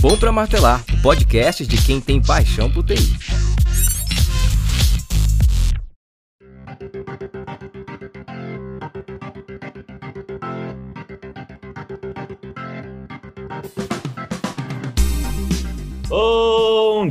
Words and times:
Bom 0.00 0.16
para 0.16 0.32
Martelar, 0.32 0.82
podcast 1.02 1.66
de 1.66 1.76
quem 1.76 2.00
tem 2.00 2.22
paixão 2.22 2.70
por 2.70 2.82
TI. 2.82 3.14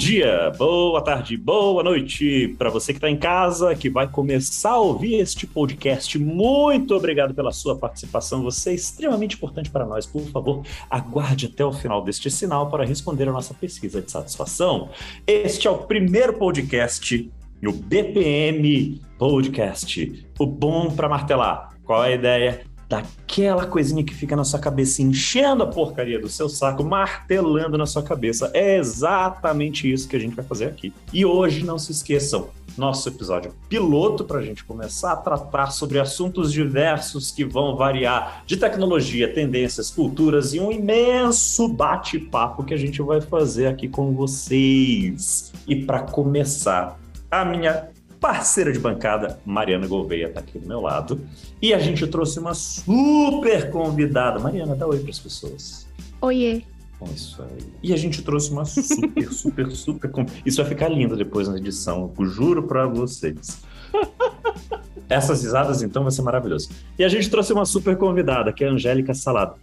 Dia, 0.10 0.52
boa 0.58 1.04
tarde, 1.04 1.38
boa 1.38 1.84
noite 1.84 2.56
para 2.58 2.72
você 2.72 2.92
que 2.92 2.98
está 2.98 3.12
em 3.12 3.16
casa, 3.16 3.76
que 3.76 3.92
vai 3.92 4.08
começar 4.08 4.72
a 4.72 4.80
ouvir 4.80 5.20
este 5.20 5.46
podcast. 5.46 6.18
Muito 6.18 6.96
obrigado 6.96 7.32
pela 7.36 7.52
sua 7.52 7.76
participação, 7.76 8.42
você 8.42 8.72
é 8.72 8.74
extremamente 8.74 9.36
importante 9.36 9.70
para 9.70 9.86
nós. 9.86 10.08
Por 10.08 10.24
favor, 10.32 10.66
aguarde 10.90 11.46
até 11.46 11.64
o 11.64 11.72
final 11.72 12.04
deste 12.04 12.32
sinal 12.32 12.72
para 12.72 12.84
responder 12.84 13.30
a 13.30 13.32
nossa 13.32 13.54
pesquisa 13.54 14.02
de 14.02 14.10
satisfação. 14.10 14.90
Este 15.28 15.68
é 15.68 15.70
o 15.70 15.78
primeiro 15.78 16.34
podcast 16.34 17.32
no 17.62 17.72
BPM 17.72 19.00
Podcast, 19.16 20.26
o 20.40 20.46
bom 20.48 20.90
para 20.90 21.08
martelar. 21.08 21.70
Qual 21.84 22.04
é 22.04 22.08
a 22.08 22.16
ideia? 22.16 22.69
Daquela 22.90 23.68
coisinha 23.68 24.04
que 24.04 24.16
fica 24.16 24.36
na 24.36 24.44
sua 24.44 24.60
cabeça, 24.60 25.04
enchendo 25.04 25.62
a 25.62 25.68
porcaria 25.68 26.20
do 26.20 26.28
seu 26.28 26.50
saco, 26.50 26.84
martelando 26.84 27.78
na 27.78 27.86
sua 27.86 28.02
cabeça. 28.02 28.50
É 28.54 28.78
exatamente 28.78 29.90
isso 29.90 30.10
que 30.10 30.16
a 30.16 30.20
gente 30.20 30.36
vai 30.36 30.44
fazer 30.44 30.66
aqui. 30.66 30.92
E 31.14 31.24
hoje, 31.24 31.64
não 31.64 31.78
se 31.78 31.92
esqueçam, 31.92 32.50
nosso 32.78 33.10
episódio 33.10 33.54
piloto 33.68 34.24
para 34.24 34.40
a 34.40 34.42
gente 34.42 34.64
começar 34.64 35.12
a 35.12 35.18
tratar 35.18 35.72
sobre 35.72 36.00
assuntos 36.00 36.52
diversos 36.52 37.30
que 37.30 37.44
vão 37.44 37.76
variar 37.76 38.44
de 38.46 38.58
tecnologia, 38.58 39.32
tendências, 39.32 39.92
culturas 39.92 40.54
e 40.54 40.60
um 40.60 40.72
imenso 40.72 41.68
bate-papo 41.68 42.64
que 42.64 42.74
a 42.74 42.78
gente 42.78 43.02
vai 43.02 43.22
fazer 43.22 43.68
aqui 43.68 43.88
com 43.88 44.14
vocês. 44.14 45.52
E 45.68 45.76
para 45.76 46.00
começar, 46.00 46.98
a 47.30 47.44
minha 47.44 47.90
parceira 48.20 48.72
de 48.72 48.80
bancada, 48.80 49.40
Mariana 49.46 49.88
Gouveia, 49.88 50.28
está 50.28 50.40
aqui 50.40 50.60
do 50.60 50.68
meu 50.68 50.82
lado. 50.82 51.22
E 51.62 51.74
a 51.74 51.80
gente 51.80 52.06
trouxe 52.08 52.40
uma 52.40 52.54
super 52.54 53.70
convidada. 53.72 54.40
Mariana, 54.40 54.76
dá 54.76 54.86
oi 54.88 55.00
para 55.00 55.10
as 55.10 55.20
pessoas. 55.20 55.88
Oiê. 56.22 56.64
Bom, 57.00 57.08
isso 57.14 57.42
aí. 57.42 57.66
E 57.82 57.94
a 57.94 57.98
gente 57.98 58.22
trouxe 58.22 58.52
uma 58.52 58.66
super, 58.66 59.32
super, 59.32 59.72
super. 59.72 60.12
Isso 60.46 60.62
vai 60.62 60.70
ficar 60.70 60.90
lindo 60.90 61.16
depois 61.16 61.48
na 61.48 61.58
edição, 61.58 62.12
eu 62.18 62.26
juro 62.26 62.64
para 62.64 62.86
vocês. 62.86 63.62
Essas 65.10 65.42
risadas, 65.42 65.82
então, 65.82 66.04
vai 66.04 66.12
ser 66.12 66.22
maravilhoso. 66.22 66.70
E 66.98 67.04
a 67.04 67.10
gente 67.10 67.30
trouxe 67.30 67.52
uma 67.52 67.66
super 67.66 67.98
convidada, 67.98 68.54
que 68.54 68.64
é 68.64 68.68
a 68.68 68.72
Angélica 68.72 69.14
Salado. 69.14 69.56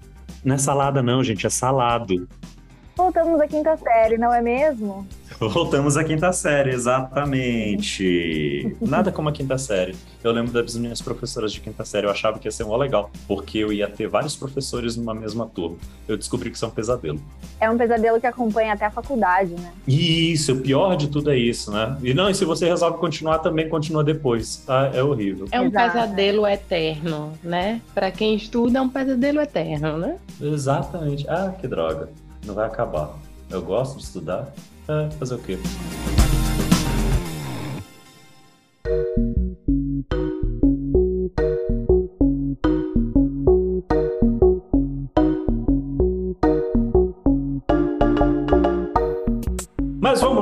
Não 0.45 0.55
é 0.55 0.59
salada, 0.59 1.03
não, 1.03 1.23
gente, 1.23 1.47
é 1.47 1.51
salado. 1.51 2.27
Voltamos 2.97 3.39
à 3.41 3.47
quinta 3.47 3.77
série, 3.77 4.17
não 4.17 4.33
é 4.33 4.41
mesmo? 4.41 5.07
Voltamos 5.39 5.97
à 5.97 6.05
quinta 6.05 6.33
série, 6.33 6.71
exatamente. 6.71 8.75
Nada 8.81 9.13
como 9.13 9.29
a 9.29 9.33
quinta 9.33 9.59
série. 9.59 9.95
Eu 10.25 10.33
lembro 10.33 10.53
das 10.53 10.77
minhas 10.77 11.03
professoras 11.03 11.53
de 11.53 11.61
quinta 11.61 11.85
série, 11.85 12.07
eu 12.07 12.11
achava 12.11 12.39
que 12.39 12.49
ia 12.49 12.53
ser 12.53 12.65
um 12.65 12.75
legal, 12.77 13.11
porque 13.29 13.59
eu 13.59 13.73
ia 13.73 13.89
ter 13.89 14.09
vários 14.09 14.35
professores 14.35 14.97
numa 14.97 15.15
mesma 15.15 15.47
turma. 15.47 15.77
Eu 16.09 16.17
descobri 16.17 16.51
que 16.51 16.57
isso 16.57 16.65
é 16.65 16.69
um 16.69 16.71
pesadelo. 16.71 17.21
É 17.61 17.71
um 17.71 17.77
pesadelo 17.77 18.21
que 18.21 18.27
acompanha 18.27 18.73
até 18.73 18.87
a 18.87 18.91
faculdade, 18.91 19.51
né? 19.51 19.73
Isso, 19.87 20.55
o 20.55 20.61
pior 20.61 20.97
de 20.97 21.09
tudo 21.09 21.31
é 21.31 21.37
isso, 21.37 21.71
né? 21.71 21.97
E 22.03 22.15
não, 22.15 22.31
e 22.31 22.35
se 22.35 22.45
você 22.45 22.67
resolve 22.67 22.99
continuar, 22.99 23.39
também 23.39 23.69
continua 23.69 24.03
depois. 24.03 24.57
Tá? 24.67 24.91
É 24.95 25.03
horrível. 25.03 25.47
É 25.51 25.61
um 25.61 25.67
Exato. 25.67 25.93
pesadelo 25.93 26.47
eterno, 26.47 27.33
né? 27.43 27.81
Para 27.95 28.11
quem 28.11 28.35
estuda, 28.35 28.79
é 28.79 28.83
um 28.83 28.89
pesadelo 28.89 29.41
eterno, 29.41 29.99
né? 29.99 30.17
Exatamente. 30.41 31.29
Ah, 31.29 31.55
que 31.61 31.69
droga 31.69 32.09
não 32.45 32.55
vai 32.55 32.67
acabar. 32.67 33.15
Eu 33.51 33.63
gosto 33.63 33.99
de 33.99 34.05
estudar, 34.05 34.53
é, 34.89 35.11
fazer 35.19 35.35
o 35.35 35.39
quê? 35.39 35.59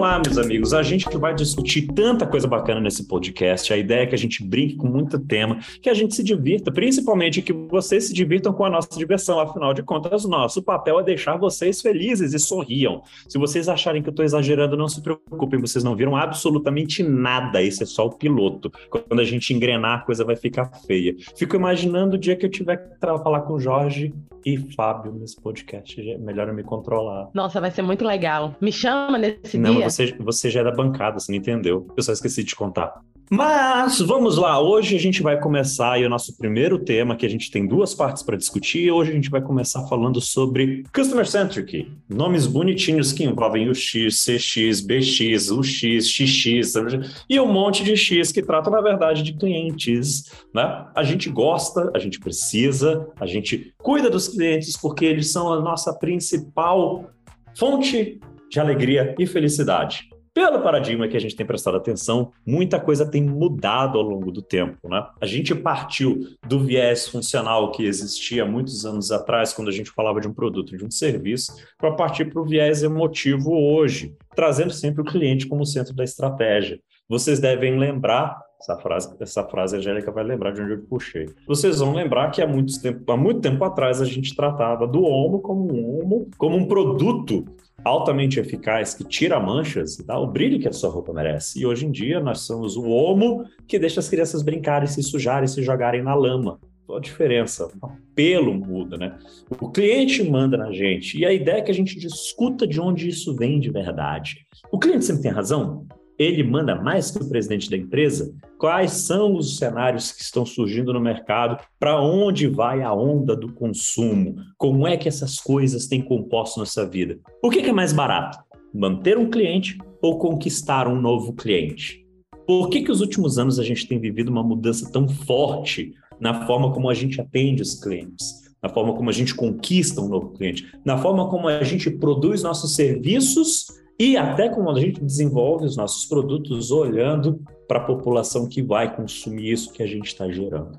Lá, 0.04 0.20
meus 0.24 0.36
amigos, 0.36 0.74
a 0.74 0.82
gente 0.82 1.08
vai 1.16 1.34
discutir 1.34 1.86
tanta 1.86 2.26
coisa 2.26 2.46
bacana 2.46 2.78
nesse 2.78 3.08
podcast. 3.08 3.72
A 3.72 3.76
ideia 3.76 4.02
é 4.02 4.06
que 4.06 4.14
a 4.14 4.18
gente 4.18 4.44
brinque 4.44 4.76
com 4.76 4.86
muito 4.86 5.18
tema, 5.18 5.58
que 5.80 5.88
a 5.88 5.94
gente 5.94 6.14
se 6.14 6.22
divirta, 6.22 6.70
principalmente 6.70 7.40
que 7.40 7.52
vocês 7.52 8.08
se 8.08 8.12
divirtam 8.12 8.52
com 8.52 8.64
a 8.64 8.70
nossa 8.70 8.98
diversão. 8.98 9.40
Afinal 9.40 9.72
de 9.72 9.82
contas, 9.82 10.26
nosso 10.26 10.62
papel 10.62 11.00
é 11.00 11.02
deixar 11.02 11.38
vocês 11.38 11.80
felizes 11.80 12.34
e 12.34 12.38
sorriam. 12.38 13.02
Se 13.26 13.38
vocês 13.38 13.66
acharem 13.66 14.02
que 14.02 14.08
eu 14.08 14.12
estou 14.12 14.24
exagerando, 14.24 14.76
não 14.76 14.88
se 14.88 15.00
preocupem, 15.00 15.58
vocês 15.58 15.82
não 15.82 15.96
viram 15.96 16.14
absolutamente 16.14 17.02
nada. 17.02 17.62
Esse 17.62 17.82
é 17.82 17.86
só 17.86 18.06
o 18.06 18.12
piloto. 18.12 18.70
Quando 18.90 19.20
a 19.20 19.24
gente 19.24 19.54
engrenar, 19.54 20.00
a 20.00 20.02
coisa 20.02 20.22
vai 20.22 20.36
ficar 20.36 20.70
feia. 20.86 21.14
Fico 21.34 21.56
imaginando 21.56 22.16
o 22.16 22.18
dia 22.18 22.36
que 22.36 22.44
eu 22.44 22.50
tiver 22.50 22.76
que 22.76 23.00
falar 23.00 23.40
com 23.40 23.54
o 23.54 23.60
Jorge 23.60 24.12
e 24.44 24.56
Fábio 24.74 25.12
nesse 25.12 25.40
podcast. 25.40 26.00
É 26.00 26.18
melhor 26.18 26.48
eu 26.48 26.54
me 26.54 26.62
controlar. 26.62 27.30
Nossa, 27.32 27.60
vai 27.60 27.70
ser 27.70 27.82
muito 27.82 28.04
legal. 28.04 28.54
Me 28.60 28.70
chama 28.70 29.18
nesse 29.18 29.56
não, 29.58 29.80
você, 29.80 30.14
você 30.18 30.50
já 30.50 30.60
é 30.60 30.64
da 30.64 30.72
bancada, 30.72 31.18
você 31.18 31.32
não 31.32 31.38
entendeu. 31.38 31.86
Eu 31.96 32.02
só 32.02 32.12
esqueci 32.12 32.42
de 32.42 32.50
te 32.50 32.56
contar. 32.56 33.02
Mas 33.36 33.98
vamos 33.98 34.36
lá, 34.36 34.60
hoje 34.60 34.94
a 34.94 34.98
gente 35.00 35.20
vai 35.20 35.40
começar 35.40 35.94
aí 35.94 36.06
o 36.06 36.08
nosso 36.08 36.38
primeiro 36.38 36.78
tema, 36.78 37.16
que 37.16 37.26
a 37.26 37.28
gente 37.28 37.50
tem 37.50 37.66
duas 37.66 37.92
partes 37.92 38.22
para 38.22 38.36
discutir. 38.36 38.92
Hoje 38.92 39.10
a 39.10 39.14
gente 39.14 39.28
vai 39.28 39.42
começar 39.42 39.84
falando 39.88 40.20
sobre 40.20 40.84
Customer 40.94 41.26
Centric, 41.26 41.90
nomes 42.08 42.46
bonitinhos 42.46 43.12
que 43.12 43.24
envolvem 43.24 43.68
o 43.68 43.74
X, 43.74 44.24
CX, 44.24 44.80
BX, 44.82 45.50
UX, 45.50 46.06
XX 46.06 47.24
e 47.28 47.40
um 47.40 47.52
monte 47.52 47.82
de 47.82 47.96
X 47.96 48.30
que 48.30 48.40
trata, 48.40 48.70
na 48.70 48.80
verdade, 48.80 49.24
de 49.24 49.32
clientes. 49.32 50.30
Né? 50.54 50.86
A 50.94 51.02
gente 51.02 51.28
gosta, 51.28 51.90
a 51.92 51.98
gente 51.98 52.20
precisa, 52.20 53.08
a 53.18 53.26
gente 53.26 53.74
cuida 53.78 54.08
dos 54.08 54.28
clientes 54.28 54.76
porque 54.76 55.04
eles 55.04 55.32
são 55.32 55.52
a 55.52 55.60
nossa 55.60 55.92
principal 55.92 57.10
fonte 57.58 58.20
de 58.48 58.60
alegria 58.60 59.12
e 59.18 59.26
felicidade. 59.26 60.13
Pelo 60.34 60.60
paradigma 60.62 61.06
que 61.06 61.16
a 61.16 61.20
gente 61.20 61.36
tem 61.36 61.46
prestado 61.46 61.76
atenção, 61.76 62.32
muita 62.44 62.80
coisa 62.80 63.08
tem 63.08 63.22
mudado 63.22 63.96
ao 63.96 64.02
longo 64.02 64.32
do 64.32 64.42
tempo. 64.42 64.88
Né? 64.88 65.06
A 65.20 65.26
gente 65.26 65.54
partiu 65.54 66.26
do 66.44 66.58
viés 66.58 67.06
funcional 67.06 67.70
que 67.70 67.86
existia 67.86 68.44
muitos 68.44 68.84
anos 68.84 69.12
atrás, 69.12 69.52
quando 69.52 69.68
a 69.68 69.72
gente 69.72 69.92
falava 69.92 70.20
de 70.20 70.26
um 70.26 70.34
produto, 70.34 70.76
de 70.76 70.84
um 70.84 70.90
serviço, 70.90 71.54
para 71.78 71.92
partir 71.92 72.32
para 72.32 72.42
o 72.42 72.44
viés 72.44 72.82
emotivo 72.82 73.52
hoje, 73.52 74.16
trazendo 74.34 74.72
sempre 74.72 75.02
o 75.02 75.04
cliente 75.04 75.46
como 75.46 75.64
centro 75.64 75.94
da 75.94 76.02
estratégia. 76.02 76.80
Vocês 77.08 77.38
devem 77.38 77.78
lembrar 77.78 78.36
essa 78.60 78.76
frase, 78.78 79.14
essa 79.20 79.44
frase 79.44 79.76
a 79.76 79.78
Angélica 79.78 80.10
vai 80.10 80.24
lembrar 80.24 80.52
de 80.52 80.62
onde 80.62 80.72
eu 80.72 80.82
puxei. 80.82 81.28
Vocês 81.46 81.78
vão 81.78 81.92
lembrar 81.92 82.30
que 82.30 82.40
há 82.40 82.46
muito 82.46 82.80
tempo, 82.80 83.12
há 83.12 83.16
muito 83.16 83.40
tempo 83.40 83.62
atrás 83.62 84.00
a 84.00 84.04
gente 84.04 84.34
tratava 84.34 84.86
do 84.86 85.02
homo 85.02 85.40
como 85.40 85.72
um 85.72 86.00
homo, 86.00 86.30
como 86.38 86.56
um 86.56 86.66
produto 86.66 87.44
altamente 87.84 88.40
eficaz 88.40 88.94
que 88.94 89.04
tira 89.04 89.38
manchas 89.38 89.98
e 89.98 90.06
dá 90.06 90.18
o 90.18 90.26
brilho 90.26 90.58
que 90.58 90.68
a 90.68 90.72
sua 90.72 90.90
roupa 90.90 91.12
merece. 91.12 91.60
E 91.60 91.66
hoje 91.66 91.86
em 91.86 91.92
dia 91.92 92.18
nós 92.20 92.40
somos 92.40 92.76
o 92.76 92.88
homo 92.88 93.44
que 93.68 93.78
deixa 93.78 94.00
as 94.00 94.08
crianças 94.08 94.42
brincarem, 94.42 94.86
se 94.86 95.02
sujarem, 95.02 95.46
se 95.46 95.62
jogarem 95.62 96.02
na 96.02 96.14
lama. 96.14 96.58
Qual 96.86 96.98
a 96.98 97.00
diferença? 97.00 97.68
O 97.80 97.86
apelo 97.86 98.54
muda, 98.54 98.96
né? 98.96 99.18
O 99.60 99.70
cliente 99.70 100.22
manda 100.22 100.56
na 100.56 100.70
gente. 100.72 101.18
E 101.18 101.24
a 101.24 101.32
ideia 101.32 101.58
é 101.58 101.62
que 101.62 101.70
a 101.70 101.74
gente 101.74 101.98
discuta 101.98 102.66
de 102.66 102.80
onde 102.80 103.08
isso 103.08 103.34
vem 103.34 103.58
de 103.58 103.70
verdade. 103.70 104.46
O 104.70 104.78
cliente 104.78 105.04
sempre 105.04 105.22
tem 105.22 105.30
razão? 105.30 105.86
Ele 106.18 106.42
manda 106.42 106.74
mais 106.74 107.10
que 107.10 107.22
o 107.22 107.28
presidente 107.28 107.68
da 107.68 107.76
empresa? 107.76 108.34
Quais 108.58 108.92
são 108.92 109.36
os 109.36 109.56
cenários 109.56 110.12
que 110.12 110.22
estão 110.22 110.46
surgindo 110.46 110.92
no 110.92 111.00
mercado? 111.00 111.62
Para 111.78 112.00
onde 112.00 112.46
vai 112.46 112.82
a 112.82 112.92
onda 112.92 113.34
do 113.34 113.52
consumo? 113.52 114.36
Como 114.56 114.86
é 114.86 114.96
que 114.96 115.08
essas 115.08 115.38
coisas 115.38 115.86
têm 115.86 116.00
composto 116.00 116.60
nossa 116.60 116.86
vida? 116.86 117.18
O 117.42 117.50
que 117.50 117.60
é 117.60 117.72
mais 117.72 117.92
barato? 117.92 118.38
Manter 118.72 119.18
um 119.18 119.28
cliente 119.28 119.78
ou 120.00 120.18
conquistar 120.18 120.86
um 120.88 121.00
novo 121.00 121.32
cliente? 121.32 122.04
Por 122.46 122.68
que, 122.68 122.82
que 122.82 122.92
os 122.92 123.00
últimos 123.00 123.38
anos 123.38 123.58
a 123.58 123.64
gente 123.64 123.88
tem 123.88 123.98
vivido 123.98 124.28
uma 124.28 124.42
mudança 124.42 124.90
tão 124.90 125.08
forte 125.08 125.94
na 126.20 126.46
forma 126.46 126.72
como 126.72 126.90
a 126.90 126.94
gente 126.94 127.20
atende 127.20 127.62
os 127.62 127.74
clientes? 127.74 128.44
na 128.62 128.70
forma 128.70 128.94
como 128.94 129.10
a 129.10 129.12
gente 129.12 129.34
conquista 129.34 130.00
um 130.00 130.08
novo 130.08 130.30
cliente, 130.30 130.66
na 130.86 130.96
forma 130.96 131.28
como 131.28 131.48
a 131.48 131.62
gente 131.62 131.90
produz 131.90 132.42
nossos 132.42 132.74
serviços 132.74 133.66
e 133.98 134.16
até 134.16 134.48
como 134.48 134.70
a 134.70 134.78
gente 134.78 135.00
desenvolve 135.00 135.64
os 135.64 135.76
nossos 135.76 136.06
produtos 136.06 136.70
olhando 136.70 137.40
para 137.68 137.78
a 137.78 137.84
população 137.84 138.48
que 138.48 138.62
vai 138.62 138.94
consumir 138.94 139.52
isso 139.52 139.72
que 139.72 139.82
a 139.82 139.86
gente 139.86 140.06
está 140.06 140.28
gerando. 140.30 140.78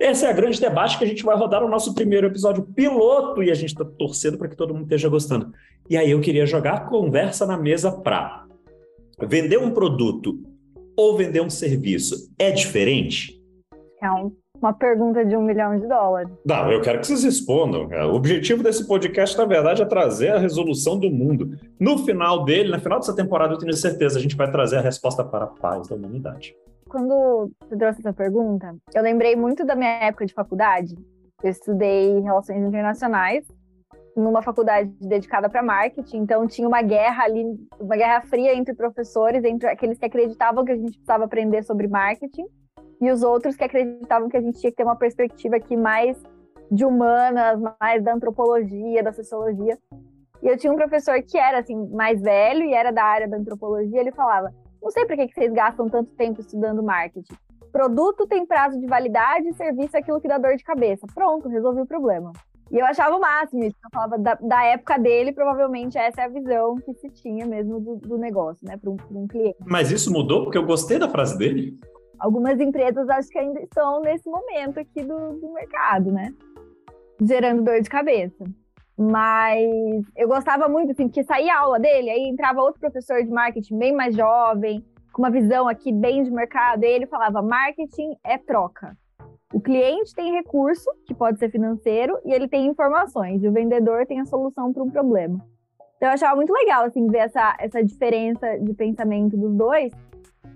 Esse 0.00 0.26
é 0.26 0.30
o 0.30 0.34
grande 0.34 0.60
debate 0.60 0.98
que 0.98 1.04
a 1.04 1.06
gente 1.06 1.22
vai 1.22 1.36
rodar 1.36 1.60
no 1.60 1.68
nosso 1.68 1.94
primeiro 1.94 2.26
episódio 2.26 2.64
piloto 2.64 3.42
e 3.42 3.50
a 3.50 3.54
gente 3.54 3.70
está 3.70 3.84
torcendo 3.84 4.38
para 4.38 4.48
que 4.48 4.56
todo 4.56 4.74
mundo 4.74 4.84
esteja 4.84 5.08
gostando. 5.08 5.52
E 5.88 5.96
aí 5.96 6.10
eu 6.10 6.20
queria 6.20 6.46
jogar 6.46 6.74
a 6.74 6.80
conversa 6.80 7.46
na 7.46 7.56
mesa 7.56 7.92
para 7.92 8.46
vender 9.20 9.58
um 9.58 9.70
produto 9.70 10.42
ou 10.96 11.16
vender 11.16 11.40
um 11.40 11.50
serviço 11.50 12.32
é 12.38 12.50
diferente? 12.50 13.40
É 14.02 14.10
um 14.10 14.32
uma 14.64 14.72
pergunta 14.72 15.24
de 15.24 15.36
um 15.36 15.42
milhão 15.42 15.78
de 15.78 15.86
dólares. 15.86 16.32
Não, 16.44 16.72
eu 16.72 16.80
quero 16.80 17.00
que 17.00 17.06
vocês 17.06 17.22
respondam. 17.22 17.86
O 18.10 18.14
objetivo 18.14 18.62
desse 18.62 18.86
podcast, 18.88 19.36
na 19.36 19.44
verdade, 19.44 19.82
é 19.82 19.84
trazer 19.84 20.30
a 20.30 20.38
resolução 20.38 20.98
do 20.98 21.10
mundo. 21.10 21.50
No 21.78 21.98
final 21.98 22.44
dele, 22.44 22.72
no 22.72 22.80
final 22.80 22.98
dessa 22.98 23.14
temporada, 23.14 23.52
eu 23.52 23.58
tenho 23.58 23.74
certeza, 23.74 24.18
a 24.18 24.22
gente 24.22 24.36
vai 24.36 24.50
trazer 24.50 24.78
a 24.78 24.80
resposta 24.80 25.22
para 25.22 25.44
a 25.44 25.48
paz 25.48 25.86
da 25.86 25.96
humanidade. 25.96 26.56
Quando 26.88 27.50
você 27.60 27.76
trouxe 27.76 28.00
essa 28.00 28.12
pergunta, 28.12 28.74
eu 28.94 29.02
lembrei 29.02 29.36
muito 29.36 29.66
da 29.66 29.74
minha 29.74 29.90
época 29.90 30.24
de 30.24 30.32
faculdade. 30.32 30.94
Eu 31.42 31.50
estudei 31.50 32.20
Relações 32.20 32.66
Internacionais 32.66 33.44
numa 34.16 34.42
faculdade 34.42 34.90
dedicada 35.00 35.50
para 35.50 35.62
marketing, 35.62 36.18
então 36.18 36.46
tinha 36.46 36.68
uma 36.68 36.80
guerra 36.80 37.24
ali, 37.24 37.44
uma 37.80 37.96
guerra 37.96 38.22
fria 38.22 38.54
entre 38.54 38.72
professores, 38.72 39.44
entre 39.44 39.68
aqueles 39.68 39.98
que 39.98 40.06
acreditavam 40.06 40.64
que 40.64 40.72
a 40.72 40.76
gente 40.76 40.92
precisava 40.92 41.24
aprender 41.24 41.64
sobre 41.64 41.88
marketing 41.88 42.46
e 43.04 43.12
os 43.12 43.22
outros 43.22 43.54
que 43.54 43.64
acreditavam 43.64 44.28
que 44.28 44.36
a 44.36 44.40
gente 44.40 44.58
tinha 44.58 44.70
que 44.70 44.76
ter 44.76 44.84
uma 44.84 44.96
perspectiva 44.96 45.56
aqui 45.56 45.76
mais 45.76 46.16
de 46.70 46.84
humanas, 46.84 47.60
mais 47.78 48.02
da 48.02 48.14
antropologia, 48.14 49.02
da 49.02 49.12
sociologia. 49.12 49.78
E 50.42 50.48
eu 50.48 50.56
tinha 50.56 50.72
um 50.72 50.76
professor 50.76 51.22
que 51.22 51.36
era 51.36 51.58
assim 51.58 51.76
mais 51.88 52.20
velho 52.20 52.64
e 52.64 52.72
era 52.72 52.90
da 52.90 53.04
área 53.04 53.28
da 53.28 53.36
antropologia, 53.36 54.00
ele 54.00 54.12
falava: 54.12 54.52
"Não 54.82 54.90
sei 54.90 55.04
por 55.04 55.16
que 55.16 55.28
vocês 55.28 55.52
gastam 55.52 55.88
tanto 55.88 56.10
tempo 56.12 56.40
estudando 56.40 56.82
marketing. 56.82 57.34
Produto 57.70 58.26
tem 58.26 58.46
prazo 58.46 58.80
de 58.80 58.86
validade, 58.86 59.52
serviço 59.54 59.96
é 59.96 60.00
aquilo 60.00 60.20
que 60.20 60.28
dá 60.28 60.38
dor 60.38 60.56
de 60.56 60.64
cabeça. 60.64 61.06
Pronto, 61.14 61.48
resolvi 61.48 61.82
o 61.82 61.86
problema." 61.86 62.32
E 62.72 62.78
eu 62.78 62.86
achava 62.86 63.14
o 63.14 63.20
máximo 63.20 63.62
isso. 63.62 63.76
Eu 63.84 63.90
falava 63.92 64.18
da, 64.18 64.34
da, 64.34 64.64
época 64.64 64.98
dele, 64.98 65.32
provavelmente 65.32 65.98
essa 65.98 66.22
é 66.22 66.24
a 66.24 66.28
visão 66.28 66.76
que 66.76 66.94
se 66.94 67.10
tinha 67.10 67.46
mesmo 67.46 67.78
do, 67.78 67.96
do 67.96 68.18
negócio, 68.18 68.66
né, 68.66 68.76
para 68.78 68.90
um, 68.90 68.96
um, 69.10 69.26
cliente. 69.26 69.58
Mas 69.66 69.90
isso 69.90 70.10
mudou 70.10 70.42
porque 70.42 70.56
eu 70.56 70.64
gostei 70.64 70.98
da 70.98 71.08
frase 71.08 71.36
dele 71.36 71.78
algumas 72.18 72.60
empresas 72.60 73.08
acho 73.08 73.28
que 73.28 73.38
ainda 73.38 73.60
estão 73.60 74.00
nesse 74.00 74.28
momento 74.28 74.78
aqui 74.80 75.02
do, 75.02 75.32
do 75.40 75.52
mercado, 75.52 76.12
né? 76.12 76.32
Gerando 77.20 77.62
dor 77.62 77.80
de 77.80 77.88
cabeça. 77.88 78.44
Mas 78.96 80.04
eu 80.16 80.28
gostava 80.28 80.68
muito, 80.68 80.92
assim, 80.92 81.08
porque 81.08 81.24
saía 81.24 81.54
a 81.54 81.60
aula 81.60 81.80
dele, 81.80 82.10
aí 82.10 82.28
entrava 82.28 82.62
outro 82.62 82.80
professor 82.80 83.22
de 83.22 83.30
marketing 83.30 83.78
bem 83.78 83.92
mais 83.92 84.14
jovem, 84.14 84.84
com 85.12 85.22
uma 85.22 85.30
visão 85.30 85.68
aqui 85.68 85.92
bem 85.92 86.22
de 86.22 86.30
mercado, 86.30 86.84
e 86.84 86.88
ele 86.88 87.06
falava: 87.06 87.42
marketing 87.42 88.16
é 88.24 88.38
troca. 88.38 88.96
O 89.52 89.60
cliente 89.60 90.14
tem 90.14 90.32
recurso, 90.32 90.90
que 91.06 91.14
pode 91.14 91.38
ser 91.38 91.50
financeiro, 91.50 92.18
e 92.24 92.32
ele 92.32 92.48
tem 92.48 92.66
informações, 92.66 93.42
e 93.42 93.48
o 93.48 93.52
vendedor 93.52 94.06
tem 94.06 94.20
a 94.20 94.26
solução 94.26 94.72
para 94.72 94.82
um 94.82 94.90
problema. 94.90 95.38
Então 95.96 96.08
eu 96.08 96.14
achava 96.14 96.36
muito 96.36 96.52
legal, 96.52 96.84
assim, 96.84 97.06
ver 97.06 97.18
essa, 97.18 97.56
essa 97.58 97.82
diferença 97.82 98.58
de 98.58 98.74
pensamento 98.74 99.36
dos 99.36 99.54
dois, 99.54 99.92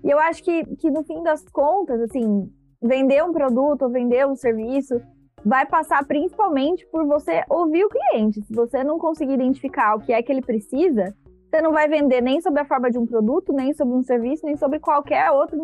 e 0.03 0.09
eu 0.09 0.19
acho 0.19 0.43
que, 0.43 0.63
que 0.77 0.89
no 0.89 1.03
fim 1.03 1.21
das 1.23 1.43
contas, 1.49 2.01
assim, 2.01 2.49
vender 2.81 3.23
um 3.23 3.33
produto 3.33 3.83
ou 3.83 3.89
vender 3.89 4.25
um 4.25 4.35
serviço 4.35 5.01
vai 5.43 5.65
passar 5.65 6.05
principalmente 6.05 6.85
por 6.87 7.05
você 7.05 7.43
ouvir 7.49 7.85
o 7.85 7.89
cliente. 7.89 8.41
Se 8.41 8.53
você 8.53 8.83
não 8.83 8.97
conseguir 8.97 9.33
identificar 9.33 9.95
o 9.95 9.99
que 9.99 10.13
é 10.13 10.21
que 10.21 10.31
ele 10.31 10.41
precisa, 10.41 11.15
você 11.49 11.61
não 11.61 11.71
vai 11.71 11.87
vender 11.87 12.21
nem 12.21 12.41
sobre 12.41 12.61
a 12.61 12.65
forma 12.65 12.91
de 12.91 12.97
um 12.97 13.05
produto, 13.05 13.53
nem 13.53 13.73
sobre 13.73 13.95
um 13.95 14.03
serviço, 14.03 14.45
nem 14.45 14.55
sobre 14.55 14.79
qualquer 14.79 15.31
outro 15.31 15.57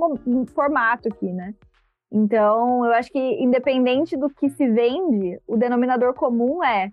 formato 0.53 1.09
aqui, 1.09 1.31
né? 1.31 1.53
Então, 2.11 2.85
eu 2.85 2.93
acho 2.93 3.11
que 3.11 3.19
independente 3.19 4.15
do 4.17 4.29
que 4.29 4.49
se 4.49 4.67
vende, 4.69 5.39
o 5.47 5.57
denominador 5.57 6.13
comum 6.13 6.63
é 6.63 6.91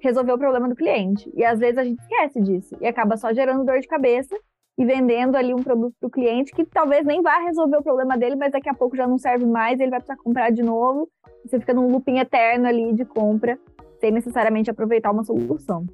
resolver 0.00 0.32
o 0.32 0.38
problema 0.38 0.68
do 0.68 0.76
cliente. 0.76 1.30
E 1.34 1.44
às 1.44 1.58
vezes 1.58 1.78
a 1.78 1.84
gente 1.84 2.00
esquece 2.00 2.40
disso 2.40 2.76
e 2.80 2.86
acaba 2.86 3.16
só 3.16 3.32
gerando 3.32 3.64
dor 3.64 3.80
de 3.80 3.88
cabeça 3.88 4.36
e 4.78 4.84
vendendo 4.84 5.36
ali 5.36 5.52
um 5.52 5.62
produto 5.62 5.94
para 6.00 6.06
o 6.06 6.10
cliente 6.10 6.52
que 6.52 6.64
talvez 6.64 7.04
nem 7.04 7.22
vá 7.22 7.38
resolver 7.38 7.76
o 7.76 7.82
problema 7.82 8.16
dele, 8.16 8.36
mas 8.36 8.52
daqui 8.52 8.68
a 8.68 8.74
pouco 8.74 8.96
já 8.96 9.06
não 9.06 9.18
serve 9.18 9.44
mais, 9.44 9.78
ele 9.78 9.90
vai 9.90 10.00
precisar 10.00 10.16
comprar 10.22 10.50
de 10.50 10.62
novo. 10.62 11.08
Você 11.44 11.60
fica 11.60 11.74
num 11.74 11.90
looping 11.90 12.18
eterno 12.18 12.66
ali 12.66 12.92
de 12.94 13.04
compra, 13.04 13.58
sem 14.00 14.10
necessariamente 14.10 14.70
aproveitar 14.70 15.10
uma 15.10 15.24
solução. 15.24 15.84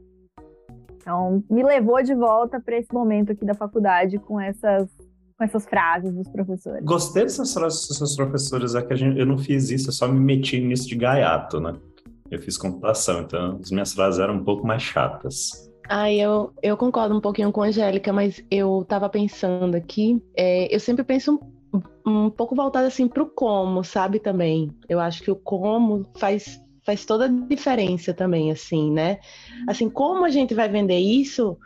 Então, 0.97 1.43
me 1.51 1.63
levou 1.63 2.03
de 2.03 2.15
volta 2.15 2.61
para 2.61 2.77
esse 2.77 2.93
momento 2.93 3.33
aqui 3.33 3.45
da 3.45 3.55
faculdade 3.55 4.19
com 4.19 4.41
essas 4.41 4.89
com 5.39 5.45
essas 5.45 5.65
frases 5.67 6.13
dos 6.13 6.29
professores. 6.29 6.85
Gostei 6.85 7.23
dessas 7.23 7.55
frases 7.55 7.87
dos 7.87 7.97
seus 7.97 8.17
professores, 8.17 8.75
é 8.75 8.83
que 8.83 8.97
gente, 8.97 9.17
eu 9.21 9.25
não 9.25 9.39
fiz 9.39 9.71
isso, 9.71 9.89
eu 9.89 9.93
só 9.93 10.09
me 10.09 10.19
meti 10.19 10.61
nisso 10.61 10.89
de 10.89 10.97
gaiato, 10.97 11.61
né? 11.61 11.75
Eu 12.29 12.43
fiz 12.43 12.59
computação, 12.59 13.21
então 13.21 13.59
as 13.63 13.71
minhas 13.71 13.95
frases 13.95 14.19
eram 14.19 14.35
um 14.35 14.45
pouco 14.45 14.67
mais 14.67 14.83
chatas. 14.83 15.68
Ah, 15.89 16.13
eu, 16.13 16.53
eu 16.63 16.77
concordo 16.77 17.17
um 17.17 17.21
pouquinho 17.21 17.51
com 17.51 17.63
a 17.63 17.67
Angélica, 17.67 18.13
mas 18.13 18.45
eu 18.51 18.83
estava 18.83 19.09
pensando 19.09 19.75
aqui, 19.75 20.23
é, 20.37 20.75
eu 20.75 20.79
sempre 20.79 21.03
penso 21.03 21.41
um, 21.73 21.81
um 22.27 22.31
pouco 22.31 22.55
voltado 22.55 22.87
assim 22.87 23.09
para 23.09 23.23
o 23.23 23.27
como, 23.31 23.83
sabe, 23.83 24.19
também. 24.19 24.71
Eu 24.89 25.01
acho 25.01 25.23
que 25.23 25.31
o 25.31 25.37
como 25.37 26.07
faz, 26.17 26.61
faz 26.85 27.07
toda 27.07 27.25
a 27.25 27.29
diferença 27.29 28.13
também, 28.13 28.51
assim, 28.51 28.93
né? 28.93 29.19
Assim, 29.67 29.89
como 29.89 30.27
a 30.27 30.31
gente 30.31 30.55
vai 30.55 30.69
vender 30.69 30.99
isso, 30.99 31.57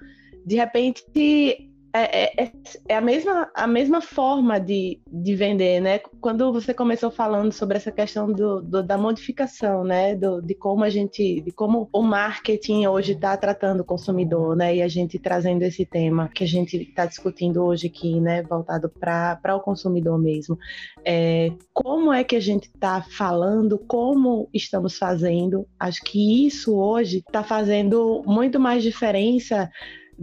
de 0.46 0.56
repente 0.56 1.71
é, 1.94 2.22
é, 2.22 2.44
é, 2.44 2.52
é, 2.88 2.96
a, 2.96 3.00
mesma, 3.02 3.50
a 3.54 3.66
mesma 3.66 4.00
forma 4.00 4.58
de, 4.58 5.00
de 5.06 5.34
vender, 5.34 5.78
né? 5.80 5.98
Quando 6.20 6.50
você 6.50 6.72
começou 6.72 7.10
falando 7.10 7.52
sobre 7.52 7.76
essa 7.76 7.92
questão 7.92 8.32
do, 8.32 8.62
do 8.62 8.82
da 8.82 8.96
modificação, 8.96 9.84
né? 9.84 10.14
Do, 10.14 10.40
de 10.40 10.54
como 10.54 10.84
a 10.84 10.88
gente, 10.88 11.42
de 11.42 11.52
como 11.52 11.90
o 11.92 12.02
marketing 12.02 12.86
hoje 12.86 13.12
está 13.12 13.36
tratando 13.36 13.80
o 13.80 13.84
consumidor, 13.84 14.56
né? 14.56 14.76
E 14.76 14.82
a 14.82 14.88
gente 14.88 15.18
trazendo 15.18 15.62
esse 15.64 15.84
tema 15.84 16.30
que 16.34 16.44
a 16.44 16.46
gente 16.46 16.78
está 16.78 17.04
discutindo 17.04 17.62
hoje 17.62 17.88
aqui, 17.88 18.18
né? 18.20 18.42
Voltado 18.42 18.88
para 18.88 19.54
o 19.54 19.60
consumidor 19.60 20.18
mesmo. 20.18 20.58
É, 21.04 21.52
como 21.74 22.10
é 22.10 22.24
que 22.24 22.36
a 22.36 22.40
gente 22.40 22.64
está 22.64 23.02
falando, 23.02 23.78
como 23.78 24.48
estamos 24.54 24.96
fazendo? 24.96 25.68
Acho 25.78 26.00
que 26.02 26.46
isso 26.46 26.74
hoje 26.74 27.18
está 27.18 27.44
fazendo 27.44 28.22
muito 28.26 28.58
mais 28.58 28.82
diferença 28.82 29.70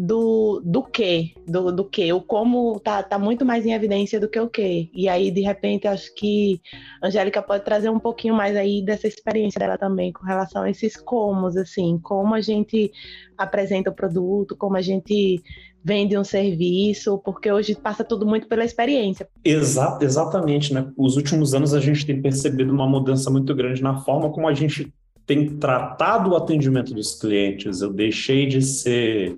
do, 0.01 0.61
do 0.63 0.81
que, 0.81 1.33
do, 1.45 1.73
do 1.73 1.83
que, 1.83 2.13
o 2.13 2.21
como 2.21 2.79
tá, 2.79 3.03
tá 3.03 3.19
muito 3.19 3.43
mais 3.43 3.65
em 3.65 3.73
evidência 3.73 4.17
do 4.17 4.29
que 4.29 4.39
o 4.39 4.47
que. 4.47 4.89
E 4.93 5.09
aí, 5.09 5.29
de 5.29 5.41
repente, 5.41 5.89
acho 5.89 6.15
que 6.15 6.61
a 7.01 7.07
Angélica 7.07 7.41
pode 7.41 7.65
trazer 7.65 7.89
um 7.89 7.99
pouquinho 7.99 8.33
mais 8.33 8.55
aí 8.55 8.81
dessa 8.81 9.09
experiência 9.09 9.59
dela 9.59 9.77
também 9.77 10.13
com 10.13 10.25
relação 10.25 10.61
a 10.61 10.69
esses 10.69 10.95
comos, 10.95 11.57
assim, 11.57 11.99
como 12.01 12.33
a 12.33 12.39
gente 12.39 12.89
apresenta 13.37 13.89
o 13.89 13.93
produto, 13.93 14.55
como 14.55 14.77
a 14.77 14.81
gente 14.81 15.43
vende 15.83 16.17
um 16.17 16.23
serviço, 16.23 17.17
porque 17.17 17.51
hoje 17.51 17.75
passa 17.75 18.01
tudo 18.01 18.25
muito 18.25 18.47
pela 18.47 18.63
experiência. 18.63 19.27
Exa 19.43 19.99
exatamente, 20.01 20.73
né? 20.73 20.89
Os 20.97 21.17
últimos 21.17 21.53
anos 21.53 21.73
a 21.73 21.79
gente 21.81 22.05
tem 22.05 22.21
percebido 22.21 22.71
uma 22.71 22.87
mudança 22.87 23.29
muito 23.29 23.53
grande 23.53 23.83
na 23.83 23.97
forma 23.97 24.29
como 24.29 24.47
a 24.47 24.53
gente 24.53 24.93
tem 25.25 25.57
tratado 25.57 26.31
o 26.31 26.37
atendimento 26.37 26.93
dos 26.93 27.19
clientes. 27.19 27.81
Eu 27.81 27.91
deixei 27.91 28.47
de 28.47 28.61
ser 28.61 29.37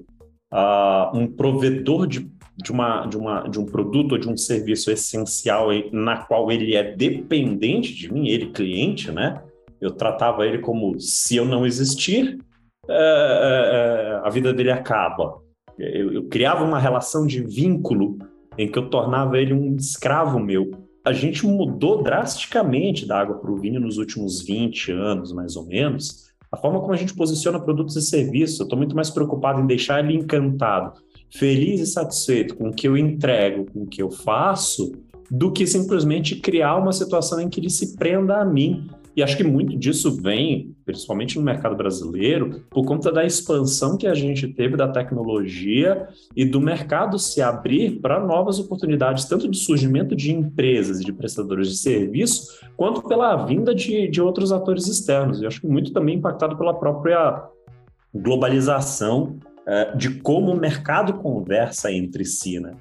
uh, 0.52 1.18
um 1.18 1.28
provedor 1.28 2.08
de, 2.08 2.30
de, 2.58 2.72
uma, 2.72 3.06
de, 3.06 3.18
uma, 3.18 3.48
de 3.48 3.60
um 3.60 3.66
produto 3.66 4.14
ou 4.14 4.18
de 4.18 4.30
um 4.30 4.38
serviço 4.38 4.92
essencial 4.92 5.70
na 5.92 6.18
qual 6.18 6.52
ele 6.52 6.76
é 6.76 6.96
dependente 6.96 7.94
de 7.94 8.12
mim, 8.12 8.28
ele 8.28 8.52
cliente, 8.52 9.12
né? 9.12 9.42
Eu 9.80 9.92
tratava 9.92 10.46
ele 10.46 10.60
como 10.60 11.00
se 11.00 11.36
eu 11.36 11.46
não 11.46 11.66
existir, 11.66 12.38
é, 12.88 12.94
é, 12.94 14.22
a 14.24 14.30
vida 14.30 14.54
dele 14.54 14.72
acaba. 14.72 15.40
Eu, 15.78 16.14
eu 16.14 16.24
criava 16.26 16.64
uma 16.64 16.80
relação 16.80 17.26
de 17.26 17.42
vínculo 17.42 18.20
em 18.58 18.68
que 18.68 18.78
eu 18.78 18.90
tornava 18.90 19.40
ele 19.40 19.54
um 19.54 19.76
escravo 19.76 20.40
meu. 20.40 20.72
A 21.04 21.14
gente 21.14 21.46
mudou 21.48 22.04
drasticamente 22.04 23.08
da 23.08 23.20
água 23.20 23.38
para 23.38 23.52
o 23.52 23.58
vinho 23.58 23.80
nos 23.80 23.98
últimos 23.98 24.42
20 24.44 24.92
anos, 24.92 25.34
mais 25.34 25.56
ou 25.56 25.66
menos, 25.66 26.31
a 26.52 26.58
forma 26.58 26.82
como 26.82 26.94
a 26.94 26.98
gente 26.98 27.14
posiciona 27.14 27.60
produtos 27.60 27.96
e 27.96 28.02
serviços, 28.02 28.60
eu 28.60 28.66
estou 28.66 28.78
muito 28.78 28.96
mais 28.96 29.10
preocupado 29.10 29.62
em 29.62 29.66
deixar 29.66 30.04
ele 30.04 30.18
encantado, 30.18 31.00
feliz 31.30 31.80
e 31.80 31.88
satisfeito 31.88 32.56
com 32.56 32.70
o 32.70 32.74
que 32.74 32.88
eu 32.88 32.98
entrego, 32.98 33.66
com 33.72 33.84
o 33.84 33.88
que 33.88 34.02
eu 34.02 34.12
faço, 34.12 34.92
do 35.30 35.52
que 35.52 35.66
simplesmente 35.66 36.36
criar 36.36 36.76
uma 36.76 36.92
situação 36.92 37.40
em 37.40 37.48
que 37.48 37.62
ele 37.62 37.70
se 37.70 37.96
prenda 37.96 38.42
a 38.42 38.46
mim 38.46 38.90
e 39.16 39.22
acho 39.22 39.36
que 39.36 39.44
muito 39.44 39.78
disso 39.78 40.22
vem, 40.22 40.74
principalmente 40.86 41.38
no 41.38 41.44
mercado 41.44 41.76
brasileiro, 41.76 42.64
por 42.70 42.86
conta 42.86 43.12
da 43.12 43.26
expansão 43.26 43.98
que 43.98 44.08
a 44.08 44.14
gente 44.14 44.48
teve 44.48 44.78
da 44.78 44.88
tecnologia 44.88 46.08
e 46.36 46.46
do 46.46 46.62
mercado 46.62 47.20
se 47.20 47.42
abrir 47.42 48.00
para 48.00 48.20
novas 48.20 48.58
oportunidades, 48.58 49.26
tanto 49.26 49.50
de 49.50 49.58
surgimento 49.58 50.16
de 50.16 50.32
empresas 50.32 51.02
e 51.02 51.04
de 51.04 51.12
prestadores 51.12 51.70
de 51.70 51.78
serviço, 51.78 52.60
quanto 52.78 53.04
pela 53.04 53.46
vinda 53.46 53.76
de, 53.76 54.08
de 54.08 54.22
outros 54.22 54.52
atores 54.52 54.88
externos. 54.88 55.42
E 55.42 55.46
acho 55.46 55.60
que 55.60 55.68
muito 55.68 55.92
também 55.92 56.16
impactado 56.18 56.58
pela 56.58 56.74
própria 56.74 57.44
globalização 58.14 59.40
é, 59.68 59.96
de 59.96 60.22
como 60.22 60.52
o 60.52 60.60
mercado 60.60 61.16
conversa 61.16 61.92
entre 61.92 62.26
si, 62.26 62.60
né? 62.60 62.76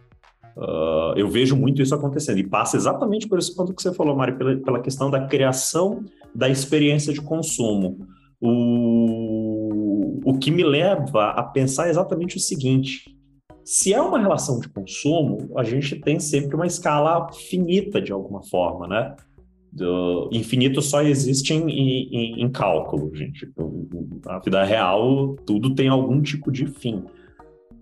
Uh, 0.56 1.16
eu 1.16 1.28
vejo 1.28 1.56
muito 1.56 1.80
isso 1.80 1.94
acontecendo 1.94 2.38
e 2.38 2.46
passa 2.46 2.76
exatamente 2.76 3.28
por 3.28 3.38
esse 3.38 3.54
ponto 3.54 3.72
que 3.72 3.80
você 3.80 3.94
falou, 3.94 4.16
Mari, 4.16 4.36
pela, 4.36 4.56
pela 4.56 4.80
questão 4.80 5.10
da 5.10 5.26
criação 5.26 6.04
da 6.34 6.48
experiência 6.48 7.12
de 7.12 7.20
consumo. 7.20 8.06
O, 8.40 10.20
o 10.24 10.38
que 10.38 10.50
me 10.50 10.62
leva 10.62 11.30
a 11.30 11.42
pensar 11.42 11.88
exatamente 11.88 12.36
o 12.36 12.40
seguinte: 12.40 13.14
se 13.64 13.92
é 13.92 14.00
uma 14.00 14.18
relação 14.18 14.58
de 14.58 14.68
consumo, 14.68 15.52
a 15.56 15.64
gente 15.64 15.96
tem 15.96 16.18
sempre 16.18 16.56
uma 16.56 16.66
escala 16.66 17.30
finita 17.32 18.00
de 18.00 18.12
alguma 18.12 18.42
forma, 18.42 18.86
né? 18.86 19.14
do 19.72 20.28
infinito 20.32 20.82
só 20.82 21.02
existe 21.02 21.54
em, 21.54 21.70
em, 21.70 22.42
em, 22.42 22.50
cálculo, 22.50 23.14
gente. 23.14 23.48
Na 24.24 24.38
vida 24.40 24.64
real, 24.64 25.36
tudo 25.46 25.74
tem 25.74 25.88
algum 25.88 26.20
tipo 26.20 26.50
de 26.50 26.66
fim. 26.66 27.04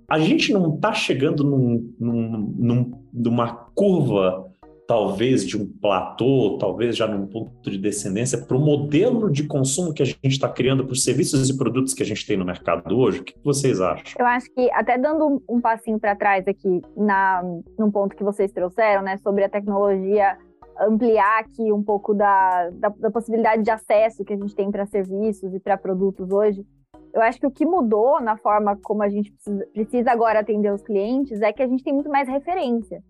A 0.09 0.19
gente 0.19 0.53
não 0.53 0.75
está 0.75 0.93
chegando 0.93 1.45
num, 1.45 1.95
num, 1.99 2.55
num, 2.57 2.93
numa 3.13 3.55
curva, 3.75 4.48
talvez 4.89 5.47
de 5.47 5.55
um 5.55 5.67
platô, 5.67 6.57
talvez 6.59 6.97
já 6.97 7.07
num 7.07 7.27
ponto 7.27 7.71
de 7.71 7.77
descendência, 7.77 8.39
para 8.39 8.57
o 8.57 8.61
modelo 8.61 9.31
de 9.31 9.47
consumo 9.47 9.93
que 9.93 10.03
a 10.03 10.07
gente 10.07 10.19
está 10.25 10.49
criando 10.49 10.83
para 10.83 10.95
os 10.95 11.05
serviços 11.05 11.51
e 11.51 11.59
produtos 11.59 11.93
que 11.93 12.03
a 12.03 12.07
gente 12.07 12.27
tem 12.27 12.39
no 12.39 12.45
mercado 12.47 12.99
hoje. 12.99 13.21
O 13.21 13.25
que 13.25 13.35
vocês 13.45 13.83
acham? 13.83 14.03
Eu 14.19 14.25
acho 14.25 14.51
que, 14.55 14.71
até 14.73 14.97
dando 14.97 15.43
um 15.47 15.61
passinho 15.61 16.01
para 16.01 16.17
trás 16.17 16.49
aqui, 16.49 16.81
na, 16.97 17.43
num 17.79 17.91
ponto 17.91 18.17
que 18.17 18.25
vocês 18.25 18.51
trouxeram, 18.51 19.03
né, 19.03 19.19
sobre 19.19 19.45
a 19.45 19.49
tecnologia 19.51 20.39
ampliar 20.81 21.41
aqui 21.41 21.71
um 21.71 21.83
pouco 21.83 22.15
da, 22.15 22.71
da, 22.71 22.89
da 22.89 23.11
possibilidade 23.11 23.63
de 23.63 23.71
acesso 23.71 24.25
que 24.25 24.33
a 24.33 24.37
gente 24.37 24.55
tem 24.55 24.71
para 24.71 24.87
serviços 24.87 25.53
e 25.53 25.61
para 25.61 25.77
produtos 25.77 26.31
hoje. 26.31 26.65
Eu 27.13 27.21
acho 27.21 27.39
que 27.39 27.47
o 27.47 27.51
que 27.51 27.67
mudou 27.67 28.21
na 28.23 28.37
forma 28.37 28.79
como 28.83 29.03
a 29.03 29.09
gente 29.09 29.35
precisa, 29.75 30.11
agora 30.11 30.41
atender 30.41 30.73
os 30.73 30.83
clientes 30.83 31.43
é 31.43 31.53
que 31.53 31.63
a 31.63 31.67
gente 31.67 31.83
tem 31.83 31.93
muito 31.93 32.09
mais 32.09 32.29
referência. 32.29 33.03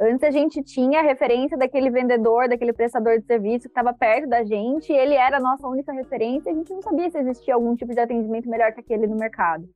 Antes 0.00 0.24
a 0.24 0.30
gente 0.30 0.60
tinha 0.62 1.00
a 1.00 1.02
referência 1.02 1.56
daquele 1.56 1.88
vendedor, 1.88 2.48
daquele 2.48 2.72
prestador 2.72 3.18
de 3.18 3.26
serviço 3.26 3.62
que 3.62 3.68
estava 3.68 3.92
perto 3.92 4.28
da 4.28 4.42
gente, 4.42 4.92
ele 4.92 5.14
era 5.14 5.36
a 5.36 5.40
nossa 5.40 5.68
única 5.68 5.92
referência, 5.92 6.50
a 6.50 6.54
gente 6.54 6.72
não 6.72 6.82
sabia 6.82 7.08
se 7.10 7.18
existia 7.18 7.54
algum 7.54 7.76
tipo 7.76 7.92
de 7.92 8.00
atendimento 8.00 8.48
melhor 8.48 8.72
que 8.72 8.80
aquele 8.80 9.06
no 9.06 9.16
mercado. 9.16 9.68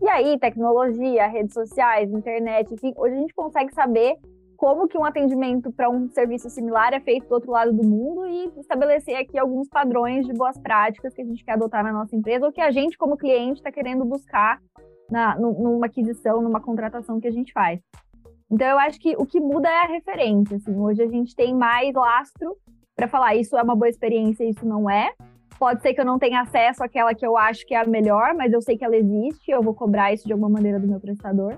E 0.00 0.08
aí, 0.08 0.38
tecnologia, 0.38 1.26
redes 1.26 1.54
sociais, 1.54 2.10
internet, 2.12 2.72
enfim, 2.72 2.92
hoje 2.96 3.14
a 3.14 3.18
gente 3.18 3.34
consegue 3.34 3.74
saber 3.74 4.16
como 4.56 4.86
que 4.86 4.96
um 4.96 5.04
atendimento 5.04 5.72
para 5.72 5.90
um 5.90 6.08
serviço 6.08 6.48
similar 6.48 6.94
é 6.94 7.00
feito 7.00 7.28
do 7.28 7.34
outro 7.34 7.50
lado 7.50 7.72
do 7.72 7.86
mundo 7.86 8.26
e 8.26 8.52
estabelecer 8.60 9.16
aqui 9.16 9.36
alguns 9.36 9.68
padrões 9.68 10.24
de 10.24 10.32
boas 10.32 10.56
práticas 10.58 11.12
que 11.12 11.22
a 11.22 11.24
gente 11.24 11.44
quer 11.44 11.52
adotar 11.52 11.82
na 11.82 11.92
nossa 11.92 12.14
empresa 12.14 12.46
ou 12.46 12.52
que 12.52 12.60
a 12.60 12.70
gente, 12.70 12.96
como 12.96 13.16
cliente, 13.16 13.58
está 13.58 13.72
querendo 13.72 14.04
buscar 14.04 14.60
na, 15.10 15.36
numa 15.36 15.86
aquisição, 15.86 16.40
numa 16.40 16.60
contratação 16.60 17.20
que 17.20 17.26
a 17.26 17.32
gente 17.32 17.52
faz. 17.52 17.80
Então, 18.54 18.68
eu 18.68 18.78
acho 18.78 19.00
que 19.00 19.16
o 19.16 19.26
que 19.26 19.40
muda 19.40 19.68
é 19.68 19.82
a 19.82 19.88
referência. 19.88 20.58
Assim. 20.58 20.78
Hoje 20.78 21.02
a 21.02 21.08
gente 21.08 21.34
tem 21.34 21.52
mais 21.52 21.92
lastro 21.92 22.56
para 22.94 23.08
falar 23.08 23.34
isso 23.34 23.56
é 23.56 23.62
uma 23.64 23.74
boa 23.74 23.88
experiência, 23.88 24.48
isso 24.48 24.64
não 24.64 24.88
é. 24.88 25.12
Pode 25.58 25.82
ser 25.82 25.92
que 25.92 26.00
eu 26.00 26.04
não 26.04 26.20
tenha 26.20 26.40
acesso 26.40 26.84
àquela 26.84 27.12
que 27.16 27.26
eu 27.26 27.36
acho 27.36 27.66
que 27.66 27.74
é 27.74 27.80
a 27.80 27.84
melhor, 27.84 28.32
mas 28.32 28.52
eu 28.52 28.62
sei 28.62 28.78
que 28.78 28.84
ela 28.84 28.96
existe, 28.96 29.50
eu 29.50 29.60
vou 29.60 29.74
cobrar 29.74 30.12
isso 30.12 30.24
de 30.24 30.32
alguma 30.32 30.48
maneira 30.48 30.78
do 30.78 30.86
meu 30.86 31.00
prestador. 31.00 31.56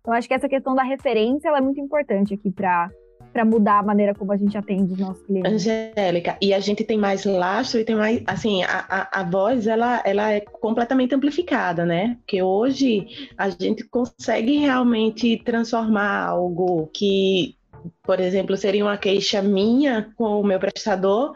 Então, 0.00 0.12
acho 0.12 0.28
que 0.28 0.34
essa 0.34 0.46
questão 0.46 0.74
da 0.74 0.82
referência 0.82 1.48
é 1.48 1.60
muito 1.62 1.80
importante 1.80 2.34
aqui 2.34 2.50
para 2.50 2.90
para 3.34 3.44
mudar 3.44 3.80
a 3.80 3.82
maneira 3.82 4.14
como 4.14 4.32
a 4.32 4.36
gente 4.36 4.56
atende 4.56 4.92
os 4.92 4.98
nossos 5.00 5.26
clientes. 5.26 5.52
Angélica, 5.52 6.38
e 6.40 6.54
a 6.54 6.60
gente 6.60 6.84
tem 6.84 6.96
mais 6.96 7.24
lastro 7.24 7.80
e 7.80 7.84
tem 7.84 7.96
mais, 7.96 8.22
assim, 8.28 8.62
a, 8.62 8.86
a, 8.88 9.20
a, 9.20 9.22
voz, 9.24 9.66
ela, 9.66 10.00
ela 10.06 10.32
é 10.32 10.40
completamente 10.40 11.16
amplificada, 11.16 11.84
né? 11.84 12.16
Porque 12.20 12.40
hoje 12.40 13.08
a 13.36 13.50
gente 13.50 13.82
consegue 13.82 14.58
realmente 14.58 15.42
transformar 15.44 16.28
algo 16.28 16.88
que, 16.94 17.56
por 18.04 18.20
exemplo, 18.20 18.56
seria 18.56 18.84
uma 18.84 18.96
queixa 18.96 19.42
minha 19.42 20.12
com 20.16 20.40
o 20.40 20.46
meu 20.46 20.60
prestador 20.60 21.34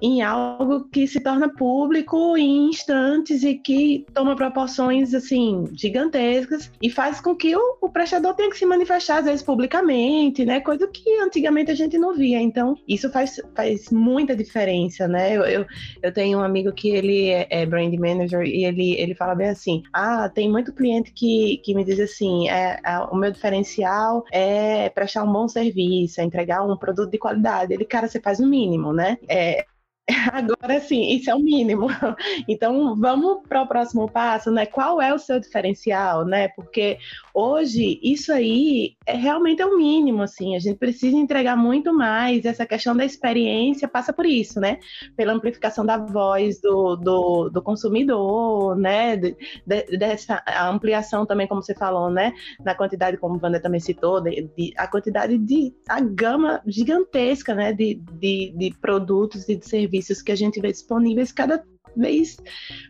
em 0.00 0.22
algo 0.22 0.88
que 0.88 1.06
se 1.06 1.20
torna 1.20 1.48
público 1.48 2.36
em 2.36 2.68
instantes 2.68 3.42
e 3.42 3.54
que 3.54 4.06
toma 4.14 4.36
proporções 4.36 5.14
assim 5.14 5.64
gigantescas 5.72 6.70
e 6.80 6.90
faz 6.90 7.20
com 7.20 7.34
que 7.34 7.54
o, 7.54 7.78
o, 7.80 7.88
prestador 7.88 8.34
tenha 8.34 8.50
que 8.50 8.58
se 8.58 8.66
manifestar 8.66 9.18
às 9.18 9.24
vezes 9.24 9.42
publicamente, 9.42 10.44
né? 10.44 10.60
Coisa 10.60 10.86
que 10.86 11.18
antigamente 11.20 11.70
a 11.70 11.74
gente 11.74 11.98
não 11.98 12.14
via. 12.14 12.40
Então 12.40 12.76
isso 12.86 13.10
faz, 13.10 13.40
faz 13.54 13.90
muita 13.90 14.36
diferença, 14.36 15.08
né? 15.08 15.36
Eu, 15.36 15.42
eu, 15.44 15.66
eu 16.02 16.12
tenho 16.12 16.38
um 16.38 16.42
amigo 16.42 16.72
que 16.72 16.90
ele 16.90 17.30
é, 17.30 17.46
é, 17.50 17.66
brand 17.66 17.92
manager 17.94 18.42
e 18.42 18.64
ele, 18.64 18.92
ele 18.98 19.14
fala 19.14 19.34
bem 19.34 19.48
assim: 19.48 19.82
ah, 19.92 20.28
tem 20.28 20.50
muito 20.50 20.72
cliente 20.72 21.12
que, 21.12 21.60
que 21.64 21.74
me 21.74 21.84
diz 21.84 21.98
assim, 22.00 22.48
é, 22.48 22.78
é 22.84 22.98
o 23.10 23.16
meu 23.16 23.30
diferencial 23.30 24.24
é 24.32 24.88
prestar 24.90 25.24
um 25.24 25.32
bom 25.32 25.48
serviço, 25.48 26.20
é 26.20 26.24
entregar 26.24 26.64
um 26.64 26.76
produto 26.76 27.10
de 27.10 27.18
qualidade. 27.18 27.72
Ele, 27.72 27.84
cara, 27.84 28.08
você 28.08 28.20
faz 28.20 28.40
o 28.40 28.46
mínimo, 28.46 28.92
né? 28.92 29.18
É, 29.28 29.64
Agora 30.32 30.80
sim, 30.80 31.10
isso 31.10 31.30
é 31.30 31.34
o 31.34 31.38
mínimo. 31.38 31.88
Então, 32.48 32.96
vamos 32.96 33.42
para 33.46 33.62
o 33.62 33.66
próximo 33.66 34.08
passo, 34.08 34.50
né? 34.50 34.64
Qual 34.64 35.00
é 35.00 35.12
o 35.12 35.18
seu 35.18 35.38
diferencial, 35.38 36.24
né? 36.24 36.48
Porque 36.48 36.98
hoje 37.38 38.00
isso 38.02 38.32
aí 38.32 38.96
é 39.06 39.14
realmente 39.16 39.62
é 39.62 39.66
o 39.66 39.76
mínimo, 39.76 40.22
assim. 40.22 40.56
A 40.56 40.58
gente 40.58 40.76
precisa 40.76 41.16
entregar 41.16 41.56
muito 41.56 41.94
mais. 41.94 42.44
Essa 42.44 42.66
questão 42.66 42.96
da 42.96 43.04
experiência 43.04 43.86
passa 43.86 44.12
por 44.12 44.26
isso, 44.26 44.58
né? 44.58 44.78
Pela 45.16 45.32
amplificação 45.32 45.86
da 45.86 45.96
voz 45.96 46.60
do, 46.60 46.96
do, 46.96 47.48
do 47.48 47.62
consumidor, 47.62 48.76
né? 48.76 49.16
De, 49.16 49.36
de, 49.64 49.96
dessa 49.96 50.42
ampliação 50.68 51.24
também, 51.24 51.46
como 51.46 51.62
você 51.62 51.74
falou, 51.74 52.10
né? 52.10 52.32
Na 52.64 52.74
quantidade, 52.74 53.16
como 53.16 53.36
o 53.36 53.60
também 53.60 53.80
citou, 53.80 54.20
de, 54.20 54.50
de, 54.56 54.72
a 54.76 54.88
quantidade 54.88 55.38
de 55.38 55.72
a 55.88 56.00
gama 56.00 56.60
gigantesca, 56.66 57.54
né? 57.54 57.72
De, 57.72 57.94
de, 57.94 58.52
de 58.56 58.74
produtos 58.80 59.48
e 59.48 59.54
de 59.54 59.66
serviços 59.66 60.20
que 60.20 60.32
a 60.32 60.36
gente 60.36 60.60
vê 60.60 60.72
disponíveis 60.72 61.30
cada 61.30 61.62
vez 61.98 62.36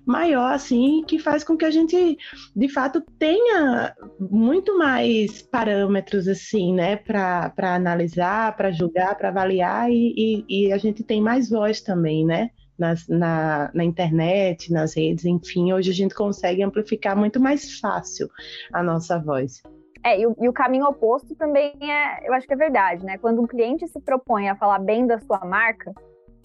maior, 0.07 0.53
assim, 0.53 1.03
que 1.07 1.19
faz 1.19 1.43
com 1.43 1.57
que 1.57 1.65
a 1.65 1.71
gente, 1.71 2.17
de 2.55 2.69
fato, 2.69 3.01
tenha 3.19 3.95
muito 4.21 4.77
mais 4.79 5.43
parâmetros, 5.43 6.29
assim, 6.29 6.75
né, 6.75 6.97
para 6.97 7.53
analisar, 7.59 8.55
para 8.57 8.71
julgar, 8.71 9.17
para 9.17 9.31
avaliar, 9.31 9.91
e, 9.91 10.15
e, 10.17 10.45
e, 10.49 10.73
a 10.73 10.79
gente 10.79 11.03
tem 11.03 11.21
mais 11.21 11.49
voz 11.51 11.81
também, 11.81 12.25
né, 12.25 12.51
nas, 12.79 13.09
na, 13.09 13.71
na 13.75 13.85
internet, 13.85 14.73
nas 14.73 14.95
redes, 14.95 15.25
enfim, 15.25 15.73
hoje 15.73 15.91
a 15.91 15.95
gente 15.95 16.15
consegue 16.15 16.63
amplificar 16.63 17.17
muito 17.17 17.41
mais 17.41 17.81
fácil 17.81 18.29
a 18.73 18.83
nossa 18.83 19.19
voz. 19.19 19.63
É, 20.05 20.21
e 20.21 20.27
o, 20.27 20.37
e 20.41 20.49
o, 20.49 20.53
caminho 20.53 20.87
oposto 20.87 21.35
também 21.35 21.73
é, 21.83 22.29
eu 22.29 22.33
acho 22.33 22.47
que 22.47 22.55
é 22.55 22.57
verdade, 22.57 23.05
né? 23.05 23.19
Quando 23.19 23.43
um 23.43 23.47
cliente 23.47 23.87
se 23.89 24.01
propõe 24.01 24.49
a 24.49 24.55
falar 24.55 24.79
bem 24.79 25.07
da 25.07 25.19
sua 25.19 25.41
marca, 25.45 25.93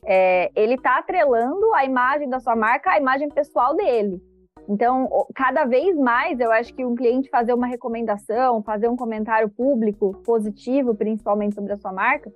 é, 0.06 0.52
ele 0.56 0.76
está 0.76 0.98
atrelando 0.98 1.74
a 1.74 1.86
imagem 1.86 2.30
da 2.30 2.40
sua 2.40 2.56
marca 2.56 2.92
à 2.92 2.98
imagem 2.98 3.30
pessoal 3.30 3.76
dele. 3.76 4.22
Então, 4.68 5.10
cada 5.36 5.66
vez 5.66 5.98
mais, 5.98 6.40
eu 6.40 6.52
acho 6.52 6.74
que 6.74 6.86
um 6.86 6.96
cliente 6.96 7.30
fazer 7.30 7.54
uma 7.54 7.68
recomendação, 7.68 8.64
fazer 8.64 8.88
um 8.88 8.96
comentário 8.96 9.50
público 9.50 10.14
positivo, 10.26 10.96
principalmente 10.96 11.56
sobre 11.56 11.74
a 11.74 11.78
sua 11.78 11.92
marca, 11.92 12.32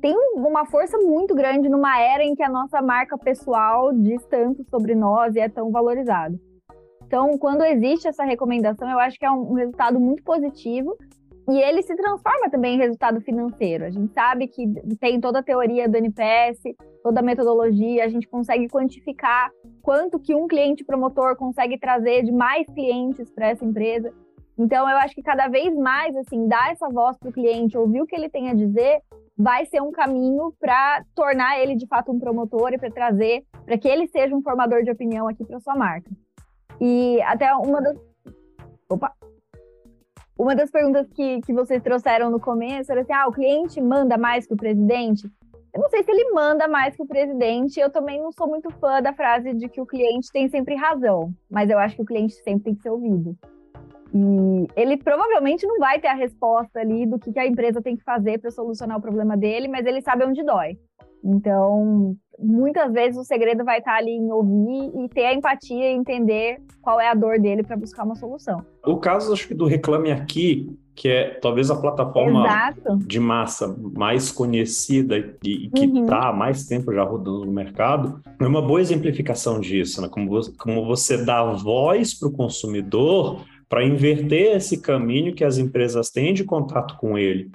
tem 0.00 0.16
uma 0.34 0.64
força 0.64 0.96
muito 0.96 1.34
grande 1.34 1.68
numa 1.68 2.00
era 2.00 2.24
em 2.24 2.34
que 2.34 2.42
a 2.42 2.48
nossa 2.48 2.80
marca 2.80 3.18
pessoal 3.18 3.92
diz 3.92 4.24
tanto 4.26 4.64
sobre 4.70 4.94
nós 4.94 5.36
e 5.36 5.40
é 5.40 5.48
tão 5.48 5.70
valorizado. 5.70 6.40
Então, 7.06 7.36
quando 7.38 7.64
existe 7.64 8.08
essa 8.08 8.24
recomendação, 8.24 8.88
eu 8.88 8.98
acho 8.98 9.18
que 9.18 9.26
é 9.26 9.30
um 9.30 9.52
resultado 9.54 10.00
muito 10.00 10.22
positivo 10.22 10.96
e 11.50 11.60
ele 11.60 11.82
se 11.82 11.94
transforma 11.96 12.48
também 12.48 12.76
em 12.76 12.78
resultado 12.78 13.20
financeiro. 13.20 13.84
A 13.84 13.90
gente 13.90 14.12
sabe 14.12 14.46
que 14.46 14.64
tem 15.00 15.20
toda 15.20 15.40
a 15.40 15.42
teoria 15.42 15.88
do 15.88 15.96
NPS, 15.96 16.62
toda 17.02 17.20
a 17.20 17.22
metodologia, 17.22 18.04
a 18.04 18.08
gente 18.08 18.28
consegue 18.28 18.68
quantificar 18.68 19.50
quanto 19.82 20.18
que 20.18 20.34
um 20.34 20.46
cliente 20.46 20.84
promotor 20.84 21.36
consegue 21.36 21.78
trazer 21.78 22.22
de 22.22 22.32
mais 22.32 22.66
clientes 22.66 23.30
para 23.30 23.48
essa 23.48 23.64
empresa. 23.64 24.12
Então, 24.58 24.88
eu 24.88 24.96
acho 24.98 25.14
que 25.14 25.22
cada 25.22 25.48
vez 25.48 25.74
mais, 25.74 26.14
assim, 26.16 26.46
dar 26.46 26.70
essa 26.70 26.88
voz 26.88 27.16
para 27.18 27.30
o 27.30 27.32
cliente, 27.32 27.78
ouvir 27.78 28.02
o 28.02 28.06
que 28.06 28.14
ele 28.14 28.28
tem 28.28 28.50
a 28.50 28.54
dizer, 28.54 29.00
vai 29.36 29.64
ser 29.64 29.80
um 29.80 29.90
caminho 29.90 30.52
para 30.60 31.02
tornar 31.14 31.58
ele 31.58 31.74
de 31.74 31.86
fato 31.86 32.12
um 32.12 32.18
promotor 32.18 32.74
e 32.74 32.78
para 32.78 32.90
trazer, 32.90 33.42
para 33.64 33.78
que 33.78 33.88
ele 33.88 34.06
seja 34.08 34.36
um 34.36 34.42
formador 34.42 34.82
de 34.82 34.90
opinião 34.90 35.26
aqui 35.26 35.44
para 35.44 35.60
sua 35.60 35.74
marca. 35.74 36.10
E 36.78 37.20
até 37.22 37.54
uma 37.54 37.80
das. 37.80 37.96
Opa! 38.90 39.14
Uma 40.38 40.54
das 40.54 40.70
perguntas 40.70 41.06
que, 41.08 41.40
que 41.42 41.52
vocês 41.52 41.82
trouxeram 41.82 42.30
no 42.30 42.40
começo 42.40 42.92
era 42.92 43.00
assim: 43.00 43.12
ah, 43.12 43.28
o 43.28 43.32
cliente 43.32 43.80
manda 43.80 44.18
mais 44.18 44.46
que 44.46 44.54
o 44.54 44.56
presidente? 44.56 45.30
Eu 45.72 45.80
não 45.80 45.88
sei 45.88 46.02
se 46.02 46.10
ele 46.10 46.32
manda 46.32 46.66
mais 46.66 46.96
que 46.96 47.02
o 47.02 47.06
presidente. 47.06 47.78
Eu 47.78 47.90
também 47.90 48.20
não 48.20 48.32
sou 48.32 48.48
muito 48.48 48.70
fã 48.70 49.00
da 49.00 49.12
frase 49.12 49.54
de 49.54 49.68
que 49.68 49.80
o 49.80 49.86
cliente 49.86 50.30
tem 50.32 50.48
sempre 50.48 50.74
razão, 50.74 51.32
mas 51.50 51.70
eu 51.70 51.78
acho 51.78 51.96
que 51.96 52.02
o 52.02 52.06
cliente 52.06 52.34
sempre 52.42 52.64
tem 52.64 52.74
que 52.74 52.82
ser 52.82 52.90
ouvido. 52.90 53.36
E 54.12 54.66
ele 54.74 54.96
provavelmente 54.96 55.64
não 55.66 55.78
vai 55.78 56.00
ter 56.00 56.08
a 56.08 56.14
resposta 56.14 56.80
ali 56.80 57.06
do 57.06 57.18
que, 57.18 57.32
que 57.32 57.38
a 57.38 57.46
empresa 57.46 57.80
tem 57.80 57.96
que 57.96 58.02
fazer 58.02 58.38
para 58.38 58.50
solucionar 58.50 58.98
o 58.98 59.02
problema 59.02 59.36
dele, 59.36 59.68
mas 59.68 59.86
ele 59.86 60.02
sabe 60.02 60.24
onde 60.24 60.42
dói. 60.42 60.76
Então, 61.22 62.16
muitas 62.38 62.92
vezes 62.92 63.18
o 63.18 63.24
segredo 63.24 63.64
vai 63.64 63.78
estar 63.78 63.96
ali 63.96 64.10
em 64.10 64.32
ouvir 64.32 64.90
e 65.04 65.08
ter 65.08 65.26
a 65.26 65.34
empatia 65.34 65.92
e 65.92 65.94
entender 65.94 66.58
qual 66.82 67.00
é 67.00 67.08
a 67.08 67.14
dor 67.14 67.38
dele 67.38 67.62
para 67.62 67.76
buscar 67.76 68.04
uma 68.04 68.16
solução. 68.16 68.64
O 68.84 68.96
caso, 68.96 69.32
acho 69.32 69.46
que 69.46 69.54
do 69.54 69.66
Reclame 69.66 70.10
Aqui, 70.10 70.76
que 71.00 71.08
é 71.08 71.30
talvez 71.40 71.70
a 71.70 71.76
plataforma 71.76 72.44
Exato. 72.44 72.98
de 72.98 73.18
massa 73.18 73.74
mais 73.96 74.30
conhecida 74.30 75.16
e, 75.42 75.70
que 75.70 75.86
está 75.86 75.96
uhum. 75.96 76.28
há 76.28 76.30
mais 76.30 76.66
tempo 76.66 76.92
já 76.92 77.02
rodando 77.02 77.46
no 77.46 77.52
mercado, 77.52 78.20
é 78.38 78.46
uma 78.46 78.60
boa 78.60 78.82
exemplificação 78.82 79.58
disso, 79.58 80.02
né? 80.02 80.08
Como 80.10 80.28
você, 80.28 80.52
como 80.58 80.84
você 80.84 81.24
dá 81.24 81.42
voz 81.42 82.12
para 82.12 82.28
o 82.28 82.32
consumidor 82.32 83.40
para 83.66 83.82
inverter 83.82 84.56
esse 84.56 84.76
caminho 84.82 85.34
que 85.34 85.42
as 85.42 85.56
empresas 85.56 86.10
têm 86.10 86.34
de 86.34 86.44
contato 86.44 86.98
com 86.98 87.16
ele 87.16 87.50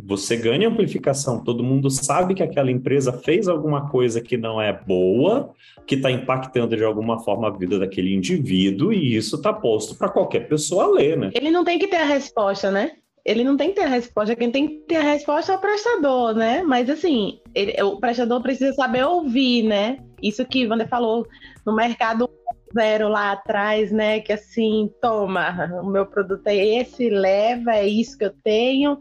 Você 0.00 0.36
ganha 0.36 0.68
amplificação, 0.68 1.42
todo 1.42 1.62
mundo 1.62 1.90
sabe 1.90 2.34
que 2.34 2.42
aquela 2.42 2.70
empresa 2.70 3.12
fez 3.12 3.48
alguma 3.48 3.88
coisa 3.88 4.20
que 4.20 4.36
não 4.36 4.60
é 4.60 4.72
boa, 4.72 5.50
que 5.86 5.94
está 5.94 6.10
impactando 6.10 6.76
de 6.76 6.84
alguma 6.84 7.20
forma 7.20 7.48
a 7.48 7.50
vida 7.50 7.78
daquele 7.78 8.14
indivíduo, 8.14 8.92
e 8.92 9.16
isso 9.16 9.36
está 9.36 9.52
posto 9.52 9.94
para 9.94 10.08
qualquer 10.08 10.48
pessoa 10.48 10.86
ler, 10.86 11.16
né? 11.16 11.30
Ele 11.34 11.50
não 11.50 11.64
tem 11.64 11.78
que 11.78 11.88
ter 11.88 11.96
a 11.96 12.06
resposta, 12.06 12.70
né? 12.70 12.92
Ele 13.24 13.44
não 13.44 13.56
tem 13.56 13.68
que 13.68 13.76
ter 13.76 13.84
a 13.84 13.88
resposta, 13.88 14.34
quem 14.34 14.50
tem 14.50 14.66
que 14.66 14.74
ter 14.88 14.96
a 14.96 15.12
resposta 15.12 15.52
é 15.52 15.56
o 15.56 15.60
prestador, 15.60 16.34
né? 16.34 16.62
Mas 16.62 16.90
assim, 16.90 17.38
ele, 17.54 17.80
o 17.82 18.00
prestador 18.00 18.42
precisa 18.42 18.72
saber 18.72 19.04
ouvir, 19.04 19.62
né? 19.62 19.98
Isso 20.20 20.44
que 20.44 20.66
Wander 20.66 20.88
falou 20.88 21.26
no 21.64 21.74
mercado 21.74 22.28
zero 22.74 23.08
lá 23.08 23.32
atrás, 23.32 23.92
né? 23.92 24.20
Que 24.20 24.32
assim, 24.32 24.90
toma, 25.00 25.70
o 25.82 25.86
meu 25.86 26.06
produto 26.06 26.46
é 26.46 26.56
esse, 26.56 27.08
leva, 27.10 27.76
é 27.76 27.86
isso 27.86 28.18
que 28.18 28.24
eu 28.24 28.32
tenho, 28.42 28.98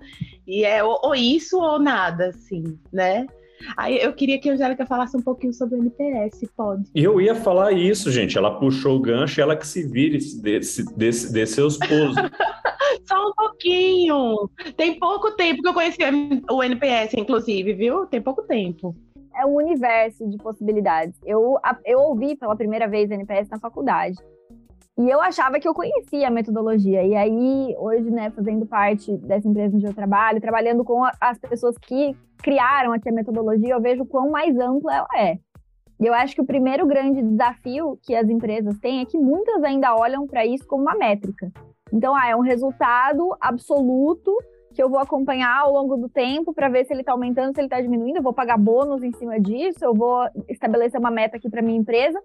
e 0.47 0.63
é 0.63 0.83
ou, 0.83 0.99
ou 1.03 1.15
isso 1.15 1.59
ou 1.59 1.79
nada, 1.79 2.27
assim, 2.27 2.77
né? 2.91 3.25
Aí 3.77 4.01
eu 4.01 4.11
queria 4.13 4.39
que 4.39 4.49
a 4.49 4.53
Angélica 4.53 4.85
falasse 4.85 5.15
um 5.15 5.21
pouquinho 5.21 5.53
sobre 5.53 5.75
o 5.75 5.79
NPS, 5.79 6.49
pode. 6.57 6.83
E 6.95 7.03
eu 7.03 7.21
ia 7.21 7.35
falar 7.35 7.71
isso, 7.71 8.11
gente. 8.11 8.37
Ela 8.37 8.59
puxou 8.59 8.97
o 8.97 8.99
gancho, 8.99 9.39
ela 9.39 9.55
que 9.55 9.67
se 9.67 9.87
vire 9.87 10.17
desse, 10.17 10.95
desse, 10.95 11.31
desse 11.31 11.53
seus 11.53 11.77
pousos. 11.77 12.15
Só 13.05 13.29
um 13.29 13.33
pouquinho. 13.33 14.49
Tem 14.75 14.97
pouco 14.97 15.31
tempo 15.31 15.61
que 15.61 15.67
eu 15.67 15.73
conheci 15.73 15.99
o 16.49 16.63
NPS, 16.63 17.13
inclusive, 17.13 17.73
viu? 17.73 18.05
Tem 18.07 18.21
pouco 18.21 18.41
tempo 18.43 18.95
é 19.35 19.45
um 19.45 19.55
universo 19.55 20.27
de 20.27 20.37
possibilidades. 20.37 21.15
Eu, 21.25 21.57
eu 21.85 21.99
ouvi 21.99 22.35
pela 22.35 22.55
primeira 22.55 22.87
vez 22.87 23.09
NPS 23.09 23.49
na 23.49 23.59
faculdade. 23.59 24.17
E 25.01 25.09
eu 25.09 25.19
achava 25.19 25.59
que 25.59 25.67
eu 25.67 25.73
conhecia 25.73 26.27
a 26.27 26.29
metodologia. 26.29 27.03
E 27.03 27.15
aí, 27.15 27.75
hoje, 27.79 28.11
né, 28.11 28.29
fazendo 28.29 28.67
parte 28.67 29.17
dessa 29.17 29.47
empresa 29.47 29.75
onde 29.75 29.87
eu 29.87 29.95
trabalho, 29.95 30.39
trabalhando 30.39 30.83
com 30.83 31.03
as 31.19 31.39
pessoas 31.39 31.75
que 31.79 32.15
criaram 32.37 32.93
aqui 32.93 33.09
a 33.09 33.11
metodologia, 33.11 33.73
eu 33.73 33.81
vejo 33.81 34.05
quão 34.05 34.29
mais 34.29 34.55
ampla 34.59 34.95
ela 34.95 35.07
é. 35.17 35.39
E 35.99 36.05
eu 36.05 36.13
acho 36.13 36.35
que 36.35 36.41
o 36.41 36.45
primeiro 36.45 36.85
grande 36.85 37.19
desafio 37.19 37.97
que 38.03 38.13
as 38.13 38.29
empresas 38.29 38.77
têm 38.77 39.01
é 39.01 39.05
que 39.05 39.17
muitas 39.17 39.63
ainda 39.63 39.95
olham 39.95 40.27
para 40.27 40.45
isso 40.45 40.67
como 40.67 40.83
uma 40.83 40.95
métrica. 40.95 41.51
Então, 41.91 42.15
ah, 42.15 42.29
é 42.29 42.35
um 42.35 42.41
resultado 42.41 43.35
absoluto 43.41 44.31
que 44.71 44.81
eu 44.81 44.89
vou 44.89 44.99
acompanhar 44.99 45.61
ao 45.61 45.73
longo 45.73 45.97
do 45.97 46.09
tempo 46.09 46.53
para 46.53 46.69
ver 46.69 46.85
se 46.85 46.93
ele 46.93 47.01
está 47.01 47.11
aumentando, 47.11 47.55
se 47.55 47.59
ele 47.59 47.65
está 47.65 47.81
diminuindo. 47.81 48.17
Eu 48.17 48.23
vou 48.23 48.33
pagar 48.33 48.57
bônus 48.57 49.03
em 49.03 49.11
cima 49.13 49.39
disso, 49.39 49.83
eu 49.83 49.95
vou 49.95 50.27
estabelecer 50.47 50.99
uma 50.99 51.11
meta 51.11 51.37
aqui 51.37 51.49
para 51.49 51.61
minha 51.61 51.79
empresa. 51.79 52.21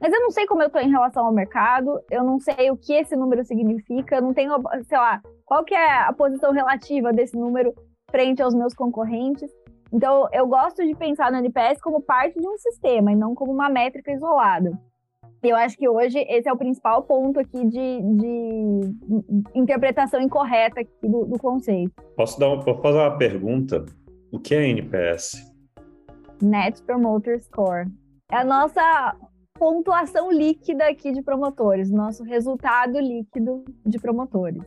Mas 0.00 0.12
eu 0.12 0.20
não 0.20 0.30
sei 0.30 0.46
como 0.46 0.62
eu 0.62 0.68
estou 0.68 0.80
em 0.80 0.90
relação 0.90 1.26
ao 1.26 1.32
mercado, 1.32 2.00
eu 2.10 2.22
não 2.22 2.38
sei 2.38 2.70
o 2.70 2.76
que 2.76 2.92
esse 2.92 3.16
número 3.16 3.44
significa, 3.44 4.16
eu 4.16 4.22
não 4.22 4.32
tenho, 4.32 4.52
sei 4.84 4.98
lá, 4.98 5.20
qual 5.44 5.64
que 5.64 5.74
é 5.74 6.00
a 6.02 6.12
posição 6.12 6.52
relativa 6.52 7.12
desse 7.12 7.36
número 7.36 7.74
frente 8.10 8.40
aos 8.42 8.54
meus 8.54 8.74
concorrentes. 8.74 9.50
Então, 9.92 10.28
eu 10.32 10.46
gosto 10.46 10.84
de 10.84 10.94
pensar 10.94 11.32
no 11.32 11.38
NPS 11.38 11.80
como 11.80 12.00
parte 12.00 12.38
de 12.38 12.46
um 12.46 12.56
sistema 12.58 13.10
e 13.10 13.16
não 13.16 13.34
como 13.34 13.52
uma 13.52 13.68
métrica 13.68 14.12
isolada. 14.12 14.78
Eu 15.42 15.56
acho 15.56 15.76
que 15.76 15.88
hoje 15.88 16.18
esse 16.28 16.48
é 16.48 16.52
o 16.52 16.56
principal 16.56 17.04
ponto 17.04 17.38
aqui 17.38 17.64
de, 17.64 18.02
de 18.02 18.80
interpretação 19.54 20.20
incorreta 20.20 20.82
do, 21.02 21.24
do, 21.24 21.38
conceito. 21.38 21.92
Posso, 22.16 22.38
dar, 22.40 22.58
posso 22.64 22.82
fazer 22.82 22.98
uma 22.98 23.16
pergunta? 23.16 23.84
O 24.32 24.38
que 24.38 24.54
é 24.54 24.66
NPS? 24.66 25.54
Net 26.42 26.82
Promoter 26.82 27.40
Score. 27.40 27.86
É 28.30 28.36
a 28.36 28.44
nossa 28.44 29.16
pontuação 29.58 30.30
líquida 30.30 30.86
aqui 30.86 31.12
de 31.12 31.22
promotores, 31.22 31.90
nosso 31.90 32.22
resultado 32.22 32.98
líquido 32.98 33.64
de 33.84 33.98
promotores. 33.98 34.62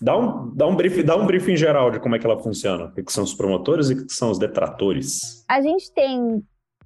Dá 0.00 0.18
um, 0.18 0.52
dá 0.54 0.66
um, 0.66 0.74
brief, 0.74 1.02
dá 1.02 1.16
um 1.16 1.26
briefing 1.26 1.56
geral 1.56 1.90
de 1.90 2.00
como 2.00 2.16
é 2.16 2.18
que 2.18 2.26
ela 2.26 2.38
funciona. 2.38 2.86
O 2.86 3.04
que 3.04 3.12
são 3.12 3.22
os 3.22 3.34
promotores 3.34 3.90
e 3.90 3.94
o 3.94 4.06
que 4.06 4.12
são 4.12 4.30
os 4.30 4.38
detratores? 4.38 5.44
A 5.48 5.60
gente 5.60 5.92
tem 5.92 6.42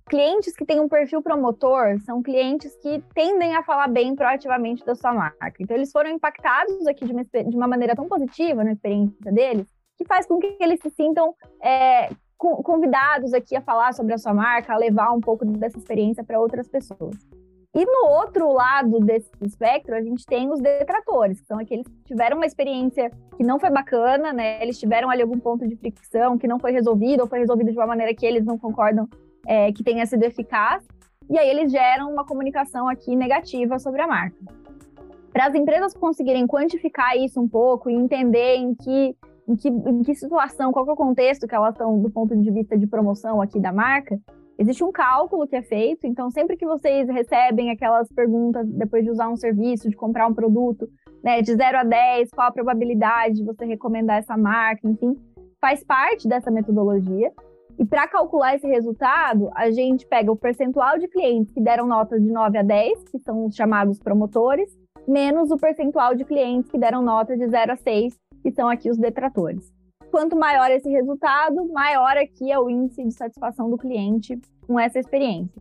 clientes 0.09 0.55
que 0.55 0.65
têm 0.65 0.81
um 0.81 0.89
perfil 0.89 1.23
promotor 1.23 1.99
são 2.05 2.23
clientes 2.23 2.75
que 2.77 3.03
tendem 3.15 3.57
a 3.57 3.63
falar 3.63 3.89
bem 3.89 4.15
proativamente 4.15 4.85
da 4.85 4.95
sua 4.95 5.13
marca. 5.13 5.55
Então, 5.59 5.77
eles 5.77 5.91
foram 5.91 6.11
impactados 6.11 6.87
aqui 6.87 7.05
de 7.05 7.13
uma, 7.13 7.23
de 7.25 7.57
uma 7.57 7.67
maneira 7.67 7.97
tão 7.97 8.07
positiva 8.07 8.63
na 8.63 8.73
experiência 8.73 9.33
deles, 9.33 9.67
que 9.97 10.05
faz 10.05 10.27
com 10.27 10.39
que 10.39 10.57
eles 10.61 10.81
se 10.81 10.91
sintam 10.91 11.35
é, 11.63 12.11
convidados 12.37 13.33
aqui 13.33 13.57
a 13.57 13.63
falar 13.63 13.95
sobre 13.95 14.15
a 14.15 14.19
sua 14.19 14.35
marca, 14.35 14.75
a 14.75 14.79
levar 14.79 15.11
um 15.13 15.21
pouco 15.21 15.45
dessa 15.45 15.79
experiência 15.79 16.23
para 16.23 16.39
outras 16.39 16.69
pessoas. 16.69 17.17
E 17.77 17.85
no 17.85 18.09
outro 18.09 18.51
lado 18.55 19.01
desse 19.01 19.31
espectro, 19.43 19.95
a 19.95 20.01
gente 20.01 20.25
tem 20.25 20.51
os 20.51 20.63
detratores, 20.63 21.43
que 21.43 21.47
são 21.47 21.59
aqueles 21.59 21.87
que 21.87 22.05
tiveram 22.05 22.39
uma 22.39 22.47
experiência 22.47 23.11
que 23.37 23.45
não 23.45 23.59
foi 23.59 23.69
bacana, 23.69 24.33
né? 24.33 24.63
Eles 24.63 24.81
tiveram 24.81 25.11
ali 25.11 25.21
algum 25.21 25.39
ponto 25.39 25.69
de 25.69 25.77
fricção 25.77 26.39
que 26.39 26.49
não 26.49 26.59
foi 26.59 26.73
resolvido, 26.73 27.21
ou 27.21 27.27
foi 27.27 27.41
resolvido 27.41 27.71
de 27.71 27.77
uma 27.77 27.87
maneira 27.87 28.15
que 28.15 28.25
eles 28.25 28.47
não 28.47 28.57
concordam 28.57 29.07
é, 29.47 29.71
que 29.73 29.85
tenha 29.85 30.07
sido 30.07 30.23
eficaz, 30.23 30.83
e 31.29 31.39
aí 31.39 31.51
eles 31.51 31.71
geram 31.71 32.11
uma 32.11 32.25
comunicação 32.25 32.89
aqui 32.89 33.15
negativa 33.15 33.79
sobre 33.79 34.01
a 34.01 34.07
marca. 34.07 34.39
Para 35.31 35.49
as 35.49 35.55
empresas 35.55 35.93
conseguirem 35.93 36.47
quantificar 36.47 37.15
isso 37.15 37.39
um 37.39 37.47
pouco 37.47 37.91
e 37.91 37.95
entender 37.95 38.57
em 38.57 38.75
que, 38.75 39.15
em 39.47 39.55
que, 39.55 39.69
em 39.69 40.03
que 40.03 40.15
situação, 40.15 40.73
qual 40.73 40.89
é 40.89 40.93
o 40.93 40.97
contexto 40.97 41.47
que 41.47 41.55
elas 41.55 41.75
estão 41.75 42.01
do 42.01 42.09
ponto 42.09 42.35
de 42.35 42.51
vista 42.51 42.79
de 42.79 42.87
promoção 42.87 43.43
aqui 43.43 43.61
da 43.61 43.71
marca, 43.71 44.19
existe 44.59 44.83
um 44.83 44.93
cálculo 44.93 45.47
que 45.47 45.57
é 45.57 45.63
feito, 45.63 46.07
então 46.07 46.31
sempre 46.31 46.57
que 46.57 46.67
vocês 46.67 47.09
recebem 47.09 47.71
aquelas 47.71 48.09
perguntas 48.09 48.67
depois 48.69 49.05
de 49.05 49.11
usar 49.11 49.29
um 49.29 49.37
serviço, 49.37 49.89
de 49.89 49.97
comprar 49.97 50.27
um 50.27 50.35
produto, 50.35 50.89
né, 51.23 51.43
de 51.43 51.55
0 51.55 51.79
a 51.79 51.85
10, 51.85 52.31
qual 52.31 52.49
a 52.49 52.53
probabilidade 52.53 53.37
de 53.37 53.45
você 53.45 53.65
recomendar 53.65 54.19
essa 54.19 54.37
marca, 54.37 54.89
enfim, 54.89 55.15
faz 55.61 55.85
parte 55.85 56.29
dessa 56.29 56.51
metodologia. 56.51 57.33
E 57.79 57.85
para 57.85 58.09
calcular 58.09 58.55
esse 58.55 58.67
resultado, 58.67 59.51
a 59.55 59.71
gente 59.71 60.07
pega 60.07 60.33
o 60.33 60.37
percentual 60.37 60.99
de 60.99 61.09
clientes 61.09 61.53
que 61.53 61.61
deram 61.61 61.87
notas 61.87 62.23
de 62.23 62.31
9 62.31 62.59
a 62.59 62.63
10, 62.63 63.05
que 63.11 63.19
são 63.19 63.45
os 63.45 63.55
chamados 63.55 63.99
promotores, 63.99 64.75
menos 65.07 65.51
o 65.51 65.59
percentual 65.59 66.15
de 66.15 66.25
clientes 66.25 66.71
que 66.71 66.79
deram 66.79 67.03
nota 67.03 67.37
de 67.37 67.47
0 67.47 67.73
a 67.73 67.77
6, 67.77 68.15
que 68.43 68.51
são 68.51 68.69
aqui 68.69 68.89
os 68.89 68.97
detratores. 68.97 69.76
Quanto 70.17 70.35
maior 70.35 70.71
esse 70.71 70.89
resultado, 70.89 71.71
maior 71.71 72.17
aqui 72.17 72.51
é 72.51 72.59
o 72.59 72.71
índice 72.71 73.05
de 73.05 73.13
satisfação 73.13 73.69
do 73.69 73.77
cliente 73.77 74.41
com 74.67 74.81
essa 74.81 74.99
experiência. 74.99 75.61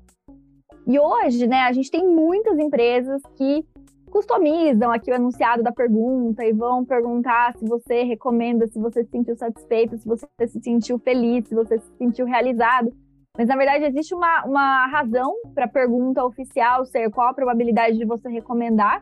E 0.88 0.98
hoje, 0.98 1.46
né, 1.46 1.64
a 1.64 1.74
gente 1.74 1.92
tem 1.92 2.08
muitas 2.08 2.58
empresas 2.58 3.22
que 3.36 3.66
customizam 4.10 4.94
aqui 4.94 5.12
o 5.12 5.14
enunciado 5.14 5.62
da 5.62 5.74
pergunta 5.74 6.46
e 6.46 6.54
vão 6.54 6.86
perguntar 6.86 7.54
se 7.58 7.66
você 7.66 8.04
recomenda, 8.04 8.66
se 8.66 8.80
você 8.80 9.04
se 9.04 9.10
sentiu 9.10 9.36
satisfeito, 9.36 9.98
se 9.98 10.08
você 10.08 10.26
se 10.48 10.62
sentiu 10.64 10.98
feliz, 11.00 11.50
se 11.50 11.54
você 11.54 11.78
se 11.78 11.92
sentiu 11.98 12.26
realizado. 12.26 12.94
Mas, 13.38 13.50
na 13.50 13.58
verdade, 13.58 13.84
existe 13.84 14.16
uma, 14.16 14.46
uma 14.46 14.88
razão 14.88 15.36
para 15.54 15.66
a 15.66 15.70
pergunta 15.70 16.24
oficial 16.24 16.86
ser 16.86 17.12
qual 17.12 17.28
a 17.28 17.34
probabilidade 17.34 17.98
de 17.98 18.06
você 18.06 18.30
recomendar. 18.30 19.02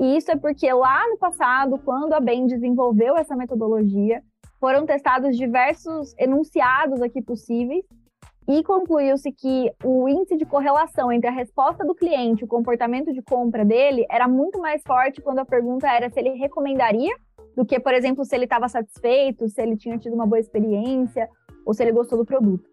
E 0.00 0.16
isso 0.16 0.32
é 0.32 0.36
porque 0.36 0.72
lá 0.72 1.08
no 1.08 1.16
passado, 1.16 1.78
quando 1.78 2.12
a 2.12 2.18
BEM 2.18 2.48
desenvolveu 2.48 3.16
essa 3.16 3.36
metodologia, 3.36 4.20
foram 4.60 4.84
testados 4.84 5.36
diversos 5.36 6.14
enunciados 6.18 7.00
aqui 7.00 7.22
possíveis 7.22 7.82
e 8.46 8.62
concluiu-se 8.62 9.32
que 9.32 9.72
o 9.82 10.08
índice 10.08 10.36
de 10.36 10.44
correlação 10.44 11.10
entre 11.10 11.28
a 11.28 11.32
resposta 11.32 11.84
do 11.84 11.94
cliente 11.94 12.42
e 12.42 12.44
o 12.44 12.48
comportamento 12.48 13.12
de 13.12 13.22
compra 13.22 13.64
dele 13.64 14.04
era 14.10 14.28
muito 14.28 14.60
mais 14.60 14.82
forte 14.86 15.22
quando 15.22 15.38
a 15.38 15.44
pergunta 15.44 15.88
era 15.88 16.10
se 16.10 16.20
ele 16.20 16.30
recomendaria 16.30 17.14
do 17.56 17.64
que, 17.64 17.80
por 17.80 17.94
exemplo, 17.94 18.24
se 18.24 18.34
ele 18.34 18.44
estava 18.44 18.68
satisfeito, 18.68 19.48
se 19.48 19.62
ele 19.62 19.76
tinha 19.76 19.96
tido 19.98 20.14
uma 20.14 20.26
boa 20.26 20.38
experiência 20.38 21.28
ou 21.64 21.72
se 21.72 21.82
ele 21.82 21.92
gostou 21.92 22.18
do 22.18 22.24
produto. 22.24 22.68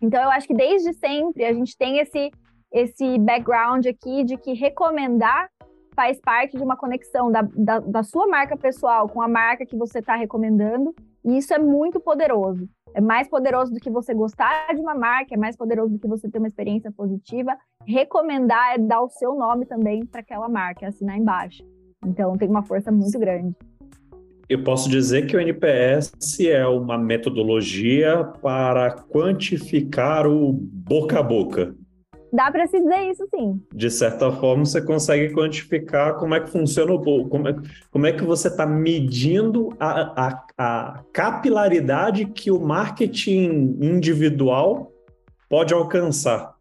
Então, 0.00 0.22
eu 0.22 0.30
acho 0.30 0.46
que 0.46 0.54
desde 0.54 0.92
sempre 0.94 1.44
a 1.44 1.52
gente 1.52 1.76
tem 1.76 1.98
esse, 1.98 2.30
esse 2.72 3.18
background 3.18 3.86
aqui 3.86 4.24
de 4.24 4.36
que 4.36 4.52
recomendar 4.52 5.48
faz 5.94 6.20
parte 6.20 6.56
de 6.56 6.62
uma 6.62 6.76
conexão 6.76 7.30
da, 7.30 7.42
da, 7.42 7.78
da 7.80 8.02
sua 8.02 8.26
marca 8.26 8.56
pessoal 8.56 9.08
com 9.08 9.22
a 9.22 9.28
marca 9.28 9.64
que 9.64 9.76
você 9.76 10.00
está 10.00 10.16
recomendando, 10.16 10.94
e 11.24 11.38
isso 11.38 11.54
é 11.54 11.58
muito 11.58 11.98
poderoso. 12.00 12.68
É 12.94 13.00
mais 13.00 13.28
poderoso 13.28 13.72
do 13.72 13.80
que 13.80 13.90
você 13.90 14.14
gostar 14.14 14.72
de 14.72 14.80
uma 14.80 14.94
marca, 14.94 15.34
é 15.34 15.36
mais 15.36 15.56
poderoso 15.56 15.94
do 15.94 15.98
que 15.98 16.06
você 16.06 16.28
ter 16.28 16.38
uma 16.38 16.46
experiência 16.46 16.92
positiva. 16.92 17.56
Recomendar 17.84 18.74
é 18.74 18.78
dar 18.78 19.00
o 19.00 19.08
seu 19.08 19.34
nome 19.34 19.66
também 19.66 20.04
para 20.06 20.20
aquela 20.20 20.48
marca, 20.48 20.86
assinar 20.86 21.18
embaixo. 21.18 21.64
Então 22.06 22.36
tem 22.36 22.48
uma 22.48 22.62
força 22.62 22.92
muito 22.92 23.18
grande. 23.18 23.56
Eu 24.48 24.62
posso 24.62 24.90
dizer 24.90 25.26
que 25.26 25.36
o 25.36 25.40
NPS 25.40 26.12
é 26.40 26.66
uma 26.66 26.98
metodologia 26.98 28.24
para 28.42 28.92
quantificar 28.92 30.26
o 30.26 30.52
boca 30.52 31.18
a 31.18 31.22
boca. 31.22 31.74
Dá 32.34 32.50
para 32.50 32.66
se 32.66 32.80
dizer 32.80 33.12
isso 33.12 33.24
sim. 33.30 33.62
De 33.72 33.88
certa 33.88 34.32
forma, 34.32 34.64
você 34.64 34.82
consegue 34.82 35.32
quantificar 35.32 36.16
como 36.16 36.34
é 36.34 36.40
que 36.40 36.50
funciona 36.50 36.92
o 36.92 37.28
como 37.28 37.48
é, 37.48 37.54
como 37.92 38.06
é 38.08 38.12
que 38.12 38.24
você 38.24 38.48
está 38.48 38.66
medindo 38.66 39.68
a, 39.78 40.26
a, 40.26 40.46
a 40.58 41.04
capilaridade 41.12 42.26
que 42.26 42.50
o 42.50 42.58
marketing 42.58 43.78
individual 43.80 44.90
pode 45.48 45.72
alcançar. 45.72 46.52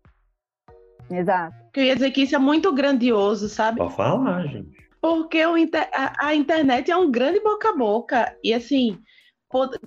Exato. 1.10 1.56
Eu 1.76 1.86
ia 1.86 1.96
dizer 1.96 2.12
que 2.12 2.22
isso 2.22 2.36
é 2.36 2.40
muito 2.40 2.72
grandioso, 2.72 3.50
sabe? 3.50 3.80
Pode 3.80 3.96
falar, 3.96 4.46
gente. 4.46 4.78
Porque 5.02 5.44
o, 5.44 5.56
a, 5.92 6.28
a 6.28 6.36
internet 6.36 6.92
é 6.92 6.96
um 6.96 7.10
grande 7.10 7.40
boca 7.40 7.70
a 7.70 7.76
boca. 7.76 8.38
E 8.44 8.54
assim, 8.54 9.00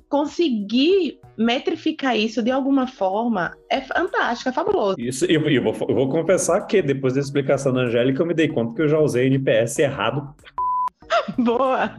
conseguir 0.09 1.18
metrificar 1.37 2.16
isso 2.16 2.42
de 2.42 2.50
alguma 2.50 2.87
forma 2.87 3.52
é 3.70 3.81
fantástico, 3.81 4.48
é 4.48 4.52
fabuloso. 4.52 4.96
Isso, 4.98 5.24
e 5.31 5.35
eu, 5.35 5.42
eu, 5.48 5.62
vou, 5.62 5.74
eu 5.88 5.94
vou 5.94 6.09
confessar 6.09 6.61
que 6.66 6.81
depois 6.81 7.14
da 7.14 7.20
explicação 7.20 7.72
da 7.72 7.83
Angélica, 7.83 8.22
eu 8.22 8.26
me 8.26 8.35
dei 8.35 8.48
conta 8.48 8.74
que 8.74 8.83
eu 8.83 8.88
já 8.88 8.98
usei 8.98 9.26
NPS 9.26 9.79
errado. 9.79 10.35
Boa! 11.38 11.92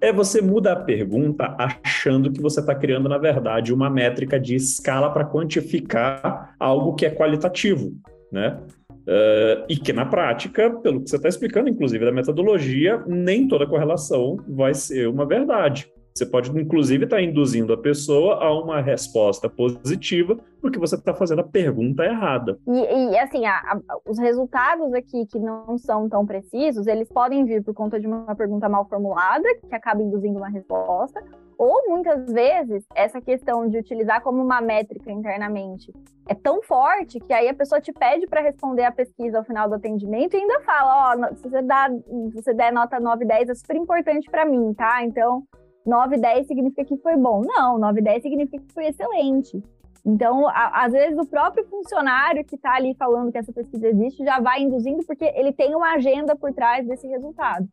É 0.00 0.12
você 0.12 0.40
muda 0.40 0.72
a 0.72 0.76
pergunta 0.76 1.54
achando 1.58 2.32
que 2.32 2.40
você 2.40 2.60
está 2.60 2.74
criando, 2.74 3.08
na 3.08 3.18
verdade, 3.18 3.72
uma 3.72 3.90
métrica 3.90 4.40
de 4.40 4.54
escala 4.54 5.10
para 5.10 5.26
quantificar 5.26 6.54
algo 6.58 6.94
que 6.94 7.04
é 7.04 7.10
qualitativo, 7.10 7.92
né? 8.32 8.58
Uh, 9.00 9.64
e 9.68 9.76
que 9.76 9.92
na 9.92 10.06
prática, 10.06 10.70
pelo 10.70 11.02
que 11.02 11.10
você 11.10 11.16
está 11.16 11.28
explicando, 11.28 11.68
inclusive 11.68 12.04
da 12.04 12.12
metodologia, 12.12 13.02
nem 13.06 13.46
toda 13.46 13.66
correlação 13.66 14.36
vai 14.48 14.72
ser 14.72 15.08
uma 15.08 15.26
verdade. 15.26 15.90
Você 16.14 16.26
pode, 16.26 16.50
inclusive, 16.58 17.04
estar 17.04 17.16
tá 17.16 17.22
induzindo 17.22 17.72
a 17.72 17.78
pessoa 17.78 18.42
a 18.44 18.52
uma 18.52 18.80
resposta 18.80 19.48
positiva, 19.48 20.36
porque 20.60 20.78
você 20.78 20.96
está 20.96 21.14
fazendo 21.14 21.40
a 21.40 21.44
pergunta 21.44 22.04
errada. 22.04 22.58
E, 22.66 23.12
e 23.12 23.18
assim, 23.18 23.46
a, 23.46 23.56
a, 23.56 23.80
os 24.06 24.18
resultados 24.18 24.92
aqui 24.92 25.26
que 25.26 25.38
não 25.38 25.78
são 25.78 26.08
tão 26.08 26.26
precisos, 26.26 26.86
eles 26.86 27.08
podem 27.08 27.44
vir 27.44 27.62
por 27.62 27.74
conta 27.74 27.98
de 27.98 28.06
uma 28.06 28.34
pergunta 28.34 28.68
mal 28.68 28.86
formulada, 28.88 29.46
que 29.68 29.74
acaba 29.74 30.02
induzindo 30.02 30.38
uma 30.38 30.48
resposta, 30.48 31.22
ou 31.56 31.90
muitas 31.90 32.32
vezes 32.32 32.84
essa 32.94 33.20
questão 33.20 33.68
de 33.68 33.76
utilizar 33.76 34.22
como 34.22 34.42
uma 34.42 34.62
métrica 34.62 35.12
internamente 35.12 35.92
é 36.26 36.34
tão 36.34 36.62
forte 36.62 37.20
que 37.20 37.34
aí 37.34 37.48
a 37.48 37.54
pessoa 37.54 37.80
te 37.80 37.92
pede 37.92 38.26
para 38.26 38.40
responder 38.40 38.84
a 38.84 38.92
pesquisa 38.92 39.36
ao 39.36 39.44
final 39.44 39.68
do 39.68 39.74
atendimento 39.74 40.34
e 40.34 40.40
ainda 40.40 40.60
fala, 40.60 41.14
ó, 41.14 41.16
oh, 41.18 41.34
se 41.34 41.42
você 41.42 41.60
dá, 41.60 41.90
se 41.90 42.34
você 42.34 42.54
der 42.54 42.72
nota 42.72 42.98
9, 42.98 43.26
10 43.26 43.50
é 43.50 43.54
super 43.54 43.76
importante 43.76 44.30
para 44.30 44.46
mim, 44.46 44.72
tá? 44.72 45.04
Então 45.04 45.42
9, 45.86 46.18
10 46.18 46.46
significa 46.46 46.84
que 46.84 46.96
foi 46.98 47.16
bom. 47.16 47.42
Não, 47.44 47.78
9, 47.78 48.00
10 48.00 48.22
significa 48.22 48.64
que 48.64 48.72
foi 48.72 48.86
excelente. 48.86 49.62
Então, 50.04 50.48
a, 50.48 50.84
às 50.84 50.92
vezes, 50.92 51.18
o 51.18 51.26
próprio 51.26 51.64
funcionário 51.66 52.44
que 52.44 52.56
está 52.56 52.74
ali 52.74 52.94
falando 52.94 53.30
que 53.30 53.38
essa 53.38 53.52
pesquisa 53.52 53.88
existe 53.88 54.24
já 54.24 54.40
vai 54.40 54.62
induzindo, 54.62 55.04
porque 55.04 55.24
ele 55.34 55.52
tem 55.52 55.74
uma 55.74 55.94
agenda 55.94 56.34
por 56.36 56.52
trás 56.52 56.86
desse 56.86 57.06
resultado. 57.06 57.68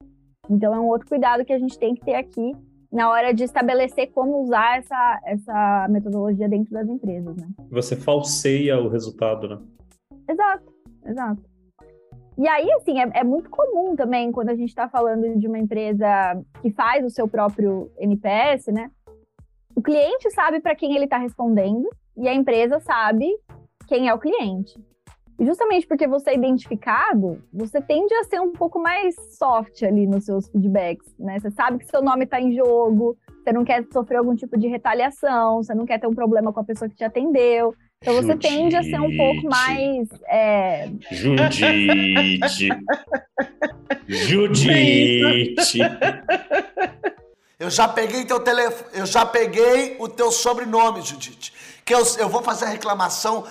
Então, 0.50 0.74
é 0.74 0.80
um 0.80 0.88
outro 0.88 1.08
cuidado 1.08 1.46
que 1.46 1.54
a 1.54 1.60
gente 1.60 1.78
tem 1.78 1.94
que 1.94 2.04
ter 2.04 2.16
aqui 2.16 2.52
na 2.92 3.10
hora 3.10 3.34
de 3.34 3.44
estabelecer 3.44 4.12
como 4.12 4.42
usar 4.44 4.80
essa, 4.80 5.22
essa 5.26 5.88
metodologia 5.90 6.48
dentro 6.48 6.72
das 6.72 6.88
empresas. 6.88 7.36
Né? 7.36 7.48
Você 7.70 7.96
falseia 7.96 8.80
o 8.80 8.88
resultado, 8.88 9.48
né? 9.48 9.60
Exato, 10.30 10.74
exato. 11.06 11.42
E 12.38 12.48
aí, 12.48 12.72
assim, 12.74 13.00
é, 13.00 13.10
é, 13.16 13.24
muito 13.24 13.50
comum 13.50 13.96
também 13.96 14.32
quando 14.32 14.50
a 14.50 14.56
gente 14.56 14.70
está 14.70 14.88
falando 14.88 15.38
de 15.40 15.48
uma 15.48 15.58
empresa 15.58 16.08
que 16.62 16.70
faz 16.72 17.04
o 17.04 17.10
seu 17.10 17.28
próprio 17.28 17.92
NPS, 17.98 18.68
né? 18.68 18.92
O 19.76 19.82
cliente 19.82 20.30
sabe 20.32 20.60
para 20.60 20.76
quem 20.76 20.96
ele 20.96 21.06
está 21.06 21.18
respondendo 21.18 21.90
e 22.16 22.28
a 22.28 22.34
empresa 22.34 22.80
sabe 22.80 23.28
quem 23.88 24.08
é 24.08 24.14
o 24.14 24.20
cliente. 24.20 24.74
E 25.40 25.46
justamente 25.46 25.88
porque 25.88 26.08
você 26.08 26.32
é 26.32 26.36
identificado, 26.36 27.44
você 27.54 27.80
tende 27.80 28.14
a 28.16 28.24
ser 28.24 28.40
um 28.40 28.52
pouco 28.52 28.80
mais 28.80 29.16
soft 29.38 29.84
ali 29.84 30.08
nos 30.08 30.26
seus 30.26 30.48
feedbacks, 30.48 31.14
né? 31.20 31.40
Você 31.40 31.52
sabe 31.52 31.80
que 31.80 31.86
seu 31.86 32.02
nome 32.02 32.26
está 32.26 32.42
em 32.42 32.54
jogo, 32.56 33.16
você 33.44 33.54
não 33.54 33.64
quer 33.64 33.86
sofrer 33.92 34.18
algum 34.18 34.36
tipo 34.36 34.58
de 34.58 34.68
retaliação, 34.68 35.58
você 35.64 35.76
não 35.76 35.86
quer 35.86 36.00
ter 36.00 36.08
um 36.08 36.16
problema 36.16 36.52
com 36.52 36.60
a 36.60 36.64
pessoa 36.64 36.90
que 36.90 36.96
te 36.96 37.04
atendeu. 37.04 37.74
Então 38.02 38.16
você 38.16 38.34
Judite. 38.34 38.48
tende 38.48 38.76
a 38.76 38.84
ser 38.84 39.00
um 39.00 39.18
pouco 39.18 39.50
mais. 39.50 40.08
É... 40.28 40.90
Judite! 41.12 42.70
Judite! 44.08 45.80
Eu 47.60 47.72
já 47.72 47.88
peguei 47.88 48.24
teu 48.24 48.40
telefone, 48.40 48.90
eu 48.94 49.06
já 49.06 49.26
peguei 49.26 49.98
o 50.00 50.08
teu 50.08 50.32
sobrenome, 50.32 51.02
Judite. 51.02 51.52
Que 51.84 51.94
eu, 51.94 52.04
eu 52.20 52.30
vou 52.30 52.44
fazer 52.44 52.66
a 52.66 52.70
reclamação, 52.70 53.46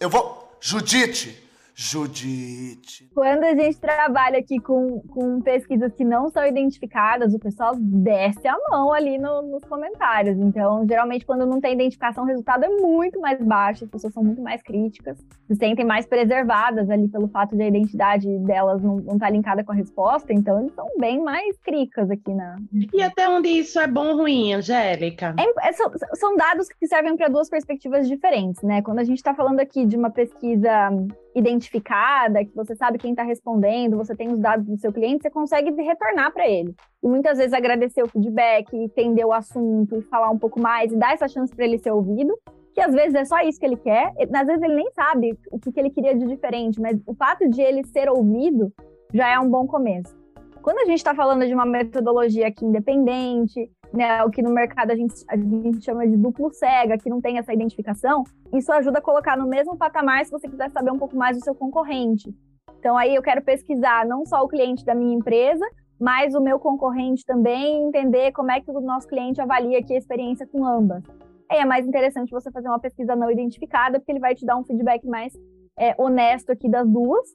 eu 0.00 0.08
vou. 0.08 0.48
Judite, 0.60 1.42
Judite. 1.82 3.08
Quando 3.14 3.42
a 3.42 3.54
gente 3.54 3.80
trabalha 3.80 4.38
aqui 4.38 4.60
com, 4.60 5.00
com 5.00 5.40
pesquisas 5.40 5.90
que 5.94 6.04
não 6.04 6.28
são 6.28 6.44
identificadas, 6.44 7.32
o 7.32 7.38
pessoal 7.38 7.72
desce 7.74 8.46
a 8.46 8.54
mão 8.68 8.92
ali 8.92 9.16
no, 9.16 9.40
nos 9.40 9.64
comentários. 9.64 10.36
Então, 10.36 10.86
geralmente, 10.86 11.24
quando 11.24 11.46
não 11.46 11.58
tem 11.58 11.72
identificação, 11.72 12.24
o 12.24 12.26
resultado 12.26 12.64
é 12.64 12.68
muito 12.68 13.18
mais 13.18 13.40
baixo, 13.40 13.84
as 13.84 13.90
pessoas 13.90 14.12
são 14.12 14.22
muito 14.22 14.42
mais 14.42 14.62
críticas, 14.62 15.16
se 15.46 15.56
sentem 15.56 15.82
mais 15.82 16.04
preservadas 16.04 16.90
ali 16.90 17.08
pelo 17.08 17.28
fato 17.28 17.56
de 17.56 17.62
a 17.62 17.68
identidade 17.68 18.28
delas 18.40 18.82
não 18.82 18.98
estar 18.98 19.18
tá 19.18 19.30
linkada 19.30 19.64
com 19.64 19.72
a 19.72 19.74
resposta. 19.74 20.34
Então, 20.34 20.60
eles 20.60 20.74
são 20.74 20.86
bem 20.98 21.22
mais 21.22 21.56
críticas 21.60 22.10
aqui 22.10 22.34
na. 22.34 22.56
E 22.92 23.02
até 23.02 23.26
onde 23.26 23.48
isso 23.48 23.80
é 23.80 23.86
bom 23.86 24.08
ou 24.08 24.16
ruim, 24.18 24.52
Angélica? 24.52 25.34
É, 25.38 25.68
é, 25.68 25.72
são, 25.72 25.90
são 26.12 26.36
dados 26.36 26.68
que 26.68 26.86
servem 26.86 27.16
para 27.16 27.28
duas 27.28 27.48
perspectivas 27.48 28.06
diferentes, 28.06 28.62
né? 28.62 28.82
Quando 28.82 28.98
a 28.98 29.04
gente 29.04 29.16
está 29.16 29.34
falando 29.34 29.60
aqui 29.60 29.86
de 29.86 29.96
uma 29.96 30.10
pesquisa 30.10 30.90
identificada, 31.34 32.44
que 32.44 32.54
você 32.54 32.74
sabe 32.74 32.98
quem 32.98 33.10
está 33.10 33.22
respondendo, 33.22 33.96
você 33.96 34.14
tem 34.14 34.32
os 34.32 34.38
dados 34.38 34.66
do 34.66 34.76
seu 34.78 34.92
cliente, 34.92 35.22
você 35.22 35.30
consegue 35.30 35.70
retornar 35.82 36.32
para 36.32 36.48
ele. 36.48 36.74
E 37.02 37.08
muitas 37.08 37.38
vezes 37.38 37.52
agradecer 37.52 38.02
o 38.02 38.08
feedback, 38.08 38.72
entender 38.74 39.24
o 39.24 39.32
assunto 39.32 39.96
e 39.96 40.02
falar 40.02 40.30
um 40.30 40.38
pouco 40.38 40.60
mais 40.60 40.92
e 40.92 40.96
dar 40.96 41.12
essa 41.12 41.28
chance 41.28 41.54
para 41.54 41.64
ele 41.64 41.78
ser 41.78 41.92
ouvido, 41.92 42.36
que 42.74 42.80
às 42.80 42.92
vezes 42.92 43.14
é 43.14 43.24
só 43.24 43.40
isso 43.40 43.58
que 43.58 43.66
ele 43.66 43.76
quer, 43.76 44.12
às 44.34 44.46
vezes 44.46 44.62
ele 44.62 44.74
nem 44.74 44.90
sabe 44.92 45.38
o 45.50 45.58
que, 45.58 45.72
que 45.72 45.80
ele 45.80 45.90
queria 45.90 46.16
de 46.16 46.26
diferente, 46.26 46.80
mas 46.80 47.00
o 47.06 47.14
fato 47.14 47.48
de 47.48 47.60
ele 47.60 47.84
ser 47.86 48.08
ouvido 48.08 48.72
já 49.12 49.28
é 49.28 49.38
um 49.38 49.48
bom 49.48 49.66
começo. 49.66 50.18
Quando 50.62 50.78
a 50.78 50.84
gente 50.84 50.98
está 50.98 51.14
falando 51.14 51.46
de 51.46 51.54
uma 51.54 51.64
metodologia 51.64 52.48
aqui 52.48 52.64
independente, 52.64 53.70
né, 53.92 54.22
o 54.24 54.30
que 54.30 54.42
no 54.42 54.50
mercado 54.50 54.90
a 54.90 54.96
gente, 54.96 55.14
a 55.28 55.36
gente 55.36 55.84
chama 55.84 56.06
de 56.06 56.16
duplo 56.16 56.52
cega, 56.52 56.98
que 56.98 57.10
não 57.10 57.20
tem 57.20 57.38
essa 57.38 57.52
identificação, 57.52 58.24
isso 58.54 58.72
ajuda 58.72 58.98
a 58.98 59.02
colocar 59.02 59.36
no 59.36 59.48
mesmo 59.48 59.76
patamar 59.76 60.24
se 60.24 60.30
você 60.30 60.48
quiser 60.48 60.70
saber 60.70 60.90
um 60.90 60.98
pouco 60.98 61.16
mais 61.16 61.36
do 61.36 61.44
seu 61.44 61.54
concorrente. 61.54 62.34
Então 62.78 62.96
aí 62.96 63.14
eu 63.14 63.22
quero 63.22 63.42
pesquisar 63.42 64.06
não 64.06 64.24
só 64.24 64.42
o 64.42 64.48
cliente 64.48 64.84
da 64.84 64.94
minha 64.94 65.14
empresa, 65.14 65.66
mas 66.00 66.34
o 66.34 66.40
meu 66.40 66.58
concorrente 66.58 67.24
também, 67.26 67.86
entender 67.86 68.32
como 68.32 68.50
é 68.50 68.60
que 68.60 68.70
o 68.70 68.80
nosso 68.80 69.06
cliente 69.06 69.40
avalia 69.40 69.78
aqui 69.78 69.94
a 69.94 69.98
experiência 69.98 70.46
com 70.46 70.64
ambas. 70.64 71.04
É 71.50 71.64
mais 71.64 71.86
interessante 71.86 72.30
você 72.30 72.50
fazer 72.50 72.68
uma 72.68 72.78
pesquisa 72.78 73.14
não 73.14 73.30
identificada, 73.30 73.98
porque 73.98 74.12
ele 74.12 74.20
vai 74.20 74.34
te 74.34 74.46
dar 74.46 74.56
um 74.56 74.64
feedback 74.64 75.06
mais 75.06 75.34
é, 75.78 75.94
honesto 75.98 76.50
aqui 76.50 76.70
das 76.70 76.88
duas, 76.88 77.26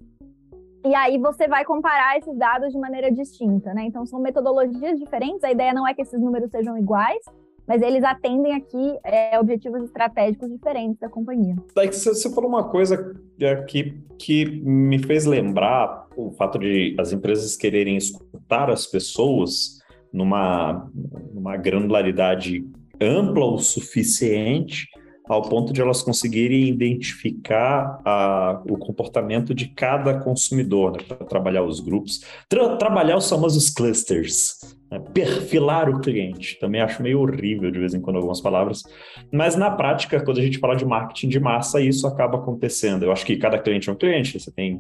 e 0.86 0.94
aí 0.94 1.18
você 1.18 1.48
vai 1.48 1.66
comparar 1.66 2.18
esses 2.18 2.38
dados 2.38 2.72
de 2.72 2.78
maneira 2.78 3.12
distinta, 3.12 3.74
né? 3.74 3.86
Então 3.86 4.06
são 4.06 4.20
metodologias 4.20 5.00
diferentes. 5.00 5.44
A 5.44 5.52
ideia 5.52 5.74
não 5.74 5.88
é 5.88 5.94
que 5.94 6.02
esses 6.04 6.22
números 6.22 6.52
sejam 6.52 6.78
iguais, 6.78 7.26
mas 7.68 7.82
eles 7.82 8.04
atendem 8.04 8.54
aqui 8.54 8.96
é, 9.04 9.40
objetivos 9.40 9.84
estratégicos 9.84 10.48
diferentes 10.52 11.00
da 11.00 11.10
companhia. 11.10 11.56
Daí 11.76 11.92
você 11.92 12.30
falou 12.30 12.48
uma 12.48 12.70
coisa 12.70 13.16
aqui 13.60 14.00
que 14.20 14.46
me 14.62 15.00
fez 15.00 15.26
lembrar 15.26 16.08
o 16.16 16.32
fato 16.32 16.60
de 16.60 16.96
as 17.00 17.12
empresas 17.12 17.58
quererem 17.58 17.98
escutar 17.98 18.70
as 18.70 18.86
pessoas 18.86 19.80
numa, 20.14 20.90
numa 21.34 21.58
granularidade 21.58 22.64
ampla 23.02 23.46
o 23.46 23.58
suficiente 23.58 24.88
ao 25.28 25.42
ponto 25.42 25.74
de 25.74 25.82
elas 25.82 26.02
conseguirem 26.02 26.68
identificar 26.68 28.00
a, 28.06 28.62
o 28.70 28.78
comportamento 28.78 29.54
de 29.54 29.68
cada 29.68 30.20
consumidor, 30.20 30.94
né, 30.94 31.00
para 31.08 31.26
trabalhar 31.26 31.64
os 31.64 31.80
grupos, 31.80 32.22
tra 32.48 32.78
trabalhar 32.78 33.18
os 33.18 33.28
famosos 33.28 33.70
clusters, 33.70 34.60
né, 34.90 35.00
perfilar 35.14 35.90
o 35.90 36.00
cliente. 36.00 36.60
Também 36.60 36.82
acho 36.82 37.02
meio 37.02 37.22
horrível 37.22 37.72
de 37.72 37.80
vez 37.80 37.94
em 37.94 38.02
quando 38.02 38.18
algumas 38.18 38.40
palavras, 38.40 38.84
mas 39.32 39.56
na 39.56 39.72
prática, 39.72 40.24
quando 40.24 40.40
a 40.40 40.44
gente 40.44 40.60
fala 40.60 40.76
de 40.76 40.86
marketing 40.86 41.30
de 41.30 41.40
massa, 41.40 41.82
isso 41.82 42.06
acaba 42.06 42.38
acontecendo. 42.38 43.04
Eu 43.04 43.12
acho 43.12 43.26
que 43.26 43.38
cada 43.38 43.58
cliente 43.58 43.90
é 43.90 43.94
um 43.94 43.98
cliente, 43.98 44.40
você 44.40 44.52
tem 44.52 44.80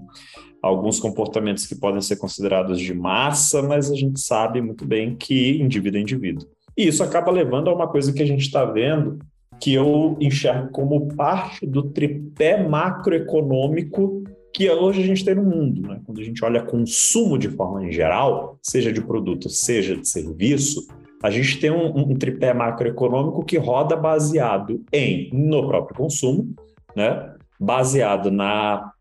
alguns 0.61 0.99
comportamentos 0.99 1.65
que 1.65 1.75
podem 1.75 2.01
ser 2.01 2.17
considerados 2.17 2.79
de 2.79 2.93
massa, 2.93 3.61
mas 3.61 3.91
a 3.91 3.95
gente 3.95 4.19
sabe 4.19 4.61
muito 4.61 4.85
bem 4.85 5.15
que 5.15 5.61
indivíduo 5.61 5.99
é 5.99 6.01
indivíduo. 6.01 6.47
E 6.77 6.87
isso 6.87 7.03
acaba 7.03 7.31
levando 7.31 7.69
a 7.69 7.73
uma 7.73 7.87
coisa 7.87 8.11
que 8.11 8.21
a 8.21 8.25
gente 8.25 8.41
está 8.41 8.65
vendo 8.65 9.19
que 9.59 9.73
eu 9.73 10.17
enxergo 10.19 10.69
como 10.71 11.07
parte 11.15 11.65
do 11.65 11.83
tripé 11.83 12.67
macroeconômico 12.67 14.23
que 14.53 14.69
hoje 14.69 15.01
a 15.01 15.05
gente 15.05 15.25
tem 15.25 15.35
no 15.35 15.43
mundo. 15.43 15.81
Né? 15.81 15.99
Quando 16.05 16.21
a 16.21 16.23
gente 16.23 16.43
olha 16.45 16.63
consumo 16.63 17.37
de 17.37 17.49
forma 17.49 17.85
em 17.85 17.91
geral, 17.91 18.57
seja 18.61 18.91
de 18.91 19.01
produto, 19.01 19.49
seja 19.49 19.97
de 19.97 20.07
serviço, 20.07 20.87
a 21.21 21.29
gente 21.29 21.59
tem 21.59 21.71
um, 21.71 22.11
um 22.11 22.15
tripé 22.15 22.53
macroeconômico 22.53 23.43
que 23.43 23.57
roda 23.57 23.95
baseado 23.95 24.81
em 24.93 25.29
no 25.33 25.67
próprio 25.67 25.97
consumo, 25.97 26.53
né? 26.95 27.33
baseado 27.59 28.29
na 28.29 28.91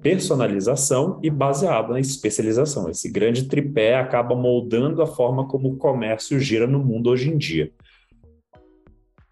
personalização 0.00 1.20
e 1.22 1.30
baseado 1.30 1.92
na 1.92 2.00
especialização. 2.00 2.88
Esse 2.88 3.10
grande 3.10 3.44
tripé 3.44 3.94
acaba 3.96 4.34
moldando 4.34 5.02
a 5.02 5.06
forma 5.06 5.46
como 5.46 5.68
o 5.68 5.76
comércio 5.76 6.40
gira 6.40 6.66
no 6.66 6.78
mundo 6.78 7.10
hoje 7.10 7.30
em 7.30 7.36
dia. 7.36 7.70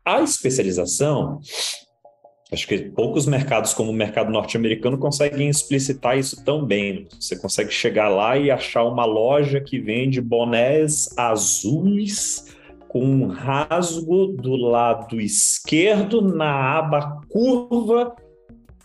A 0.04 0.20
especialização, 0.20 1.38
acho 2.52 2.66
que 2.66 2.90
poucos 2.90 3.26
mercados 3.26 3.72
como 3.72 3.90
o 3.90 3.94
mercado 3.94 4.32
norte-americano 4.32 4.98
conseguem 4.98 5.48
explicitar 5.48 6.18
isso 6.18 6.44
tão 6.44 6.64
bem. 6.64 7.06
Você 7.20 7.36
consegue 7.36 7.70
chegar 7.70 8.08
lá 8.08 8.36
e 8.36 8.50
achar 8.50 8.84
uma 8.84 9.04
loja 9.04 9.60
que 9.60 9.78
vende 9.78 10.20
bonés 10.20 11.08
azuis 11.16 12.56
com 12.88 13.04
um 13.04 13.26
rasgo 13.28 14.26
do 14.26 14.56
lado 14.56 15.20
esquerdo 15.20 16.20
na 16.20 16.78
aba 16.78 17.20
curva 17.28 18.14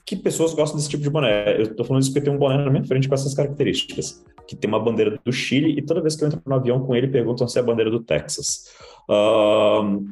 que 0.05 0.15
pessoas 0.15 0.53
gostam 0.53 0.77
desse 0.77 0.89
tipo 0.89 1.03
de 1.03 1.09
boné. 1.09 1.57
Eu 1.57 1.63
estou 1.63 1.85
falando 1.85 2.03
isso 2.03 2.13
porque 2.13 2.23
tem 2.23 2.33
um 2.33 2.37
boné 2.37 2.63
na 2.63 2.71
minha 2.71 2.85
frente 2.85 3.09
com 3.09 3.13
essas 3.13 3.33
características, 3.33 4.23
que 4.47 4.55
tem 4.55 4.69
uma 4.69 4.79
bandeira 4.79 5.19
do 5.25 5.33
Chile 5.33 5.77
e 5.77 5.81
toda 5.81 6.01
vez 6.01 6.15
que 6.15 6.23
eu 6.23 6.27
entro 6.27 6.41
no 6.45 6.55
avião 6.55 6.79
com 6.79 6.95
ele 6.95 7.09
perguntam 7.09 7.45
se 7.45 7.57
é 7.57 7.61
a 7.61 7.65
bandeira 7.65 7.91
do 7.91 8.01
Texas. 8.01 8.67
Uh, 9.09 10.07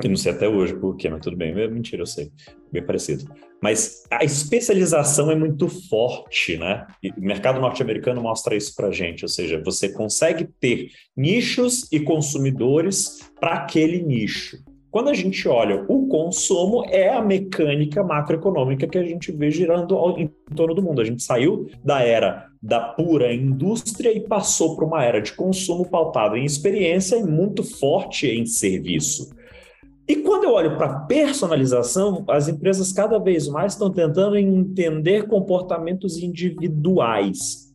eu 0.00 0.08
não 0.08 0.16
sei 0.16 0.32
até 0.32 0.48
hoje 0.48 0.74
por 0.74 0.96
quê, 0.96 1.08
mas 1.10 1.20
tudo 1.20 1.36
bem. 1.36 1.50
É 1.50 1.68
mentira, 1.68 2.02
eu 2.02 2.06
sei. 2.06 2.30
Bem 2.72 2.84
parecido. 2.84 3.30
Mas 3.62 4.04
a 4.10 4.24
especialização 4.24 5.30
é 5.30 5.34
muito 5.34 5.68
forte, 5.68 6.56
né? 6.56 6.86
E 7.02 7.10
o 7.10 7.20
mercado 7.20 7.60
norte-americano 7.60 8.22
mostra 8.22 8.56
isso 8.56 8.74
para 8.74 8.90
gente. 8.90 9.22
Ou 9.22 9.28
seja, 9.28 9.62
você 9.62 9.90
consegue 9.90 10.48
ter 10.58 10.88
nichos 11.14 11.86
e 11.92 12.00
consumidores 12.00 13.18
para 13.38 13.54
aquele 13.54 14.02
nicho. 14.02 14.56
Quando 14.90 15.08
a 15.08 15.14
gente 15.14 15.46
olha 15.48 15.84
o 15.88 16.06
consumo, 16.06 16.84
é 16.88 17.10
a 17.10 17.22
mecânica 17.22 18.02
macroeconômica 18.02 18.86
que 18.86 18.98
a 18.98 19.04
gente 19.04 19.32
vê 19.32 19.50
girando 19.50 19.96
em 20.18 20.30
torno 20.54 20.74
do 20.74 20.82
mundo. 20.82 21.00
A 21.00 21.04
gente 21.04 21.22
saiu 21.22 21.66
da 21.84 22.02
era 22.02 22.46
da 22.62 22.80
pura 22.80 23.32
indústria 23.32 24.12
e 24.12 24.20
passou 24.20 24.76
para 24.76 24.84
uma 24.84 25.04
era 25.04 25.20
de 25.20 25.32
consumo 25.32 25.88
pautado 25.88 26.36
em 26.36 26.44
experiência 26.44 27.16
e 27.16 27.24
muito 27.24 27.62
forte 27.62 28.26
em 28.26 28.44
serviço. 28.46 29.30
E 30.12 30.16
quando 30.16 30.44
eu 30.44 30.52
olho 30.52 30.76
para 30.76 31.06
personalização, 31.06 32.22
as 32.28 32.46
empresas 32.46 32.92
cada 32.92 33.18
vez 33.18 33.48
mais 33.48 33.72
estão 33.72 33.90
tentando 33.90 34.36
entender 34.36 35.26
comportamentos 35.26 36.18
individuais. 36.18 37.74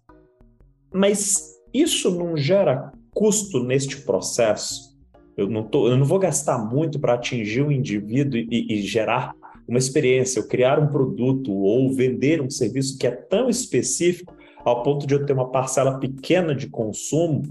Mas 0.94 1.56
isso 1.74 2.12
não 2.12 2.38
gera 2.38 2.92
custo 3.10 3.64
neste 3.64 4.02
processo? 4.02 4.96
Eu 5.36 5.50
não, 5.50 5.64
tô, 5.64 5.88
eu 5.88 5.98
não 5.98 6.06
vou 6.06 6.20
gastar 6.20 6.60
muito 6.60 7.00
para 7.00 7.16
atingir 7.16 7.64
o 7.64 7.70
um 7.70 7.72
indivíduo 7.72 8.38
e, 8.38 8.68
e 8.70 8.82
gerar 8.84 9.34
uma 9.68 9.80
experiência, 9.80 10.40
eu 10.40 10.48
criar 10.48 10.80
um 10.80 10.90
produto 10.90 11.52
ou 11.52 11.92
vender 11.92 12.40
um 12.40 12.52
serviço 12.52 13.00
que 13.00 13.08
é 13.08 13.12
tão 13.12 13.50
específico 13.50 14.32
ao 14.64 14.84
ponto 14.84 15.08
de 15.08 15.16
eu 15.16 15.26
ter 15.26 15.34
uma 15.34 15.50
parcela 15.50 15.98
pequena 16.00 16.54
de 16.54 16.70
consumo, 16.70 17.42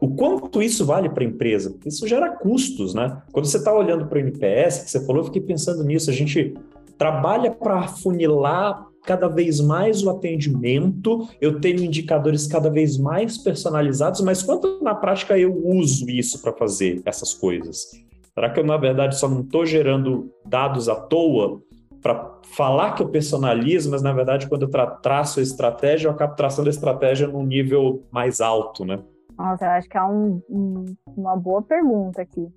o 0.00 0.14
quanto 0.14 0.62
isso 0.62 0.84
vale 0.84 1.08
para 1.08 1.22
a 1.22 1.26
empresa? 1.26 1.76
Isso 1.86 2.06
gera 2.08 2.30
custos, 2.36 2.94
né? 2.94 3.22
Quando 3.30 3.46
você 3.46 3.58
está 3.58 3.72
olhando 3.72 4.06
para 4.06 4.16
o 4.16 4.20
NPS, 4.20 4.84
que 4.84 4.90
você 4.90 5.06
falou, 5.06 5.22
eu 5.22 5.26
fiquei 5.26 5.42
pensando 5.42 5.84
nisso. 5.84 6.10
A 6.10 6.12
gente 6.12 6.54
trabalha 6.98 7.50
para 7.50 7.86
funilar 7.88 8.86
cada 9.04 9.28
vez 9.28 9.60
mais 9.60 10.02
o 10.02 10.10
atendimento, 10.10 11.28
eu 11.40 11.60
tenho 11.60 11.82
indicadores 11.82 12.46
cada 12.46 12.70
vez 12.70 12.96
mais 12.96 13.36
personalizados, 13.36 14.20
mas 14.20 14.42
quanto 14.42 14.82
na 14.82 14.94
prática 14.94 15.36
eu 15.36 15.52
uso 15.66 16.08
isso 16.08 16.40
para 16.40 16.52
fazer 16.52 17.02
essas 17.04 17.34
coisas? 17.34 17.90
Será 18.32 18.50
que 18.50 18.60
eu, 18.60 18.64
na 18.64 18.76
verdade, 18.76 19.18
só 19.18 19.28
não 19.28 19.40
estou 19.40 19.66
gerando 19.66 20.32
dados 20.44 20.88
à 20.88 20.94
toa 20.94 21.60
para 22.00 22.38
falar 22.42 22.92
que 22.92 23.02
eu 23.02 23.08
personalizo, 23.08 23.90
mas 23.90 24.02
na 24.02 24.12
verdade, 24.12 24.48
quando 24.48 24.62
eu 24.62 24.70
tra 24.70 24.86
traço 24.86 25.40
a 25.40 25.42
estratégia, 25.42 26.08
eu 26.08 26.12
acabo 26.12 26.34
traçando 26.34 26.68
a 26.68 26.70
estratégia 26.70 27.28
num 27.28 27.44
nível 27.44 28.02
mais 28.10 28.40
alto, 28.40 28.84
né? 28.84 29.00
Nossa, 29.42 29.64
eu 29.64 29.70
acho 29.70 29.88
que 29.88 29.96
é 29.96 30.02
um, 30.02 30.40
um, 30.48 30.84
uma 31.16 31.36
boa 31.36 31.62
pergunta 31.62 32.22
aqui 32.22 32.48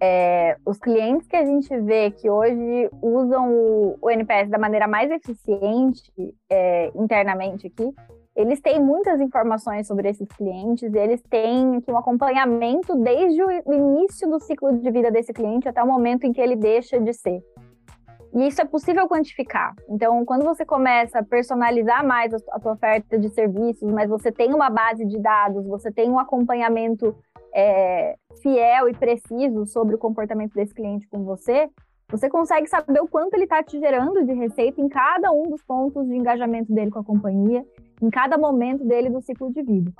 é, 0.00 0.56
os 0.66 0.78
clientes 0.78 1.28
que 1.28 1.36
a 1.36 1.44
gente 1.44 1.68
vê 1.80 2.10
que 2.10 2.28
hoje 2.28 2.90
usam 3.00 3.52
o, 3.52 3.98
o 4.02 4.10
NPS 4.10 4.50
da 4.50 4.58
maneira 4.58 4.88
mais 4.88 5.08
eficiente 5.12 6.12
é, 6.50 6.90
internamente 6.96 7.68
aqui, 7.68 7.88
eles 8.34 8.60
têm 8.60 8.80
muitas 8.80 9.20
informações 9.20 9.86
sobre 9.86 10.08
esses 10.08 10.26
clientes, 10.28 10.92
eles 10.92 11.22
têm 11.30 11.76
aqui, 11.76 11.92
um 11.92 11.98
acompanhamento 11.98 12.96
desde 12.96 13.40
o 13.42 13.72
início 13.72 14.28
do 14.28 14.40
ciclo 14.40 14.76
de 14.78 14.90
vida 14.90 15.08
desse 15.08 15.32
cliente 15.32 15.68
até 15.68 15.80
o 15.80 15.86
momento 15.86 16.24
em 16.24 16.32
que 16.32 16.40
ele 16.40 16.56
deixa 16.56 16.98
de 16.98 17.12
ser. 17.12 17.40
E 18.34 18.46
isso 18.46 18.60
é 18.62 18.64
possível 18.64 19.06
quantificar. 19.06 19.74
Então, 19.88 20.24
quando 20.24 20.44
você 20.44 20.64
começa 20.64 21.18
a 21.18 21.24
personalizar 21.24 22.06
mais 22.06 22.32
a 22.50 22.58
tua 22.58 22.72
oferta 22.72 23.18
de 23.18 23.28
serviços, 23.28 23.90
mas 23.92 24.08
você 24.08 24.32
tem 24.32 24.54
uma 24.54 24.70
base 24.70 25.04
de 25.04 25.18
dados, 25.20 25.66
você 25.66 25.92
tem 25.92 26.10
um 26.10 26.18
acompanhamento 26.18 27.14
é, 27.54 28.16
fiel 28.42 28.88
e 28.88 28.94
preciso 28.94 29.66
sobre 29.66 29.94
o 29.94 29.98
comportamento 29.98 30.54
desse 30.54 30.74
cliente 30.74 31.06
com 31.08 31.24
você, 31.24 31.68
você 32.08 32.28
consegue 32.28 32.66
saber 32.66 33.00
o 33.00 33.08
quanto 33.08 33.34
ele 33.34 33.44
está 33.44 33.62
te 33.62 33.78
gerando 33.78 34.24
de 34.24 34.32
receita 34.34 34.80
em 34.80 34.88
cada 34.88 35.32
um 35.32 35.48
dos 35.48 35.62
pontos 35.62 36.06
de 36.06 36.14
engajamento 36.14 36.72
dele 36.72 36.90
com 36.90 36.98
a 36.98 37.04
companhia, 37.04 37.64
em 38.02 38.10
cada 38.10 38.36
momento 38.36 38.84
dele 38.84 39.08
do 39.08 39.20
ciclo 39.22 39.50
de 39.52 39.62
vida. 39.62 39.92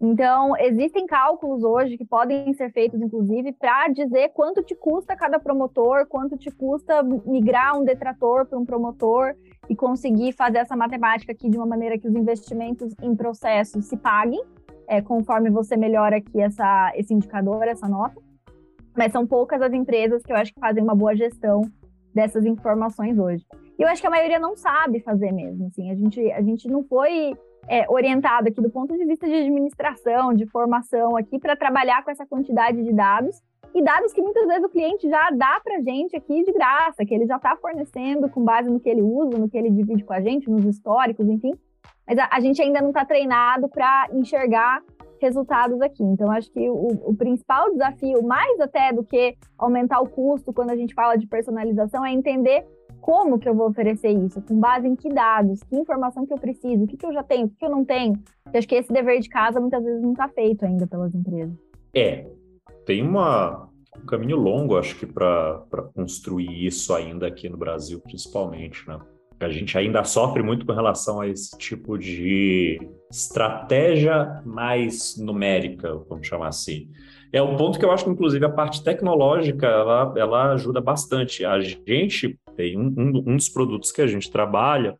Então, 0.00 0.54
existem 0.58 1.06
cálculos 1.06 1.64
hoje 1.64 1.96
que 1.96 2.04
podem 2.04 2.52
ser 2.52 2.70
feitos, 2.70 3.00
inclusive, 3.00 3.52
para 3.52 3.88
dizer 3.88 4.28
quanto 4.30 4.62
te 4.62 4.74
custa 4.74 5.16
cada 5.16 5.38
promotor, 5.38 6.06
quanto 6.06 6.36
te 6.36 6.50
custa 6.50 7.02
migrar 7.02 7.78
um 7.78 7.84
detrator 7.84 8.44
para 8.46 8.58
um 8.58 8.64
promotor 8.64 9.34
e 9.68 9.74
conseguir 9.74 10.32
fazer 10.32 10.58
essa 10.58 10.76
matemática 10.76 11.32
aqui 11.32 11.48
de 11.48 11.56
uma 11.56 11.66
maneira 11.66 11.98
que 11.98 12.06
os 12.06 12.14
investimentos 12.14 12.94
em 13.02 13.16
processos 13.16 13.86
se 13.86 13.96
paguem 13.96 14.42
é, 14.86 15.00
conforme 15.00 15.50
você 15.50 15.76
melhora 15.76 16.16
aqui 16.16 16.40
essa, 16.40 16.92
esse 16.94 17.12
indicador, 17.12 17.66
essa 17.66 17.88
nota. 17.88 18.20
Mas 18.96 19.12
são 19.12 19.26
poucas 19.26 19.60
as 19.60 19.72
empresas 19.72 20.22
que 20.22 20.32
eu 20.32 20.36
acho 20.36 20.52
que 20.54 20.60
fazem 20.60 20.82
uma 20.82 20.94
boa 20.94 21.14
gestão 21.14 21.62
dessas 22.14 22.44
informações 22.46 23.18
hoje. 23.18 23.44
E 23.78 23.82
eu 23.82 23.88
acho 23.88 24.00
que 24.00 24.06
a 24.06 24.10
maioria 24.10 24.38
não 24.38 24.56
sabe 24.56 25.00
fazer 25.00 25.32
mesmo. 25.32 25.66
Assim, 25.66 25.90
a, 25.90 25.94
gente, 25.94 26.32
a 26.32 26.40
gente 26.40 26.68
não 26.68 26.82
foi 26.84 27.36
é, 27.68 27.84
orientado 27.88 28.48
aqui 28.48 28.60
do 28.60 28.70
ponto 28.70 28.96
de 28.96 29.04
vista 29.04 29.26
de 29.26 29.34
administração, 29.34 30.32
de 30.32 30.46
formação 30.46 31.16
aqui 31.16 31.38
para 31.38 31.56
trabalhar 31.56 32.04
com 32.04 32.10
essa 32.10 32.26
quantidade 32.26 32.82
de 32.82 32.92
dados 32.92 33.42
e 33.74 33.82
dados 33.82 34.12
que 34.12 34.22
muitas 34.22 34.46
vezes 34.46 34.64
o 34.64 34.68
cliente 34.68 35.08
já 35.08 35.30
dá 35.30 35.60
para 35.62 35.76
a 35.76 35.82
gente 35.82 36.16
aqui 36.16 36.42
de 36.44 36.52
graça, 36.52 37.04
que 37.04 37.14
ele 37.14 37.26
já 37.26 37.36
está 37.36 37.56
fornecendo 37.56 38.28
com 38.30 38.42
base 38.42 38.70
no 38.70 38.80
que 38.80 38.88
ele 38.88 39.02
usa, 39.02 39.36
no 39.38 39.48
que 39.48 39.58
ele 39.58 39.70
divide 39.70 40.04
com 40.04 40.12
a 40.12 40.20
gente, 40.20 40.48
nos 40.48 40.64
históricos, 40.64 41.28
enfim. 41.28 41.52
Mas 42.06 42.18
a, 42.18 42.28
a 42.32 42.40
gente 42.40 42.62
ainda 42.62 42.80
não 42.80 42.88
está 42.88 43.04
treinado 43.04 43.68
para 43.68 44.08
enxergar 44.12 44.82
resultados 45.20 45.80
aqui. 45.80 46.02
Então, 46.02 46.30
acho 46.30 46.50
que 46.50 46.68
o, 46.68 47.10
o, 47.10 47.16
principal 47.16 47.70
desafio, 47.70 48.22
mais 48.22 48.60
até 48.60 48.92
do 48.92 49.02
que 49.02 49.36
aumentar 49.58 50.00
o 50.00 50.08
custo 50.08 50.52
quando 50.52 50.70
a 50.70 50.76
gente 50.76 50.94
fala 50.94 51.16
de 51.16 51.26
personalização, 51.26 52.04
é 52.04 52.12
entender 52.12 52.66
como 53.06 53.38
que 53.38 53.48
eu 53.48 53.54
vou 53.54 53.68
oferecer 53.68 54.10
isso, 54.10 54.42
com 54.42 54.58
base 54.58 54.88
em 54.88 54.96
que 54.96 55.08
dados, 55.08 55.62
que 55.62 55.76
informação 55.76 56.26
que 56.26 56.32
eu 56.32 56.38
preciso, 56.38 56.82
o 56.82 56.86
que, 56.88 56.96
que 56.96 57.06
eu 57.06 57.12
já 57.12 57.22
tenho, 57.22 57.46
o 57.46 57.48
que, 57.48 57.54
que 57.54 57.64
eu 57.64 57.70
não 57.70 57.84
tenho. 57.84 58.14
Eu 58.52 58.58
acho 58.58 58.66
que 58.66 58.74
esse 58.74 58.92
dever 58.92 59.20
de 59.20 59.28
casa 59.28 59.60
muitas 59.60 59.84
vezes 59.84 60.02
não 60.02 60.10
está 60.10 60.26
feito 60.26 60.64
ainda 60.64 60.88
pelas 60.88 61.14
empresas. 61.14 61.54
É, 61.94 62.26
tem 62.84 63.06
uma, 63.06 63.68
um 63.96 64.06
caminho 64.06 64.36
longo, 64.36 64.76
acho 64.76 64.98
que, 64.98 65.06
para 65.06 65.62
construir 65.94 66.66
isso 66.66 66.92
ainda 66.92 67.28
aqui 67.28 67.48
no 67.48 67.56
Brasil, 67.56 68.00
principalmente, 68.00 68.84
né? 68.88 68.98
A 69.38 69.50
gente 69.50 69.78
ainda 69.78 70.02
sofre 70.02 70.42
muito 70.42 70.66
com 70.66 70.72
relação 70.72 71.20
a 71.20 71.28
esse 71.28 71.56
tipo 71.58 71.96
de 71.96 72.80
estratégia 73.08 74.42
mais 74.44 75.16
numérica, 75.16 75.94
vamos 76.08 76.26
chamar 76.26 76.48
assim. 76.48 76.88
É 77.32 77.40
um 77.40 77.56
ponto 77.56 77.78
que 77.78 77.84
eu 77.84 77.92
acho 77.92 78.02
que, 78.02 78.10
inclusive, 78.10 78.44
a 78.44 78.50
parte 78.50 78.82
tecnológica 78.82 79.66
ela, 79.66 80.12
ela 80.16 80.52
ajuda 80.54 80.80
bastante. 80.80 81.44
A 81.44 81.60
gente 81.60 82.36
um, 82.76 82.94
um, 82.96 83.32
um 83.32 83.36
dos 83.36 83.48
produtos 83.48 83.92
que 83.92 84.02
a 84.02 84.06
gente 84.06 84.30
trabalha 84.30 84.96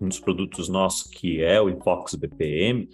um 0.00 0.08
dos 0.08 0.20
produtos 0.20 0.68
nossos, 0.68 1.10
que 1.10 1.42
é 1.42 1.60
o 1.60 1.68
Infox 1.68 2.14
BPM, 2.14 2.88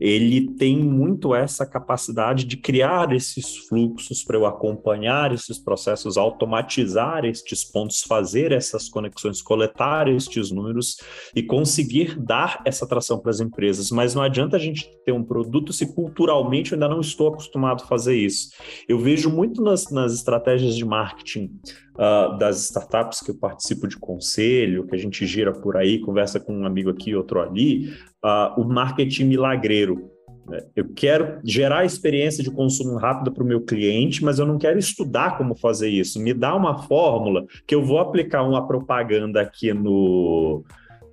ele 0.00 0.54
tem 0.54 0.76
muito 0.78 1.34
essa 1.34 1.64
capacidade 1.64 2.44
de 2.44 2.56
criar 2.56 3.12
esses 3.12 3.56
fluxos 3.68 4.24
para 4.24 4.36
eu 4.36 4.46
acompanhar 4.46 5.32
esses 5.32 5.58
processos, 5.58 6.16
automatizar 6.16 7.24
estes 7.24 7.64
pontos, 7.64 8.02
fazer 8.02 8.52
essas 8.52 8.88
conexões, 8.88 9.40
coletar 9.40 10.08
estes 10.08 10.50
números 10.50 10.96
e 11.34 11.42
conseguir 11.42 12.18
dar 12.18 12.60
essa 12.64 12.84
atração 12.84 13.18
para 13.18 13.30
as 13.30 13.40
empresas. 13.40 13.90
Mas 13.90 14.14
não 14.14 14.22
adianta 14.22 14.56
a 14.56 14.60
gente 14.60 14.90
ter 15.04 15.12
um 15.12 15.24
produto 15.24 15.72
se 15.72 15.94
culturalmente 15.94 16.72
eu 16.72 16.76
ainda 16.76 16.88
não 16.88 17.00
estou 17.00 17.28
acostumado 17.28 17.82
a 17.84 17.86
fazer 17.86 18.16
isso. 18.16 18.50
Eu 18.88 18.98
vejo 18.98 19.30
muito 19.30 19.62
nas, 19.62 19.90
nas 19.90 20.12
estratégias 20.12 20.74
de 20.74 20.84
marketing 20.84 21.50
uh, 21.94 22.36
das 22.38 22.64
startups 22.64 23.20
que 23.20 23.30
eu 23.30 23.34
participo 23.36 23.86
de 23.86 23.96
conselho, 23.96 24.86
que 24.86 24.94
a 24.94 24.98
gente 24.98 25.26
gira 25.26 25.52
por 25.52 25.76
aí, 25.76 26.00
conversa 26.00 26.40
com 26.40 26.52
um 26.52 26.66
amigo 26.66 26.90
aqui, 26.90 27.14
outro 27.14 27.40
ali, 27.40 27.90
uh, 28.24 28.60
o 28.60 28.64
marketing 28.64 29.24
milagreiro. 29.24 30.10
Né? 30.48 30.60
Eu 30.74 30.88
quero 30.94 31.40
gerar 31.44 31.84
experiência 31.84 32.42
de 32.42 32.50
consumo 32.50 32.96
rápido 32.96 33.32
para 33.32 33.44
o 33.44 33.46
meu 33.46 33.60
cliente, 33.60 34.24
mas 34.24 34.38
eu 34.38 34.46
não 34.46 34.58
quero 34.58 34.78
estudar 34.78 35.36
como 35.36 35.54
fazer 35.54 35.88
isso. 35.88 36.20
Me 36.20 36.34
dá 36.34 36.54
uma 36.54 36.82
fórmula 36.82 37.44
que 37.66 37.74
eu 37.74 37.84
vou 37.84 37.98
aplicar 37.98 38.42
uma 38.42 38.66
propaganda 38.66 39.40
aqui 39.40 39.72
no, 39.72 40.64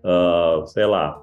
uh, 0.03 0.65
sei 0.67 0.85
lá, 0.85 1.21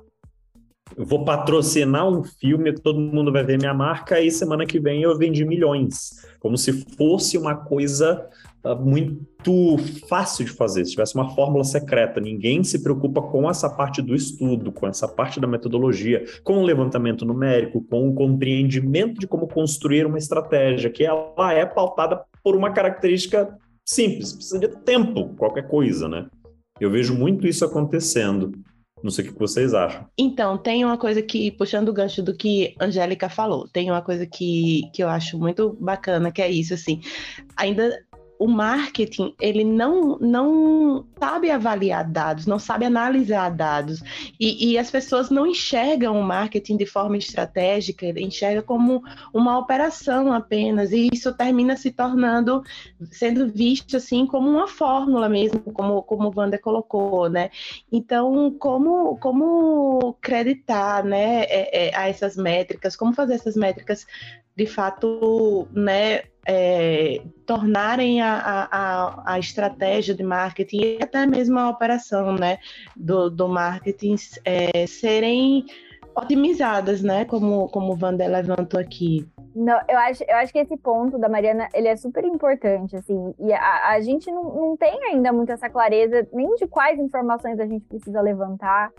eu 0.97 1.05
vou 1.05 1.25
patrocinar 1.25 2.09
um 2.09 2.23
filme 2.23 2.73
que 2.73 2.81
todo 2.81 3.01
mundo 3.01 3.33
vai 3.33 3.42
ver 3.42 3.59
minha 3.59 3.75
marca 3.75 4.21
e 4.21 4.31
semana 4.31 4.64
que 4.64 4.79
vem 4.79 5.03
eu 5.03 5.19
vendi 5.19 5.45
milhões, 5.45 6.27
como 6.38 6.57
se 6.57 6.73
fosse 6.97 7.37
uma 7.37 7.57
coisa 7.57 8.27
muito 8.74 9.76
fácil 10.09 10.44
de 10.44 10.50
fazer, 10.50 10.85
se 10.85 10.92
tivesse 10.92 11.14
uma 11.14 11.35
fórmula 11.35 11.64
secreta. 11.64 12.20
Ninguém 12.20 12.64
se 12.64 12.83
preocupa 12.83 13.22
com 13.22 13.48
essa 13.48 13.68
parte 13.70 14.02
do 14.02 14.14
estudo, 14.14 14.72
com 14.72 14.87
essa 14.87 15.07
parte 15.07 15.38
da 15.40 15.46
metodologia, 15.46 16.24
com 16.42 16.59
o 16.59 16.64
levantamento 16.64 17.24
numérico, 17.24 17.85
com 17.88 18.09
o 18.09 18.14
compreendimento 18.14 19.20
de 19.20 19.26
como 19.26 19.46
construir 19.46 20.07
uma 20.07 20.18
estratégia, 20.18 20.90
que 20.90 21.05
ela 21.05 21.52
é 21.52 21.64
pautada 21.64 22.22
por 22.42 22.57
uma 22.57 22.72
característica 22.72 23.57
simples, 23.85 24.33
precisa 24.33 24.59
de 24.59 24.68
tempo, 24.68 25.35
qualquer 25.37 25.68
coisa, 25.68 26.09
né? 26.09 26.26
Eu 26.81 26.90
vejo 26.90 27.14
muito 27.14 27.46
isso 27.46 27.64
acontecendo. 27.64 28.52
Não 29.02 29.11
sei 29.11 29.26
o 29.26 29.33
que 29.33 29.38
vocês 29.38 29.74
acham. 29.74 30.07
Então, 30.18 30.57
tem 30.57 30.85
uma 30.85 30.96
coisa 30.96 31.20
que, 31.20 31.50
puxando 31.50 31.90
o 31.90 31.92
gancho 31.92 32.22
do 32.22 32.35
que 32.35 32.74
Angélica 32.81 33.29
falou, 33.29 33.68
tem 33.68 33.90
uma 33.90 34.00
coisa 34.00 34.26
que, 34.26 34.90
que 34.92 35.02
eu 35.02 35.09
acho 35.09 35.38
muito 35.38 35.76
bacana, 35.79 36.33
que 36.33 36.40
é 36.40 36.50
isso, 36.50 36.72
assim, 36.72 37.00
ainda 37.57 37.96
o 38.38 38.46
marketing 38.46 39.35
ele 39.40 39.64
não, 39.64 40.18
não 40.18 41.07
sabe 41.18 41.51
avaliar 41.51 42.05
dados, 42.05 42.46
não 42.46 42.59
sabe 42.59 42.85
analisar 42.85 43.51
dados 43.51 44.03
e, 44.38 44.72
e, 44.72 44.79
as 44.79 44.90
pessoas 44.90 45.31
não 45.31 45.46
enxergam 45.46 46.18
o 46.18 46.22
marketing 46.22 46.77
de 46.77 46.87
forma 46.87 47.16
estratégica, 47.16 48.07
enxerga 48.07 48.62
como 48.62 49.03
uma 49.33 49.59
operação 49.59 50.33
apenas 50.33 50.92
e 50.92 51.09
isso 51.12 51.33
termina 51.35 51.77
se 51.77 51.90
tornando 51.90 52.62
sendo 53.11 53.51
visto 53.51 53.96
assim 53.96 54.27
como 54.27 54.49
uma 54.49 54.68
fórmula 54.68 55.29
mesmo, 55.29 55.61
como 55.61 56.03
como 56.03 56.29
o 56.29 56.59
colocou, 56.59 57.29
né? 57.29 57.51
Então 57.90 58.55
como 58.59 59.16
como 59.18 60.14
creditar, 60.20 61.05
né, 61.05 61.44
é, 61.44 61.88
é, 61.88 61.96
a 61.96 62.09
essas 62.09 62.37
métricas, 62.37 62.96
como 62.96 63.12
fazer 63.14 63.35
essas 63.35 63.57
métricas 63.57 64.07
de 64.57 64.66
fato, 64.66 65.69
né, 65.73 66.23
é, 66.47 67.21
tornarem 67.45 68.23
a, 68.23 68.69
a, 68.71 69.35
a, 69.35 69.38
estratégia 69.38 70.14
de 70.14 70.23
marketing 70.23 70.81
e 70.81 70.99
até 71.03 71.27
mesmo 71.27 71.59
a 71.59 71.69
operação 71.69 72.35
né, 72.35 72.59
do, 72.97 73.29
do 73.29 73.49
marketing 73.49 74.14
é, 74.45 74.87
serem 74.87 75.66
otimizadas, 76.16 77.03
né? 77.03 77.27
Como, 77.27 77.69
como 77.69 77.92
o 77.92 77.99
Wander 78.01 78.31
levantou 78.31 78.81
aqui. 78.81 79.29
Não, 79.55 79.79
eu 79.87 79.99
acho, 79.99 80.25
eu 80.27 80.37
acho 80.37 80.53
que 80.53 80.59
esse 80.59 80.77
ponto 80.79 81.19
da 81.19 81.29
Mariana, 81.29 81.69
ele 81.75 81.88
é 81.88 81.97
super 81.97 82.25
importante, 82.25 82.97
assim, 82.97 83.35
e 83.38 83.53
a, 83.53 83.90
a 83.90 84.01
gente 84.01 84.31
não, 84.31 84.45
não 84.45 84.77
tem 84.77 84.99
ainda 85.05 85.33
muito 85.33 85.53
essa 85.53 85.69
clareza 85.69 86.27
nem 86.33 86.55
de 86.55 86.66
quais 86.66 86.99
informações 86.99 87.61
a 87.61 87.66
gente 87.66 87.85
precisa 87.85 88.21
levantar, 88.23 88.90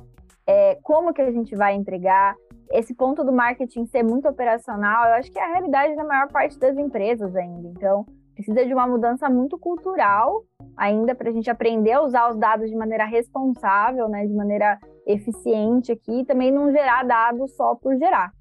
é, 0.46 0.78
como 0.84 1.13
que 1.13 1.22
a 1.22 1.32
gente 1.32 1.56
vai 1.56 1.74
entregar, 1.74 2.36
esse 2.71 2.93
ponto 2.93 3.23
do 3.23 3.32
marketing 3.32 3.86
ser 3.86 4.03
muito 4.03 4.27
operacional, 4.27 5.06
eu 5.06 5.13
acho 5.15 5.32
que 5.32 5.39
é 5.39 5.43
a 5.43 5.53
realidade 5.53 5.95
da 5.95 6.03
maior 6.03 6.27
parte 6.30 6.58
das 6.60 6.77
empresas 6.77 7.36
ainda. 7.36 7.67
Então, 7.69 8.06
precisa 8.34 8.65
de 8.65 8.73
uma 8.73 8.88
mudança 8.88 9.30
muito 9.30 9.58
cultural 9.58 10.43
ainda 10.75 11.15
para 11.15 11.30
a 11.30 11.34
gente 11.34 11.49
aprender 11.49 11.93
a 11.93 12.03
usar 12.03 12.30
os 12.30 12.38
dados 12.38 12.69
de 12.69 12.75
maneira 12.75 13.06
responsável, 13.06 14.08
né, 14.08 14.25
de 14.27 14.34
maneira 14.34 14.77
eficiente 15.08 15.91
aqui, 15.91 16.21
e 16.21 16.25
também 16.25 16.51
não 16.51 16.71
gerar 16.71 17.03
dados 17.03 17.56
só 17.56 17.73
por 17.73 17.97
gerar. 17.97 18.32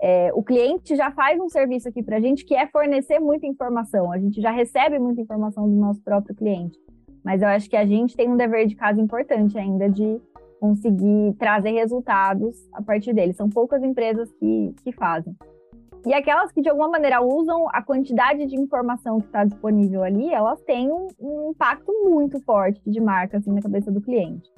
É, 0.00 0.32
o 0.34 0.42
cliente 0.42 0.96
já 0.96 1.12
faz 1.12 1.40
um 1.40 1.48
serviço 1.48 1.88
aqui 1.88 2.02
para 2.02 2.16
a 2.16 2.20
gente 2.20 2.44
que 2.44 2.54
é 2.54 2.66
fornecer 2.66 3.20
muita 3.20 3.46
informação. 3.46 4.10
A 4.12 4.18
gente 4.18 4.40
já 4.40 4.50
recebe 4.50 4.98
muita 4.98 5.20
informação 5.20 5.68
do 5.68 5.76
nosso 5.76 6.02
próprio 6.02 6.34
cliente. 6.34 6.76
Mas 7.24 7.40
eu 7.40 7.48
acho 7.48 7.70
que 7.70 7.76
a 7.76 7.86
gente 7.86 8.16
tem 8.16 8.28
um 8.28 8.36
dever 8.36 8.66
de 8.66 8.74
casa 8.74 9.00
importante 9.00 9.56
ainda 9.56 9.88
de 9.88 10.20
conseguir 10.64 11.34
trazer 11.38 11.72
resultados 11.72 12.56
a 12.72 12.80
partir 12.80 13.12
dele. 13.12 13.34
São 13.34 13.50
poucas 13.50 13.82
empresas 13.82 14.32
que, 14.32 14.74
que 14.82 14.92
fazem. 14.92 15.36
E 16.06 16.14
aquelas 16.14 16.50
que 16.52 16.62
de 16.62 16.70
alguma 16.70 16.88
maneira 16.88 17.22
usam 17.22 17.66
a 17.70 17.82
quantidade 17.82 18.46
de 18.46 18.56
informação 18.56 19.18
que 19.18 19.26
está 19.26 19.44
disponível 19.44 20.02
ali, 20.02 20.32
elas 20.32 20.60
têm 20.62 20.90
um, 20.90 21.08
um, 21.20 21.50
impacto 21.50 21.92
muito 22.04 22.40
forte 22.44 22.80
de 22.86 22.98
marca 22.98 23.36
assim, 23.36 23.52
na 23.52 23.60
cabeça 23.60 23.92
do 23.92 24.00
cliente. 24.00 24.50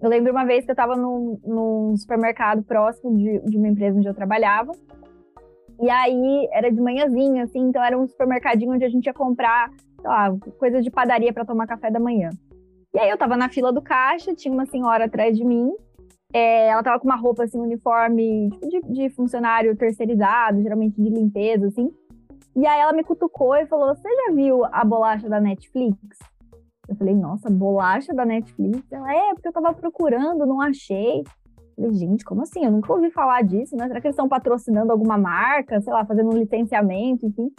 Eu 0.00 0.08
lembro 0.08 0.32
uma 0.32 0.46
vez 0.46 0.64
que 0.64 0.70
eu 0.70 0.74
estava 0.74 0.96
num, 0.96 1.38
num, 1.44 1.96
supermercado 1.96 2.62
próximo 2.62 3.14
de, 3.16 3.40
de, 3.40 3.56
uma 3.58 3.68
empresa 3.68 3.98
onde 3.98 4.08
eu 4.08 4.14
trabalhava. 4.14 4.72
E 5.80 5.90
aí 5.90 6.48
era 6.52 6.70
de 6.70 6.80
manhãzinha, 6.80 7.44
assim, 7.44 7.60
então 7.60 7.82
era 7.82 7.98
um 7.98 8.06
supermercadinho 8.06 8.72
onde 8.72 8.84
a 8.84 8.88
gente 8.88 9.06
ia 9.06 9.14
comprar 9.14 9.70
lá, 10.02 10.34
coisas 10.58 10.82
de 10.82 10.90
padaria 10.90 11.32
para 11.32 11.44
tomar 11.44 11.66
café 11.66 11.90
da 11.90 12.00
manhã. 12.00 12.30
E 12.94 12.98
aí 12.98 13.10
eu 13.10 13.18
tava 13.18 13.36
na 13.36 13.48
fila 13.48 13.72
do 13.72 13.82
caixa, 13.82 14.34
tinha 14.34 14.54
uma 14.54 14.66
senhora 14.66 15.06
atrás 15.06 15.36
de 15.36 15.44
mim. 15.44 15.72
É, 16.32 16.68
ela 16.68 16.82
tava 16.82 17.00
com 17.00 17.06
uma 17.06 17.16
roupa, 17.16 17.44
assim, 17.44 17.58
uniforme 17.58 18.50
tipo 18.50 18.68
de, 18.68 18.80
de, 18.82 19.10
funcionário 19.10 19.76
terceirizado, 19.76 20.62
geralmente 20.62 21.00
de 21.00 21.08
limpeza, 21.08 21.66
assim. 21.66 21.92
E 22.56 22.66
aí 22.66 22.80
ela 22.80 22.92
me 22.92 23.02
cutucou 23.02 23.56
e 23.56 23.66
falou: 23.66 23.94
Você 23.94 24.08
já 24.08 24.32
viu 24.32 24.64
a 24.64 24.84
bolacha 24.84 25.28
da 25.28 25.40
Netflix? 25.40 26.18
Eu 26.88 26.96
falei, 26.96 27.14
nossa, 27.14 27.50
bolacha 27.50 28.12
da 28.12 28.24
Netflix? 28.24 28.80
Ela, 28.92 29.12
é, 29.12 29.34
porque 29.34 29.48
eu 29.48 29.52
tava 29.52 29.72
procurando, 29.72 30.46
não 30.46 30.60
achei. 30.60 31.20
Eu 31.20 31.74
falei, 31.76 31.94
gente, 31.94 32.24
como 32.24 32.42
assim? 32.42 32.64
Eu 32.64 32.70
nunca 32.70 32.92
ouvi 32.92 33.10
falar 33.10 33.42
disso, 33.42 33.74
né? 33.74 33.88
Será 33.88 34.00
que 34.00 34.06
eles 34.06 34.14
estão 34.14 34.28
patrocinando 34.28 34.92
alguma 34.92 35.16
marca, 35.16 35.80
sei 35.80 35.92
lá, 35.92 36.04
fazendo 36.04 36.30
um 36.30 36.38
licenciamento, 36.38 37.26
enfim? 37.26 37.50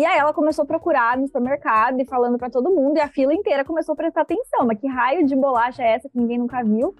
E 0.00 0.06
aí 0.06 0.18
ela 0.18 0.32
começou 0.32 0.62
a 0.62 0.66
procurar 0.66 1.18
no 1.18 1.26
supermercado 1.26 2.00
e 2.00 2.06
falando 2.06 2.38
para 2.38 2.48
todo 2.48 2.70
mundo, 2.70 2.96
e 2.96 3.00
a 3.02 3.08
fila 3.08 3.34
inteira 3.34 3.66
começou 3.66 3.92
a 3.92 3.96
prestar 3.96 4.22
atenção. 4.22 4.66
Mas 4.66 4.80
que 4.80 4.88
raio 4.88 5.26
de 5.26 5.36
bolacha 5.36 5.82
é 5.82 5.92
essa 5.92 6.08
que 6.08 6.16
ninguém 6.16 6.38
nunca 6.38 6.64
viu? 6.64 6.94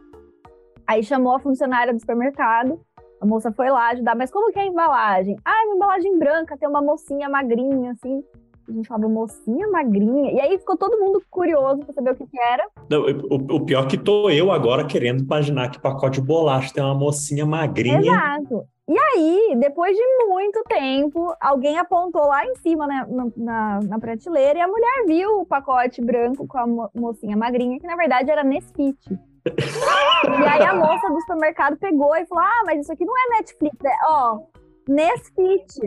Aí 0.86 1.02
chamou 1.02 1.34
a 1.34 1.40
funcionária 1.40 1.94
do 1.94 1.98
supermercado, 1.98 2.78
a 3.18 3.24
moça 3.24 3.50
foi 3.52 3.70
lá 3.70 3.88
ajudar, 3.92 4.14
mas 4.14 4.30
como 4.30 4.52
que 4.52 4.58
é 4.58 4.62
a 4.64 4.66
embalagem? 4.66 5.34
Ah, 5.42 5.62
é 5.62 5.66
uma 5.68 5.76
embalagem 5.76 6.18
branca, 6.18 6.58
tem 6.58 6.68
uma 6.68 6.82
mocinha 6.82 7.26
magrinha, 7.30 7.92
assim. 7.92 8.22
A 8.68 8.72
gente 8.72 8.86
falava, 8.86 9.08
mocinha 9.08 9.66
magrinha. 9.68 10.32
E 10.32 10.38
aí 10.38 10.58
ficou 10.58 10.76
todo 10.76 11.00
mundo 11.00 11.22
curioso 11.30 11.78
para 11.78 11.94
saber 11.94 12.10
o 12.10 12.16
que, 12.16 12.26
que 12.26 12.38
era. 12.38 12.68
Não, 12.90 13.00
o, 13.00 13.56
o, 13.56 13.64
pior 13.64 13.86
é 13.86 13.88
que 13.88 13.96
tô 13.96 14.28
eu 14.28 14.52
agora 14.52 14.84
querendo 14.84 15.22
imaginar 15.22 15.70
que 15.70 15.80
pacote 15.80 16.20
de 16.20 16.26
bolacha 16.26 16.74
tem 16.74 16.84
uma 16.84 16.94
mocinha 16.94 17.46
magrinha. 17.46 17.98
Exato. 17.98 18.66
E 18.90 18.98
aí, 18.98 19.54
depois 19.56 19.96
de 19.96 20.02
muito 20.26 20.64
tempo, 20.64 21.32
alguém 21.40 21.78
apontou 21.78 22.26
lá 22.26 22.44
em 22.44 22.56
cima 22.56 22.88
né, 22.88 23.06
na, 23.08 23.26
na, 23.36 23.80
na, 23.84 23.98
prateleira 24.00 24.58
e 24.58 24.62
a 24.62 24.66
mulher 24.66 25.04
viu 25.06 25.38
o 25.38 25.46
pacote 25.46 26.02
branco 26.02 26.44
com 26.48 26.58
a 26.58 26.66
mo 26.66 26.90
mocinha 26.92 27.36
magrinha, 27.36 27.78
que 27.78 27.86
na 27.86 27.94
verdade 27.94 28.32
era 28.32 28.42
Nesfit. 28.42 28.98
e 29.08 30.44
aí 30.44 30.64
a 30.64 30.74
moça 30.74 31.08
do 31.08 31.20
supermercado 31.20 31.76
pegou 31.76 32.16
e 32.16 32.26
falou: 32.26 32.42
Ah, 32.42 32.62
mas 32.66 32.80
isso 32.80 32.92
aqui 32.92 33.04
não 33.04 33.14
é 33.16 33.36
Netflix, 33.36 33.76
é, 33.84 33.94
ó, 34.08 34.40
Nesfit. 34.88 35.78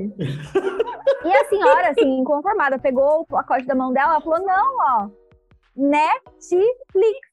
e 1.26 1.34
a 1.34 1.46
senhora, 1.50 1.90
assim, 1.90 2.20
inconformada, 2.20 2.80
pegou 2.80 3.20
o 3.20 3.26
pacote 3.26 3.66
da 3.66 3.76
mão 3.76 3.92
dela 3.92 4.20
e 4.20 4.24
falou: 4.24 4.46
Não, 4.46 4.78
ó, 4.78 5.10
Netflix. 5.76 7.33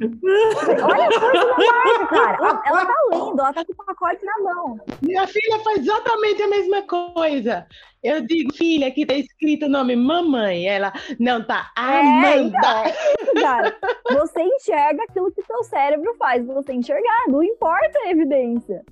Olha 0.00 1.06
a 1.06 1.20
coisa 1.20 1.98
da 1.98 2.06
cara. 2.06 2.38
Ela 2.66 2.86
tá 2.86 2.94
lendo, 3.10 3.40
ela 3.40 3.52
tá 3.52 3.64
com 3.64 3.72
o 3.72 3.76
pacote 3.76 4.24
na 4.24 4.38
mão. 4.38 4.80
Minha 5.02 5.26
filha 5.26 5.58
faz 5.60 5.80
exatamente 5.80 6.42
a 6.42 6.48
mesma 6.48 6.82
coisa. 6.82 7.66
Eu 8.02 8.26
digo, 8.26 8.52
filha, 8.54 8.88
aqui 8.88 9.04
tá 9.04 9.14
escrito 9.14 9.66
o 9.66 9.68
nome 9.68 9.94
mamãe. 9.94 10.66
Ela, 10.66 10.92
não, 11.20 11.44
tá 11.44 11.70
Amanda. 11.76 12.28
É, 12.28 12.38
então, 12.40 13.34
cara, 13.42 13.76
você 14.10 14.42
enxerga 14.42 15.04
aquilo 15.04 15.30
que 15.30 15.42
seu 15.42 15.62
cérebro 15.64 16.14
faz 16.18 16.44
você 16.46 16.72
enxergar, 16.72 17.28
não 17.28 17.42
importa 17.42 17.98
a 17.98 18.10
evidência. 18.10 18.82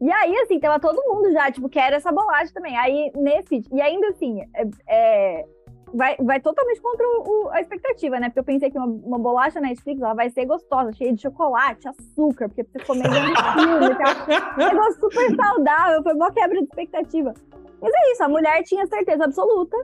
E 0.00 0.10
aí, 0.10 0.34
assim, 0.38 0.58
tava 0.58 0.80
todo 0.80 1.04
mundo 1.06 1.30
já, 1.32 1.52
tipo, 1.52 1.68
quer 1.68 1.92
essa 1.92 2.10
bolacha 2.10 2.50
também. 2.54 2.76
Aí, 2.78 3.12
nesse. 3.14 3.62
E 3.70 3.82
ainda 3.82 4.08
assim, 4.08 4.40
é, 4.54 4.64
é 4.88 5.44
vai, 5.94 6.16
vai 6.18 6.40
totalmente 6.40 6.80
contra 6.80 7.06
o, 7.06 7.48
a 7.50 7.60
expectativa, 7.60 8.18
né? 8.18 8.28
Porque 8.28 8.40
eu 8.40 8.44
pensei 8.44 8.70
que 8.70 8.78
uma, 8.78 8.86
uma 8.86 9.18
bolacha 9.18 9.60
Netflix 9.60 10.00
ela 10.00 10.14
vai 10.14 10.30
ser 10.30 10.46
gostosa, 10.46 10.92
cheia 10.92 11.12
de 11.12 11.22
chocolate, 11.22 11.88
açúcar, 11.88 12.48
porque 12.48 12.64
você 12.64 12.84
comer 12.84 13.10
filme, 13.10 13.94
tá? 13.96 14.54
um 14.56 14.68
negócio 14.68 15.00
super 15.00 15.36
saudável, 15.36 16.02
foi 16.02 16.14
uma 16.14 16.32
quebra 16.32 16.58
de 16.58 16.64
expectativa. 16.64 17.34
Mas 17.80 17.92
é 17.94 18.12
isso, 18.12 18.22
a 18.22 18.28
mulher 18.28 18.62
tinha 18.62 18.86
certeza 18.86 19.24
absoluta 19.24 19.76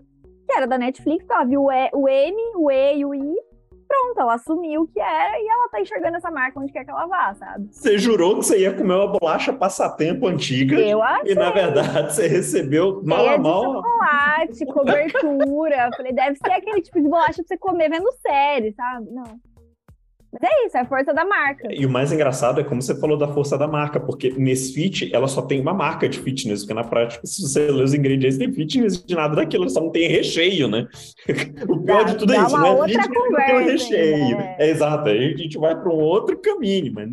que 0.46 0.56
era 0.56 0.66
da 0.66 0.78
Netflix, 0.78 1.28
ela 1.28 1.44
viu 1.44 1.64
o, 1.64 1.72
e, 1.72 1.90
o 1.92 2.08
N, 2.08 2.36
o 2.56 2.70
E 2.70 2.98
e 2.98 3.04
o 3.04 3.14
I, 3.14 3.36
pronto, 3.86 4.20
ela 4.20 4.34
assumiu 4.34 4.82
o 4.82 4.86
que 4.86 5.00
era 5.00 5.38
e 5.38 5.48
ela 5.48 5.68
tá 5.68 5.80
enxergando 5.80 6.16
essa 6.16 6.30
marca 6.30 6.60
onde 6.60 6.72
quer 6.72 6.84
que 6.84 6.90
ela 6.90 7.06
vá, 7.06 7.34
sabe? 7.34 7.68
Você 7.70 7.98
jurou 7.98 8.38
que 8.38 8.46
você 8.46 8.60
ia 8.60 8.72
comer 8.72 8.94
uma 8.94 9.18
bolacha 9.18 9.52
passatempo 9.52 10.26
antiga. 10.26 10.78
Eu 10.78 11.02
achei. 11.02 11.32
E 11.32 11.34
na 11.34 11.50
verdade 11.50 12.14
você 12.14 12.26
recebeu 12.26 13.02
mal 13.04 13.28
a 13.28 13.38
mal. 13.38 13.62
chocolate, 13.62 14.66
cobertura. 14.66 15.90
Falei, 15.96 16.12
deve 16.12 16.36
ser 16.36 16.52
aquele 16.52 16.82
tipo 16.82 17.00
de 17.00 17.08
bolacha 17.08 17.34
pra 17.34 17.44
você 17.46 17.56
comer 17.56 17.88
vendo 17.90 18.10
série, 18.22 18.72
sabe? 18.72 19.10
Não. 19.10 19.24
Mas 20.32 20.42
é 20.42 20.66
isso, 20.66 20.76
é 20.76 20.80
a 20.80 20.86
força 20.86 21.14
da 21.14 21.24
marca. 21.24 21.68
E 21.72 21.86
o 21.86 21.90
mais 21.90 22.12
engraçado 22.12 22.60
é 22.60 22.64
como 22.64 22.82
você 22.82 22.98
falou 22.98 23.16
da 23.16 23.28
força 23.28 23.56
da 23.56 23.66
marca, 23.66 23.98
porque 23.98 24.34
nesse 24.36 24.74
fit 24.74 25.14
ela 25.14 25.28
só 25.28 25.42
tem 25.42 25.60
uma 25.60 25.72
marca 25.72 26.08
de 26.08 26.18
fitness, 26.18 26.60
porque 26.60 26.74
na 26.74 26.84
prática, 26.84 27.26
se 27.26 27.42
você 27.42 27.70
ler 27.70 27.84
os 27.84 27.94
ingredientes, 27.94 28.38
tem 28.38 28.52
fitness 28.52 29.02
de 29.04 29.14
nada 29.14 29.36
daquilo, 29.36 29.68
só 29.70 29.80
não 29.80 29.90
tem 29.90 30.08
recheio, 30.08 30.68
né? 30.68 30.86
o 31.68 31.78
pior 31.80 32.04
dá, 32.04 32.12
de 32.12 32.18
tudo 32.18 32.32
é 32.32 32.42
isso, 32.42 32.58
né? 32.58 32.76
Fitness 32.86 33.08
não 33.30 33.36
tem 33.36 33.64
recheio. 33.64 34.38
Né? 34.38 34.56
É. 34.58 34.70
exato, 34.70 35.08
aí 35.08 35.32
a 35.32 35.36
gente 35.36 35.58
vai 35.58 35.74
para 35.74 35.88
um 35.88 35.98
outro 35.98 36.36
caminho, 36.38 36.92
mas 36.94 37.08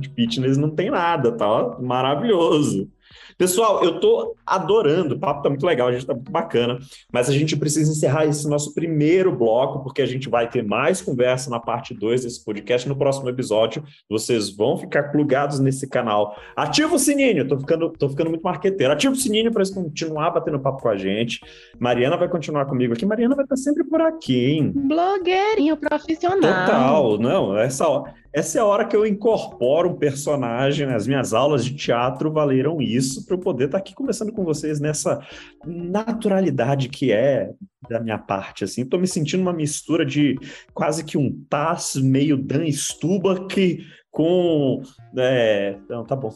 de 0.00 0.08
fitness 0.10 0.56
não 0.56 0.70
tem 0.70 0.90
nada, 0.90 1.32
tá? 1.32 1.76
Maravilhoso. 1.80 2.90
Pessoal, 3.36 3.82
eu 3.82 4.00
tô 4.00 4.36
adorando, 4.46 5.14
o 5.14 5.18
papo 5.18 5.42
tá 5.42 5.48
muito 5.48 5.66
legal, 5.66 5.88
a 5.88 5.92
gente 5.92 6.06
tá 6.06 6.14
muito 6.14 6.30
bacana, 6.30 6.78
mas 7.12 7.28
a 7.28 7.32
gente 7.32 7.56
precisa 7.56 7.90
encerrar 7.90 8.26
esse 8.26 8.48
nosso 8.48 8.74
primeiro 8.74 9.34
bloco, 9.34 9.82
porque 9.82 10.02
a 10.02 10.06
gente 10.06 10.28
vai 10.28 10.48
ter 10.48 10.62
mais 10.62 11.02
conversa 11.02 11.50
na 11.50 11.58
parte 11.58 11.94
2 11.94 12.24
desse 12.24 12.44
podcast 12.44 12.88
no 12.88 12.96
próximo 12.96 13.28
episódio. 13.28 13.82
Vocês 14.08 14.54
vão 14.54 14.76
ficar 14.76 15.10
plugados 15.10 15.58
nesse 15.58 15.88
canal. 15.88 16.36
Ativa 16.56 16.94
o 16.94 16.98
sininho, 16.98 17.46
tô 17.46 17.58
ficando, 17.58 17.90
tô 17.90 18.08
ficando 18.08 18.30
muito 18.30 18.42
marqueteiro. 18.42 18.92
Ativa 18.92 19.12
o 19.12 19.16
sininho 19.16 19.52
para 19.52 19.64
continuar 19.72 20.30
batendo 20.30 20.60
papo 20.60 20.82
com 20.82 20.88
a 20.88 20.96
gente. 20.96 21.40
Mariana 21.78 22.16
vai 22.16 22.28
continuar 22.28 22.66
comigo 22.66 22.92
aqui. 22.92 23.04
Mariana 23.04 23.34
vai 23.34 23.44
estar 23.44 23.56
sempre 23.56 23.84
por 23.84 24.00
aqui, 24.00 24.44
hein? 24.46 24.72
Blogueirinho 24.74 25.76
profissional. 25.76 26.66
Total, 26.66 27.18
não, 27.18 27.58
essa 27.58 27.88
hora. 27.88 28.14
Essa 28.34 28.58
é 28.58 28.60
a 28.60 28.64
hora 28.64 28.84
que 28.84 28.96
eu 28.96 29.06
incorporo 29.06 29.90
um 29.90 29.96
personagem. 29.96 30.86
As 30.86 31.06
minhas 31.06 31.32
aulas 31.32 31.64
de 31.64 31.72
teatro 31.76 32.32
valeram 32.32 32.82
isso 32.82 33.24
para 33.24 33.36
eu 33.36 33.38
poder 33.40 33.66
estar 33.66 33.78
tá 33.78 33.82
aqui 33.82 33.94
conversando 33.94 34.32
com 34.32 34.44
vocês 34.44 34.80
nessa 34.80 35.24
naturalidade 35.64 36.88
que 36.88 37.12
é 37.12 37.52
da 37.88 38.00
minha 38.00 38.18
parte. 38.18 38.64
Assim, 38.64 38.82
estou 38.82 38.98
me 38.98 39.06
sentindo 39.06 39.40
uma 39.40 39.52
mistura 39.52 40.04
de 40.04 40.36
quase 40.72 41.04
que 41.04 41.16
um 41.16 41.30
Taz 41.48 41.94
meio 41.94 42.36
Dan 42.36 42.66
Stubach 42.72 43.78
com. 44.10 44.82
É... 45.16 45.76
Não, 45.88 46.04
tá 46.04 46.16
bom. 46.16 46.34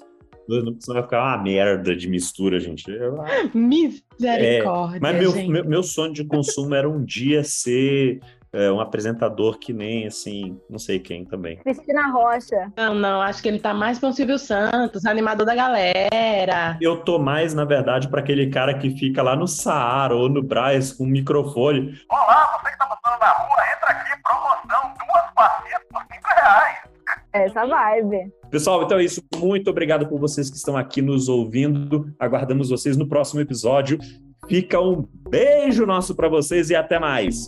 Senão 0.48 0.76
vai 0.94 1.02
ficar 1.02 1.36
uma 1.36 1.42
merda 1.42 1.96
de 1.96 2.08
mistura, 2.08 2.60
gente. 2.60 2.84
Misericórdia. 3.52 4.96
É, 4.96 5.00
mas 5.00 5.18
meu, 5.18 5.48
meu, 5.48 5.64
meu 5.64 5.82
sonho 5.82 6.12
de 6.12 6.24
consumo 6.24 6.74
era 6.74 6.88
um 6.88 7.04
dia 7.04 7.42
ser 7.42 8.20
é, 8.52 8.70
um 8.70 8.80
apresentador 8.80 9.58
que 9.58 9.72
nem, 9.72 10.06
assim, 10.06 10.58
não 10.68 10.78
sei 10.78 10.98
quem 10.98 11.24
também. 11.24 11.56
Cristina 11.58 12.10
Rocha. 12.10 12.72
Não, 12.76 12.94
não, 12.94 13.20
acho 13.20 13.42
que 13.42 13.48
ele 13.48 13.58
tá 13.58 13.74
mais 13.74 13.98
com 13.98 14.08
o 14.08 14.12
Silvio 14.12 14.38
Santos, 14.38 15.04
animador 15.04 15.46
da 15.46 15.54
galera. 15.54 16.78
Eu 16.80 16.98
tô 16.98 17.18
mais, 17.18 17.54
na 17.54 17.64
verdade, 17.64 18.08
para 18.08 18.20
aquele 18.20 18.48
cara 18.48 18.74
que 18.74 18.90
fica 18.90 19.22
lá 19.22 19.36
no 19.36 19.46
Saara 19.46 20.14
ou 20.14 20.28
no 20.28 20.42
Braz 20.42 20.92
com 20.92 21.04
um 21.04 21.08
microfone. 21.08 21.98
Olá, 22.10 22.58
você 22.58 22.72
que 22.72 22.78
tá 22.78 22.86
passando 22.86 23.20
na 23.20 23.30
rua, 23.32 23.56
entra 23.76 23.90
aqui, 23.90 24.22
promoção, 24.22 24.92
duas 24.98 25.34
pastinhas 25.34 25.82
por 25.90 26.02
cinco 26.02 26.28
reais. 26.40 26.78
Essa 27.32 27.66
vibe. 27.66 28.32
Pessoal, 28.50 28.82
então 28.82 28.98
é 28.98 29.04
isso. 29.04 29.22
Muito 29.36 29.68
obrigado 29.68 30.06
por 30.08 30.18
vocês 30.18 30.48
que 30.48 30.56
estão 30.56 30.76
aqui 30.76 31.02
nos 31.02 31.28
ouvindo. 31.28 32.10
Aguardamos 32.18 32.70
vocês 32.70 32.96
no 32.96 33.06
próximo 33.06 33.40
episódio. 33.40 33.98
Fica 34.48 34.80
um 34.80 35.06
beijo 35.28 35.84
nosso 35.84 36.14
para 36.14 36.28
vocês 36.28 36.70
e 36.70 36.74
até 36.74 36.98
mais. 36.98 37.44